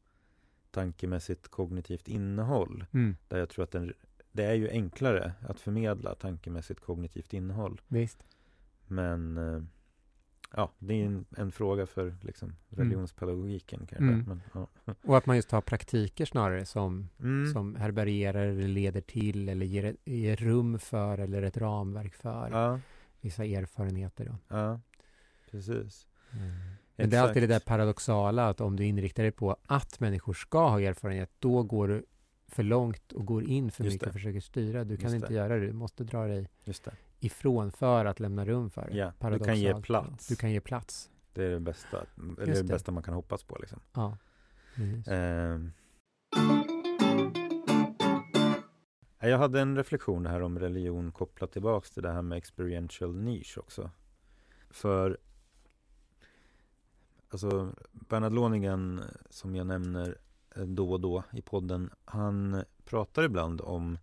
tankemässigt 0.72 1.48
kognitivt 1.48 2.08
innehåll. 2.08 2.86
Mm. 2.92 3.16
Där 3.28 3.40
jag 3.40 3.50
tror 3.50 3.64
att 3.64 3.72
den, 3.72 3.94
det 4.32 4.44
är 4.44 4.54
ju 4.54 4.70
enklare 4.70 5.34
att 5.42 5.60
förmedla 5.60 6.16
tankemässigt 6.16 6.80
kognitivt 6.80 7.34
innehåll. 7.34 7.82
Visst. 7.88 8.24
Men 8.88 9.38
eh, 9.38 9.64
ja, 10.52 10.72
det 10.80 11.02
är 11.02 11.06
en, 11.06 11.26
en 11.38 11.52
fråga 11.52 11.86
för 11.86 12.16
liksom, 12.22 12.48
mm. 12.48 12.60
religionspedagogiken 12.70 13.80
kanske. 13.80 13.98
Mm. 13.98 14.24
Men, 14.28 14.42
ja. 14.54 14.68
Och 15.04 15.18
att 15.18 15.26
man 15.26 15.36
just 15.36 15.52
har 15.52 15.62
praktiker 15.62 16.26
snarare 16.26 16.66
som, 16.66 17.10
mm. 17.20 17.54
som 17.54 17.76
härbärgerar 17.76 18.46
eller 18.46 18.68
leder 18.68 19.02
till 19.02 19.50
eller 19.50 19.66
ger, 19.66 19.96
ger 20.06 20.36
rum 20.36 20.80
för 20.80 21.18
eller 21.18 21.42
ett 21.42 21.58
ramverk 21.58 22.14
för 22.14 22.50
ja. 22.52 22.80
vissa 23.22 23.46
erfarenheter. 23.46 24.26
Då. 24.26 24.56
Ja, 24.56 24.82
precis. 25.52 26.08
Mm. 26.32 26.54
Men 26.96 27.10
det 27.10 27.18
är 27.18 27.22
alltid 27.22 27.44
det 27.44 27.48
där 27.48 27.60
paradoxala 27.60 28.50
att 28.50 28.62
om 28.62 28.76
du 28.76 28.86
inriktar 28.86 29.24
dig 29.24 29.32
på 29.32 29.58
att 29.66 30.00
människor 30.00 30.34
ska 30.34 30.70
ha 30.70 30.82
erfarenhet, 30.82 31.32
då 31.40 31.64
går 31.64 31.88
du 31.88 32.06
för 32.48 32.64
långt 32.64 33.12
och 33.12 33.26
går 33.26 33.44
in 33.44 33.72
för 33.72 33.84
mycket 33.84 34.08
och 34.08 34.14
försöker 34.14 34.40
styra. 34.40 34.84
Du 34.84 34.98
kan 34.98 35.16
inte 35.16 35.34
göra 35.34 35.56
det, 35.56 35.68
du 35.68 35.74
måste 35.74 36.04
dra 36.04 36.28
dig 36.28 36.48
ifrån 37.26 37.72
för 37.72 38.06
att 38.06 38.20
lämna 38.20 38.46
rum 38.46 38.70
för 38.70 38.90
det. 38.92 38.98
Ja, 38.98 39.30
du 39.30 39.40
kan 39.40 39.60
ge 39.60 39.82
plats. 39.82 40.28
Du 40.28 40.36
kan 40.36 40.52
ge 40.52 40.62
plats. 40.62 41.10
Det 41.34 41.44
är 41.44 41.50
det 41.50 41.60
bästa, 41.60 42.06
eller 42.18 42.46
det. 42.46 42.62
det 42.62 42.64
bästa 42.64 42.92
man 42.92 43.04
kan 43.04 43.14
hoppas 43.14 43.44
på. 43.44 43.58
Liksom. 43.60 43.80
Ja. 43.94 44.18
Eh. 45.08 45.60
Jag 49.20 49.38
hade 49.38 49.62
en 49.62 49.78
reflektion 49.78 50.26
här 50.26 50.42
om 50.42 50.60
religion 50.60 51.12
kopplat 51.12 51.52
tillbaks 51.52 51.92
till 51.92 52.04
det 52.04 52.12
här 52.12 52.22
med 52.22 52.38
experiential 52.38 53.16
niche 53.16 53.60
också. 53.60 53.90
För 54.70 55.18
Alltså 57.30 57.74
Bernhard 57.92 58.34
Loningen 58.34 59.02
som 59.30 59.56
jag 59.56 59.68
nämner 59.68 60.18
eh, 60.56 60.64
då 60.64 60.92
och 60.92 61.02
då 61.02 61.24
i 61.34 61.42
podden 61.42 61.90
Han 62.06 62.64
pratar 62.86 63.24
ibland 63.24 63.62
om 63.62 63.98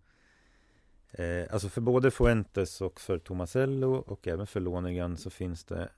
Eh, 1.13 1.47
alltså 1.51 1.69
för 1.69 1.81
både 1.81 2.11
Fuentes 2.11 2.81
och 2.81 3.01
för 3.01 3.19
Tomasello 3.19 3.93
och 3.95 4.29
även 4.29 4.47
för 4.47 4.61
Lonergan 4.61 5.17
så 5.17 5.31
finns 5.31 5.65
det 5.65 5.89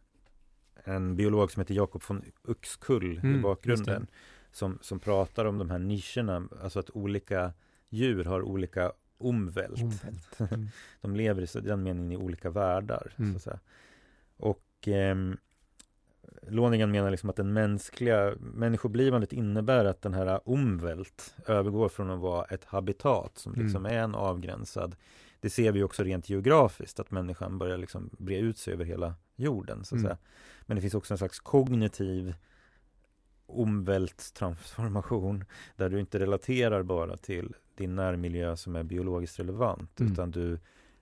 en 0.85 1.17
biolog 1.17 1.53
som 1.53 1.61
heter 1.61 1.75
Jakob 1.75 2.03
von 2.09 2.23
Uxkull 2.43 3.19
mm, 3.19 3.39
i 3.39 3.43
bakgrunden 3.43 4.07
som, 4.53 4.79
som 4.83 5.01
pratar 5.01 5.45
om 5.45 5.59
de 5.59 5.71
här 5.71 5.79
nischerna, 5.79 6.49
alltså 6.63 6.79
att 6.79 6.91
olika 6.91 7.53
djur 7.89 8.25
har 8.25 8.43
olika 8.43 8.93
omvält. 9.19 9.83
omvält. 9.83 10.39
Mm. 10.53 10.69
de 11.01 11.17
lever 11.17 11.57
i 11.57 11.61
den 11.61 11.83
meningen 11.83 12.13
i 12.13 12.17
olika 12.17 12.51
världar. 12.51 13.15
Mm. 13.17 13.33
Så 13.33 13.37
att 13.37 13.43
säga. 13.43 13.61
Och 14.37 14.89
eh, 14.89 15.17
Loningen 16.49 16.91
menar 16.91 17.11
liksom 17.11 17.31
att 17.31 17.37
den 17.37 17.53
mänskliga 17.53 18.35
människoblivandet 18.41 19.33
innebär 19.33 19.85
att 19.85 20.03
den 20.03 20.15
här 20.15 20.49
omvält 20.49 21.35
övergår 21.47 21.89
från 21.89 22.11
att 22.11 22.21
vara 22.21 22.45
ett 22.45 22.65
habitat 22.65 23.39
som 23.39 23.55
liksom 23.55 23.87
mm. 23.87 23.99
är 23.99 24.05
en 24.05 24.15
avgränsad 24.15 24.97
Det 25.41 25.51
ser 25.51 25.73
vi 25.73 25.83
också 25.83 26.03
rent 26.03 26.29
geografiskt 26.29 27.01
att 27.01 27.11
människan 27.11 27.59
börjar 27.59 27.79
liksom 27.79 28.11
bre 28.19 28.39
ut 28.39 28.59
sig 28.59 28.75
över 28.75 28.85
hela 28.85 29.15
jorden 29.37 29.85
så 29.85 29.95
att 29.95 29.99
mm. 29.99 30.09
säga. 30.09 30.19
Men 30.63 30.75
det 30.75 30.81
finns 30.81 30.95
också 30.95 31.15
en 31.15 31.19
slags 31.19 31.41
kognitiv 31.41 32.35
omvältstransformation 33.47 35.45
där 35.77 35.91
du 35.91 36.01
inte 36.01 36.19
relaterar 36.19 36.83
bara 36.83 37.17
till 37.17 37.55
din 37.75 37.95
närmiljö 37.95 38.57
som 38.57 38.77
är 38.77 38.83
biologiskt 38.83 39.39
relevant 39.39 40.01
mm. 40.01 40.13
utan 40.13 40.31
du 40.31 40.59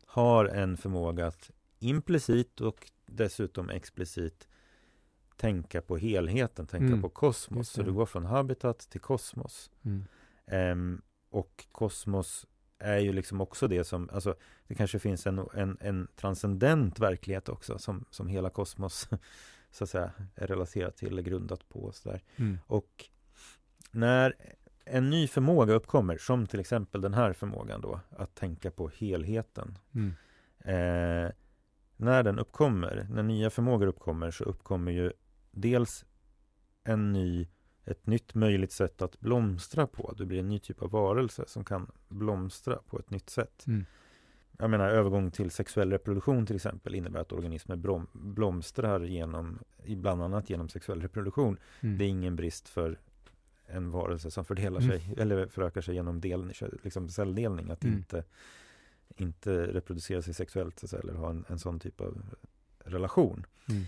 har 0.07 0.45
en 0.45 0.77
förmåga 0.77 1.27
att 1.27 1.51
implicit 1.79 2.61
och 2.61 2.91
dessutom 3.07 3.71
explicit 3.71 4.49
tänka 5.43 5.83
på 5.83 5.97
helheten, 5.97 6.67
tänka 6.67 6.87
mm. 6.87 7.03
på 7.03 7.09
kosmos. 7.09 7.69
Så 7.69 7.83
du 7.83 7.93
går 7.93 8.07
från 8.07 8.25
habitat 8.25 8.79
till 8.79 9.01
kosmos. 9.01 9.71
Mm. 9.83 10.05
Um, 10.73 11.03
och 11.31 11.67
kosmos 11.73 12.47
är 12.79 12.99
ju 12.99 13.13
liksom 13.13 13.41
också 13.41 13.69
det 13.69 13.85
som, 13.85 14.11
alltså 14.13 14.35
det 14.67 14.75
kanske 14.75 14.99
finns 14.99 15.27
en, 15.27 15.39
en, 15.55 15.79
en 15.81 16.09
transcendent 16.17 17.01
verklighet 17.01 17.49
också 17.49 17.79
som, 17.79 18.05
som 18.11 18.29
hela 18.29 18.51
kosmos 18.51 19.09
så 19.71 19.85
att 19.85 19.91
säga 19.91 20.13
är 20.35 20.47
relaterat 20.47 20.97
till 20.97 21.09
eller 21.09 21.23
grundat 21.23 21.69
på. 21.69 21.79
Och, 21.79 21.95
så 21.95 22.19
mm. 22.37 22.59
och 22.67 23.05
när 23.91 24.35
en 24.85 25.11
ny 25.11 25.29
förmåga 25.29 25.75
uppkommer, 25.75 26.17
som 26.17 26.47
till 26.47 26.61
exempel 26.61 27.01
den 27.01 27.15
här 27.15 27.33
förmågan 27.33 27.81
då, 27.81 28.01
att 28.11 28.35
tänka 28.35 28.71
på 28.71 28.89
helheten. 28.89 29.79
Mm. 29.95 30.15
Eh, 30.59 31.33
när 31.97 32.23
den 32.23 32.39
uppkommer, 32.39 33.07
när 33.11 33.23
nya 33.23 33.51
förmågor 33.51 33.87
uppkommer 33.87 34.31
så 34.31 34.45
uppkommer 34.45 34.93
ju 34.93 35.13
dels 35.53 36.05
en 36.85 37.13
ny, 37.13 37.49
ett 37.85 38.07
nytt 38.07 38.35
möjligt 38.35 38.73
sätt 38.73 39.03
att 39.03 39.21
blomstra 39.21 39.87
på. 39.87 40.15
Du 40.17 40.25
blir 40.25 40.41
en 40.41 40.49
ny 40.49 40.59
typ 40.59 40.83
av 40.83 40.91
varelse 40.91 41.45
som 41.47 41.65
kan 41.65 41.91
blomstra 42.09 42.79
på 42.87 42.99
ett 42.99 43.11
nytt 43.11 43.31
sätt. 43.31 43.67
Mm. 43.67 43.85
Jag 44.59 44.71
menar 44.71 44.89
övergång 44.89 45.31
till 45.31 45.51
sexuell 45.51 45.91
reproduktion 45.91 46.47
till 46.47 46.57
exempel 46.57 46.95
innebär 46.95 47.21
att 47.21 47.33
organismer 47.33 47.77
blom, 47.77 48.07
blomstrar 48.13 49.01
genom, 49.01 49.59
bland 49.87 50.23
annat 50.23 50.51
genom 50.51 50.69
sexuell 50.69 51.03
reproduktion. 51.03 51.59
Mm. 51.81 51.99
Det 51.99 52.05
är 52.05 52.09
ingen 52.09 52.37
brist 52.37 52.69
för 52.69 52.99
en 53.67 53.91
varelse 53.91 54.31
som 54.31 54.45
fördelar 54.45 54.81
mm. 54.81 54.91
sig 54.91 55.15
eller 55.19 55.47
förökar 55.47 55.81
sig 55.81 55.95
genom 55.95 56.21
del, 56.21 56.53
liksom 56.83 57.09
celldelning 57.09 57.71
att 57.71 57.85
mm. 57.85 57.97
inte, 57.97 58.25
inte 59.17 59.67
reproducera 59.67 60.23
sig 60.23 60.35
sexuellt 60.35 60.93
eller 60.93 61.15
ha 61.15 61.31
en, 61.31 61.45
en 61.49 61.59
sån 61.59 61.81
typ 61.81 62.01
av 62.01 62.23
relation. 62.85 63.47
Mm. 63.69 63.85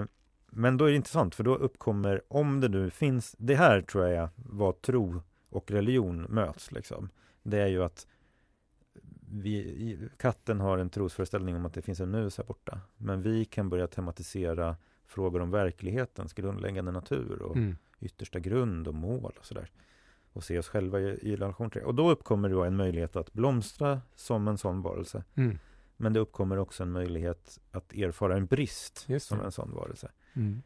Eh, 0.00 0.08
men 0.50 0.76
då 0.76 0.84
är 0.84 0.90
det 0.90 0.96
intressant 0.96 1.34
för 1.34 1.44
då 1.44 1.54
uppkommer, 1.54 2.22
om 2.28 2.60
det 2.60 2.68
nu 2.68 2.90
finns, 2.90 3.36
det 3.38 3.54
här 3.54 3.80
tror 3.80 4.08
jag 4.08 4.28
vad 4.36 4.82
tro 4.82 5.22
och 5.48 5.70
religion 5.70 6.22
möts 6.22 6.72
liksom. 6.72 7.08
Det 7.42 7.58
är 7.58 7.66
ju 7.66 7.84
att 7.84 8.06
vi, 9.32 9.98
katten 10.16 10.60
har 10.60 10.78
en 10.78 10.90
trosföreställning 10.90 11.56
om 11.56 11.66
att 11.66 11.74
det 11.74 11.82
finns 11.82 12.00
en 12.00 12.10
mus 12.10 12.38
här 12.38 12.44
borta. 12.44 12.80
Men 12.96 13.22
vi 13.22 13.44
kan 13.44 13.68
börja 13.68 13.86
tematisera 13.86 14.76
frågor 15.06 15.40
om 15.40 15.50
verklighetens 15.50 16.32
grundläggande 16.32 16.92
natur 16.92 17.42
och 17.42 17.56
mm. 17.56 17.76
yttersta 18.00 18.38
grund 18.38 18.88
och 18.88 18.94
mål 18.94 19.32
och 19.38 19.46
sådär. 19.46 19.70
Och 20.32 20.44
se 20.44 20.58
oss 20.58 20.68
själva 20.68 21.00
i, 21.00 21.04
i 21.04 21.36
relation 21.36 21.70
till 21.70 21.80
det. 21.80 21.86
Och 21.86 21.94
då 21.94 22.10
uppkommer 22.10 22.48
då 22.48 22.64
en 22.64 22.76
möjlighet 22.76 23.16
att 23.16 23.32
blomstra 23.32 24.00
som 24.14 24.48
en 24.48 24.58
sån 24.58 24.82
varelse. 24.82 25.24
Mm. 25.34 25.58
Men 25.96 26.12
det 26.12 26.20
uppkommer 26.20 26.58
också 26.58 26.82
en 26.82 26.92
möjlighet 26.92 27.60
att 27.70 27.92
erfara 27.92 28.36
en 28.36 28.46
brist 28.46 29.06
som 29.18 29.40
en 29.40 29.52
sån 29.52 29.74
varelse. 29.74 30.10
Mm. 30.34 30.62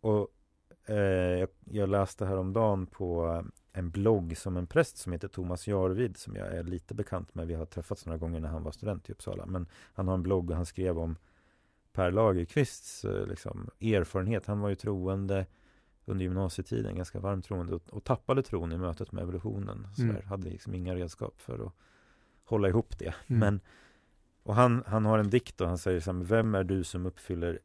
Och 0.00 0.28
eh, 0.86 0.96
jag, 1.38 1.48
jag 1.64 1.88
läste 1.88 2.26
häromdagen 2.26 2.86
på 2.86 3.42
en 3.72 3.90
blogg 3.90 4.36
som 4.36 4.56
en 4.56 4.66
präst 4.66 4.96
som 4.96 5.12
heter 5.12 5.28
Thomas 5.28 5.66
Jarvid 5.66 6.16
som 6.16 6.36
jag 6.36 6.46
är 6.46 6.62
lite 6.62 6.94
bekant 6.94 7.34
med. 7.34 7.46
Vi 7.46 7.54
har 7.54 7.66
träffats 7.66 8.06
några 8.06 8.18
gånger 8.18 8.40
när 8.40 8.48
han 8.48 8.62
var 8.62 8.72
student 8.72 9.08
i 9.08 9.12
Uppsala. 9.12 9.46
Men 9.46 9.66
han 9.92 10.08
har 10.08 10.14
en 10.14 10.22
blogg 10.22 10.50
och 10.50 10.56
han 10.56 10.66
skrev 10.66 10.98
om 10.98 11.16
Per 11.92 12.10
Lagerkvists 12.10 13.04
eh, 13.04 13.26
liksom, 13.26 13.70
erfarenhet. 13.80 14.46
Han 14.46 14.60
var 14.60 14.68
ju 14.68 14.74
troende 14.74 15.46
under 16.04 16.24
gymnasietiden, 16.24 16.96
ganska 16.96 17.20
varmt 17.20 17.44
troende 17.44 17.74
och, 17.74 17.82
och 17.90 18.04
tappade 18.04 18.42
tron 18.42 18.72
i 18.72 18.78
mötet 18.78 19.12
med 19.12 19.22
evolutionen. 19.22 19.88
Så 19.96 20.02
mm. 20.02 20.22
Hade 20.26 20.50
liksom 20.50 20.74
inga 20.74 20.94
redskap 20.94 21.40
för 21.40 21.66
att 21.66 21.72
hålla 22.44 22.68
ihop 22.68 22.98
det. 22.98 23.14
Mm. 23.26 23.40
Men, 23.40 23.60
och 24.42 24.54
han, 24.54 24.82
han 24.86 25.04
har 25.04 25.18
en 25.18 25.30
dikt 25.30 25.60
och 25.60 25.68
han 25.68 25.78
säger 25.78 26.00
så 26.00 26.12
här, 26.12 26.18
vem 26.22 26.54
är 26.54 26.64
du 26.64 26.84
som 26.84 27.06
uppfyller 27.06 27.58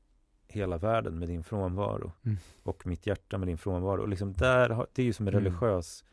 hela 0.53 0.77
världen 0.77 1.19
med 1.19 1.27
din 1.27 1.43
frånvaro 1.43 2.11
mm. 2.23 2.37
och 2.63 2.87
mitt 2.87 3.07
hjärta 3.07 3.37
med 3.37 3.47
din 3.47 3.57
frånvaro. 3.57 4.01
Och 4.01 4.09
liksom 4.09 4.33
där, 4.33 4.87
det 4.93 5.01
är 5.01 5.05
ju 5.05 5.13
som 5.13 5.27
en 5.27 5.33
mm. 5.33 5.43
religiös 5.43 6.05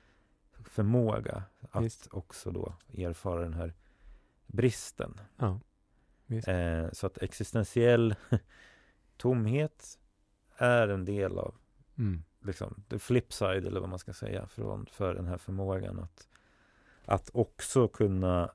förmåga 0.65 1.43
att 1.71 1.83
Just. 1.83 2.09
också 2.11 2.51
då 2.51 2.75
erfara 2.95 3.43
den 3.43 3.55
här 3.55 3.75
bristen. 4.47 5.21
Ja. 5.37 5.61
Eh, 6.47 6.91
så 6.93 7.07
att 7.07 7.23
existentiell 7.23 8.15
tomhet 9.17 9.99
är 10.57 10.89
en 10.89 11.05
del 11.05 11.39
av 11.39 11.55
mm. 11.99 12.23
liksom, 12.45 12.83
the 12.89 12.99
flip 12.99 13.33
side 13.33 13.67
eller 13.67 13.81
vad 13.81 13.89
man 13.89 13.99
ska 13.99 14.13
säga 14.13 14.47
för, 14.47 14.85
för 14.91 15.15
den 15.15 15.27
här 15.27 15.39
förmågan 15.39 15.99
att, 15.99 16.29
att 17.05 17.31
också 17.33 17.89
kunna 17.89 18.51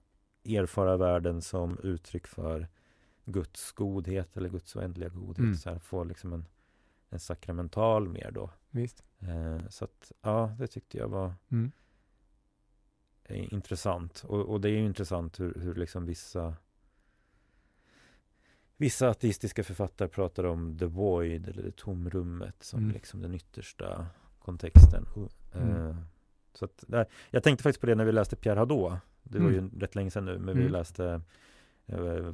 erfara 0.46 0.98
världen 0.98 1.42
som 1.42 1.80
uttryck 1.84 2.28
för 2.28 2.68
Guds 3.26 3.72
godhet 3.72 4.38
eller 4.38 4.50
Guds 4.50 4.76
oändliga 4.76 5.10
godhet. 5.10 5.38
Mm. 5.38 5.56
Så 5.56 5.70
här, 5.70 5.80
få 5.80 6.04
liksom 6.04 6.34
en, 6.34 6.46
en 7.10 7.20
sakramental 7.20 8.10
mer 8.10 8.32
då. 8.32 8.50
Visst. 8.70 9.04
Eh, 9.20 9.68
så 9.70 9.86
att, 9.86 10.12
ja, 10.22 10.56
det 10.60 10.68
tyckte 10.68 10.98
jag 10.98 11.08
var 11.08 11.34
mm. 11.50 11.72
intressant. 13.28 14.24
Och, 14.28 14.42
och, 14.42 14.62
det 14.62 14.70
är 14.70 14.74
ju 14.74 14.86
intressant 14.86 15.40
hur, 15.40 15.54
hur 15.54 15.76
liksom 15.76 16.06
vissa 16.06 16.56
Vissa 18.78 19.10
ateistiska 19.10 19.64
författare 19.64 20.08
pratar 20.08 20.44
om 20.44 20.78
the 20.78 20.86
void 20.86 21.50
eller 21.50 21.64
det 21.64 21.76
tomrummet 21.76 22.64
som 22.64 22.80
mm. 22.80 22.92
liksom 22.92 23.22
den 23.22 23.34
yttersta 23.34 24.08
kontexten. 24.40 25.06
Mm. 25.54 25.88
Eh, 25.88 25.96
så 26.54 26.66
att 26.66 26.84
där, 26.88 27.06
jag 27.30 27.44
tänkte 27.44 27.64
faktiskt 27.64 27.82
på 27.82 27.88
det 27.88 27.96
när 27.96 28.06
vi 28.06 28.12
läste 28.12 28.36
Pierre 28.36 28.60
Hadot. 28.60 28.94
Det 29.24 29.40
var 29.40 29.50
ju 29.50 29.58
mm. 29.58 29.80
rätt 29.80 29.96
länge 29.96 30.12
sedan 30.12 30.26
nu, 30.26 30.38
men 30.38 30.56
vi 30.56 30.62
mm. 30.62 30.72
läste 30.72 31.22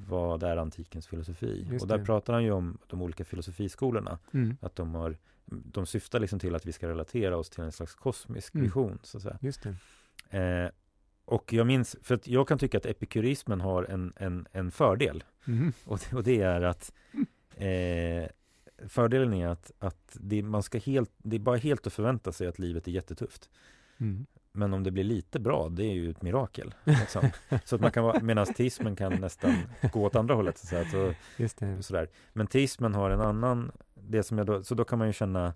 vad 0.08 0.43
är 0.43 0.58
antikens 0.58 1.08
filosofi? 1.08 1.68
Just 1.72 1.84
och 1.84 1.88
där 1.88 1.97
det. 1.97 2.06
pratar 2.06 2.34
han 2.34 2.43
ju 2.43 2.52
om 2.52 2.78
de 2.88 3.02
olika 3.02 3.26
filosofiskolorna. 3.26 4.20
Mm. 4.34 4.58
Att 4.62 4.76
de 4.76 4.95
har 4.95 5.18
de 5.45 5.86
syftar 5.86 6.20
liksom 6.20 6.39
till 6.39 6.56
att 6.56 6.66
vi 6.66 6.72
ska 6.72 6.88
relatera 6.88 7.38
oss 7.38 7.49
till 7.49 7.64
en 7.64 7.72
slags 7.72 7.95
kosmisk 7.95 8.54
mm. 8.54 8.66
vision. 8.66 8.99
Så 9.04 9.18
att 9.18 9.24
säga. 9.24 9.38
Just 9.41 9.66
eh, 10.30 10.68
och 11.26 11.54
jag 11.54 11.68
minns, 11.68 11.95
för 12.02 12.16
att 12.16 12.28
jag 12.28 12.47
kan 12.47 12.58
tycka 12.58 12.78
att 12.78 12.86
epikurismen 12.86 13.62
har 13.62 13.84
en, 13.84 14.14
en, 14.16 14.47
en 14.52 14.72
fördel. 14.72 15.24
Mm. 15.47 15.74
Och, 15.86 15.99
det, 15.99 16.16
och 16.16 16.24
det 16.24 16.41
är 16.41 16.62
att 16.62 16.93
eh, 17.56 18.30
fördelen 18.88 19.34
är 19.34 19.47
att, 19.47 19.72
att 19.80 20.18
det, 20.20 20.43
man 20.43 20.64
ska 20.64 20.78
helt, 20.78 21.12
det 21.18 21.36
är 21.36 21.39
bara 21.39 21.58
helt 21.58 21.88
att 21.88 21.93
förvänta 21.93 22.32
sig 22.32 22.47
att 22.47 22.60
livet 22.60 22.88
är 22.88 22.91
jättetufft. 22.91 23.49
Mm. 23.97 24.26
Men 24.54 24.74
om 24.74 24.84
det 24.84 24.91
blir 24.91 25.04
lite 25.04 25.39
bra, 25.39 25.70
det 25.70 25.84
är 25.84 25.93
ju 25.93 26.10
ett 26.10 26.22
mirakel. 26.22 26.74
Liksom. 26.84 27.30
så 27.66 27.76
att 27.76 27.82
man 27.82 27.91
kan 27.91 28.04
vara, 28.04 28.20
medan 28.20 28.45
teismen 28.45 28.95
kan 28.95 29.14
nästan 29.14 29.56
gå 29.93 30.06
åt 30.06 30.16
andra 30.16 30.36
hållet. 30.36 30.58
Så, 30.58 30.84
så, 30.91 31.14
Just 31.38 31.58
det. 31.58 31.84
Sådär. 31.84 32.10
Men 32.34 32.47
teismen 32.47 32.95
har 32.95 33.10
en 33.10 33.22
annan, 33.22 33.72
det 33.93 34.24
som 34.24 34.38
jag 34.38 34.47
då, 34.47 34.64
så 34.64 34.76
då 34.76 34.84
kan 34.84 34.99
man 34.99 35.08
ju 35.08 35.14
känna 35.14 35.54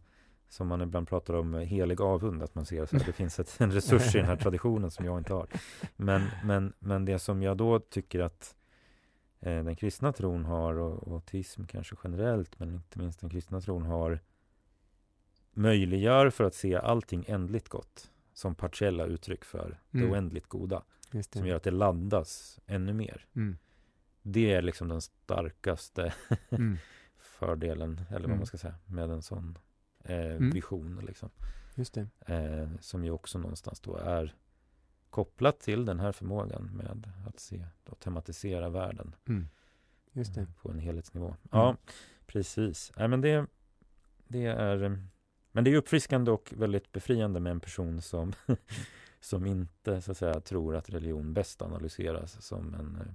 som 0.50 0.68
man 0.68 0.82
ibland 0.82 1.08
pratar 1.08 1.34
om 1.34 1.54
helig 1.54 2.02
avund, 2.02 2.44
att 2.44 2.56
man 2.56 2.66
ser 2.66 2.84
att 2.84 2.90
det 2.90 3.14
finns 3.14 3.40
ett, 3.40 3.56
en 3.62 3.72
resurs 3.72 4.16
i 4.16 4.18
den 4.18 4.28
här 4.28 4.36
traditionen 4.36 4.92
som 4.92 5.06
jag 5.06 5.18
inte 5.18 5.34
har. 5.34 5.48
Men, 5.96 6.22
men, 6.44 6.74
men 6.80 7.06
det 7.06 7.20
som 7.20 7.44
jag 7.44 7.58
då 7.58 7.80
tycker 7.80 8.20
att 8.20 8.56
eh, 9.40 9.64
den 9.64 9.76
kristna 9.76 10.14
tron 10.14 10.46
har 10.46 10.74
och, 10.74 11.08
och 11.08 11.26
teism 11.26 11.66
kanske 11.66 11.96
generellt, 12.04 12.60
men 12.60 12.74
inte 12.74 13.00
minst 13.00 13.20
den 13.20 13.30
kristna 13.30 13.62
tron 13.62 13.86
har 13.86 14.20
möjliggör 15.52 16.30
för 16.30 16.44
att 16.44 16.56
se 16.56 16.76
allting 16.76 17.26
ändligt 17.28 17.70
gott 17.70 18.12
som 18.36 18.56
partiella 18.56 19.06
uttryck 19.06 19.46
för 19.46 19.80
det 19.92 19.98
mm. 19.98 20.12
oändligt 20.12 20.48
goda. 20.48 20.84
Det. 21.12 21.34
Som 21.34 21.48
gör 21.48 21.56
att 21.56 21.64
det 21.64 21.72
laddas 21.72 22.60
ännu 22.68 22.94
mer. 22.94 23.26
Mm. 23.36 23.58
Det 24.22 24.54
är 24.54 24.62
liksom 24.62 24.88
den 24.88 25.02
starkaste 25.02 26.14
mm. 26.50 26.78
fördelen, 27.18 28.02
eller 28.10 28.20
vad 28.20 28.30
man 28.30 28.36
mm. 28.36 28.46
ska 28.46 28.58
säga, 28.58 28.76
med 28.86 29.10
en 29.10 29.22
sån 29.22 29.58
eh, 30.04 30.36
mm. 30.36 30.50
vision. 30.50 31.06
Liksom. 31.06 31.30
Just 31.76 31.94
det. 31.94 32.08
Eh, 32.20 32.70
som 32.80 33.06
ju 33.06 33.12
också 33.12 33.40
någonstans 33.40 33.80
då 33.80 33.96
är 33.96 34.36
kopplat 35.10 35.60
till 35.60 35.86
den 35.86 36.00
här 36.00 36.12
förmågan 36.12 36.64
med 36.64 37.12
att 37.28 37.40
se 37.40 37.66
och 37.86 38.00
tematisera 38.00 38.70
världen. 38.70 39.16
Mm. 39.28 39.48
Just 40.12 40.36
det. 40.36 40.42
Eh, 40.42 40.48
på 40.62 40.72
en 40.72 40.80
helhetsnivå. 40.80 41.36
Ja, 41.52 41.78
precis. 42.26 42.92
Nej, 42.98 43.08
men 43.08 43.22
det, 43.22 43.48
det 44.28 44.46
är 44.46 45.08
men 45.56 45.64
det 45.64 45.72
är 45.72 45.76
uppfriskande 45.76 46.32
och 46.32 46.54
väldigt 46.58 46.92
befriande 46.92 47.40
med 47.40 47.52
en 47.52 47.60
person 47.60 48.02
som, 48.02 48.34
som 49.20 49.46
inte 49.46 50.02
så 50.02 50.12
att 50.12 50.18
säga, 50.18 50.40
tror 50.40 50.76
att 50.76 50.90
religion 50.90 51.34
bäst 51.34 51.62
analyseras 51.62 52.46
som 52.46 52.74
en 52.74 52.98
eh, 53.02 53.08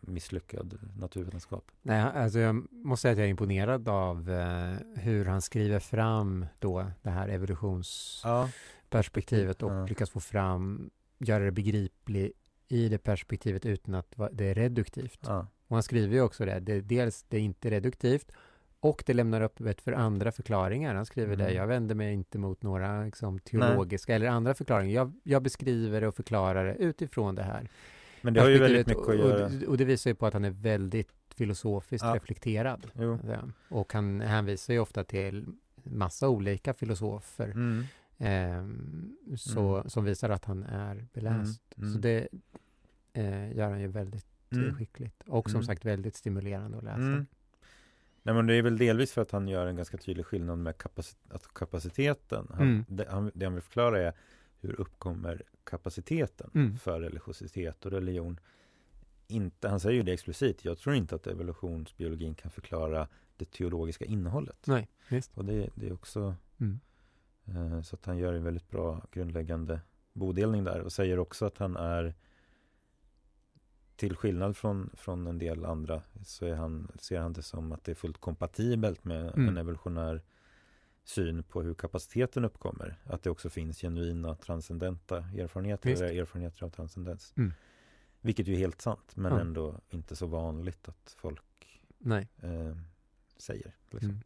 misslyckad 0.00 0.78
naturvetenskap. 0.98 1.70
Nej, 1.82 2.00
alltså 2.00 2.38
jag 2.38 2.66
måste 2.70 3.02
säga 3.02 3.12
att 3.12 3.18
jag 3.18 3.26
är 3.26 3.30
imponerad 3.30 3.88
av 3.88 4.30
eh, 4.30 4.74
hur 4.96 5.24
han 5.24 5.42
skriver 5.42 5.78
fram 5.78 6.46
då 6.58 6.86
det 7.02 7.10
här 7.10 7.28
evolutionsperspektivet 7.28 9.56
ja. 9.60 9.66
och 9.66 9.72
ja. 9.72 9.86
lyckas 9.86 10.10
få 10.10 10.20
fram, 10.20 10.90
göra 11.18 11.44
det 11.44 11.52
begripligt 11.52 12.36
i 12.68 12.88
det 12.88 12.98
perspektivet 12.98 13.66
utan 13.66 13.94
att 13.94 14.14
det 14.32 14.44
är 14.44 14.54
reduktivt. 14.54 15.20
Ja. 15.26 15.46
Och 15.68 15.76
han 15.76 15.82
skriver 15.82 16.14
ju 16.14 16.22
också 16.22 16.44
det, 16.44 16.60
det 16.60 16.80
dels 16.80 17.24
det 17.28 17.36
är 17.36 17.40
inte 17.40 17.70
reduktivt 17.70 18.32
och 18.82 19.02
det 19.06 19.14
lämnar 19.14 19.40
öppet 19.40 19.80
för 19.80 19.92
andra 19.92 20.32
förklaringar. 20.32 20.94
Han 20.94 21.06
skriver 21.06 21.34
mm. 21.34 21.46
det, 21.46 21.52
jag 21.52 21.66
vänder 21.66 21.94
mig 21.94 22.12
inte 22.12 22.38
mot 22.38 22.62
några 22.62 23.04
liksom, 23.04 23.38
teologiska 23.38 24.12
Nej. 24.12 24.16
eller 24.16 24.28
andra 24.28 24.54
förklaringar. 24.54 24.94
Jag, 24.94 25.12
jag, 25.22 25.42
beskriver 25.42 26.04
och 26.04 26.14
förklarar 26.14 26.64
det 26.64 26.74
utifrån 26.74 27.34
det 27.34 27.42
här. 27.42 27.68
Men 28.22 28.34
det 28.34 28.40
har 28.40 28.48
ju 28.48 28.58
väldigt 28.58 28.86
mycket 28.86 29.08
att 29.08 29.18
göra. 29.18 29.46
Och, 29.46 29.62
och 29.62 29.76
det 29.76 29.84
visar 29.84 30.10
ju 30.10 30.14
på 30.14 30.26
att 30.26 30.34
han 30.34 30.44
är 30.44 30.50
väldigt 30.50 31.12
filosofiskt 31.34 32.04
ja. 32.04 32.14
reflekterad. 32.14 32.86
Jo. 32.94 33.18
Och 33.68 33.92
han 33.92 34.20
hänvisar 34.20 34.74
ju 34.74 34.80
ofta 34.80 35.04
till 35.04 35.46
massa 35.82 36.28
olika 36.28 36.74
filosofer. 36.74 37.48
Mm. 37.48 37.84
Eh, 38.18 39.36
så, 39.36 39.76
mm. 39.76 39.90
Som 39.90 40.04
visar 40.04 40.30
att 40.30 40.44
han 40.44 40.62
är 40.62 41.06
beläst. 41.12 41.62
Mm. 41.76 41.92
Så 41.92 41.98
mm. 41.98 42.00
det 42.00 42.28
eh, 43.12 43.56
gör 43.56 43.70
han 43.70 43.80
ju 43.80 43.88
väldigt 43.88 44.26
mm. 44.52 44.74
skickligt. 44.74 45.22
Och 45.26 45.50
som 45.50 45.62
sagt 45.62 45.84
väldigt 45.84 46.16
stimulerande 46.16 46.78
att 46.78 46.84
läsa. 46.84 47.26
Nej 48.22 48.34
men 48.34 48.46
det 48.46 48.54
är 48.54 48.62
väl 48.62 48.78
delvis 48.78 49.12
för 49.12 49.22
att 49.22 49.30
han 49.30 49.48
gör 49.48 49.66
en 49.66 49.76
ganska 49.76 49.96
tydlig 49.96 50.26
skillnad 50.26 50.58
med 50.58 50.78
kapacit 50.78 51.18
alltså 51.32 51.48
kapaciteten. 51.48 52.46
Han, 52.50 52.62
mm. 52.62 52.84
det, 52.88 53.06
han, 53.10 53.30
det 53.34 53.44
han 53.44 53.54
vill 53.54 53.62
förklara 53.62 54.00
är 54.00 54.12
hur 54.60 54.80
uppkommer 54.80 55.42
kapaciteten 55.64 56.50
mm. 56.54 56.78
för 56.78 57.00
religiositet 57.00 57.86
och 57.86 57.92
religion. 57.92 58.40
Inte, 59.26 59.68
han 59.68 59.80
säger 59.80 59.96
ju 59.96 60.02
det 60.02 60.12
explicit, 60.12 60.64
jag 60.64 60.78
tror 60.78 60.94
inte 60.94 61.14
att 61.14 61.26
evolutionsbiologin 61.26 62.34
kan 62.34 62.50
förklara 62.50 63.08
det 63.36 63.50
teologiska 63.50 64.04
innehållet. 64.04 64.66
Nej, 64.66 64.88
visst. 65.08 65.38
Och 65.38 65.44
det, 65.44 65.70
det 65.74 65.86
är 65.86 65.92
också 65.92 66.34
mm. 66.60 66.80
eh, 67.46 67.82
så 67.82 67.96
att 67.96 68.06
han 68.06 68.18
gör 68.18 68.32
en 68.32 68.44
väldigt 68.44 68.70
bra 68.70 69.02
grundläggande 69.12 69.80
bodelning 70.12 70.64
där 70.64 70.80
och 70.80 70.92
säger 70.92 71.18
också 71.18 71.46
att 71.46 71.58
han 71.58 71.76
är 71.76 72.14
till 74.02 74.16
skillnad 74.16 74.56
från, 74.56 74.90
från 74.94 75.26
en 75.26 75.38
del 75.38 75.64
andra 75.64 76.02
så 76.24 76.54
han, 76.54 76.88
ser 76.98 77.20
han 77.20 77.32
det 77.32 77.42
som 77.42 77.72
att 77.72 77.84
det 77.84 77.92
är 77.92 77.94
fullt 77.94 78.20
kompatibelt 78.20 79.04
med 79.04 79.34
mm. 79.34 79.48
en 79.48 79.56
evolutionär 79.56 80.22
syn 81.04 81.42
på 81.42 81.62
hur 81.62 81.74
kapaciteten 81.74 82.44
uppkommer. 82.44 82.96
Att 83.04 83.22
det 83.22 83.30
också 83.30 83.50
finns 83.50 83.80
genuina 83.80 84.34
transcendenta 84.34 85.16
erfarenheter, 85.16 85.90
Visst. 85.90 86.02
eller 86.02 86.20
erfarenheter 86.20 86.64
av 86.64 86.70
transcendens. 86.70 87.32
Mm. 87.36 87.52
Vilket 88.20 88.46
ju 88.46 88.54
är 88.54 88.58
helt 88.58 88.80
sant, 88.80 89.16
men 89.16 89.32
ja. 89.32 89.40
ändå 89.40 89.80
inte 89.90 90.16
så 90.16 90.26
vanligt 90.26 90.88
att 90.88 91.16
folk. 91.18 91.82
Eh, 92.40 92.76
säger. 93.36 93.74
Liksom. 93.90 94.10
Mm. 94.10 94.22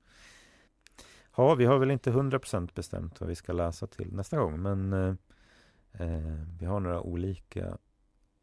Ja, 1.36 1.54
vi 1.54 1.64
har 1.64 1.78
väl 1.78 1.90
inte 1.90 2.10
100% 2.10 2.74
bestämt 2.74 3.20
vad 3.20 3.28
vi 3.28 3.34
ska 3.34 3.52
läsa 3.52 3.86
till 3.86 4.14
nästa 4.14 4.36
gång, 4.36 4.62
men 4.62 4.92
eh, 4.92 5.14
eh, 5.92 6.42
vi 6.60 6.66
har 6.66 6.80
några 6.80 7.00
olika 7.00 7.78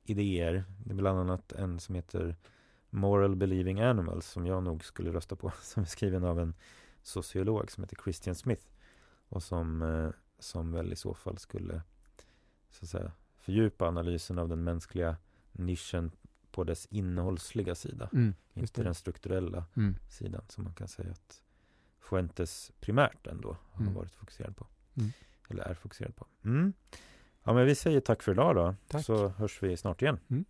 idéer. 0.04 0.64
Det 0.86 0.92
är 0.92 0.96
bland 0.96 1.20
annat 1.20 1.52
en 1.52 1.80
som 1.80 1.96
heter 1.96 2.36
Moral 2.90 3.36
Believing 3.36 3.82
Animals 3.82 4.28
som 4.28 4.46
jag 4.46 4.64
nog 4.64 4.86
skulle 4.86 5.14
rösta 5.14 5.36
på. 5.36 5.52
Som 5.62 5.84
är 5.84 5.88
skriven 5.88 6.24
av 6.24 6.40
en 6.40 6.54
sociolog 7.04 7.72
som 7.72 7.84
heter 7.84 7.98
Christian 8.04 8.36
Smith. 8.36 8.66
Och 9.30 9.44
som, 9.44 9.82
eh, 9.82 10.10
som 10.40 10.72
väl 10.72 10.94
i 10.94 10.96
så 10.96 11.14
fall 11.14 11.38
skulle 11.38 11.82
så 12.70 12.86
att 12.86 12.90
säga, 12.90 13.12
fördjupa 13.38 13.88
analysen 13.88 14.40
av 14.40 14.50
den 14.50 14.64
mänskliga 14.64 15.18
nischen 15.52 16.12
på 16.52 16.64
dess 16.64 16.86
innehållsliga 16.86 17.76
sida. 17.76 18.10
Mm, 18.14 18.34
inte 18.54 18.84
den 18.84 18.96
strukturella 18.96 19.66
mm. 19.76 19.96
sidan 20.10 20.42
som 20.50 20.64
man 20.64 20.74
kan 20.74 20.88
säga 20.88 21.12
att 21.12 21.42
Fuentes 22.00 22.72
primärt 22.80 23.28
ändå 23.28 23.58
har 23.72 23.82
mm. 23.82 23.94
varit 23.94 24.16
fokuserad 24.16 24.56
på. 24.56 24.68
Mm. 24.96 25.12
Eller 25.50 25.64
är 25.64 25.74
fokuserad 25.74 26.16
på. 26.16 26.26
Ja, 27.44 27.54
men 27.54 27.66
vi 27.66 27.76
säger 27.76 28.00
tack 28.00 28.24
för 28.24 28.32
idag 28.32 28.56
då. 28.56 28.76
Tack. 28.88 29.06
Så 29.06 29.28
hörs 29.28 29.64
vi 29.64 29.78
snart 29.78 30.02
igen. 30.02 30.20
Mm. 30.30 30.46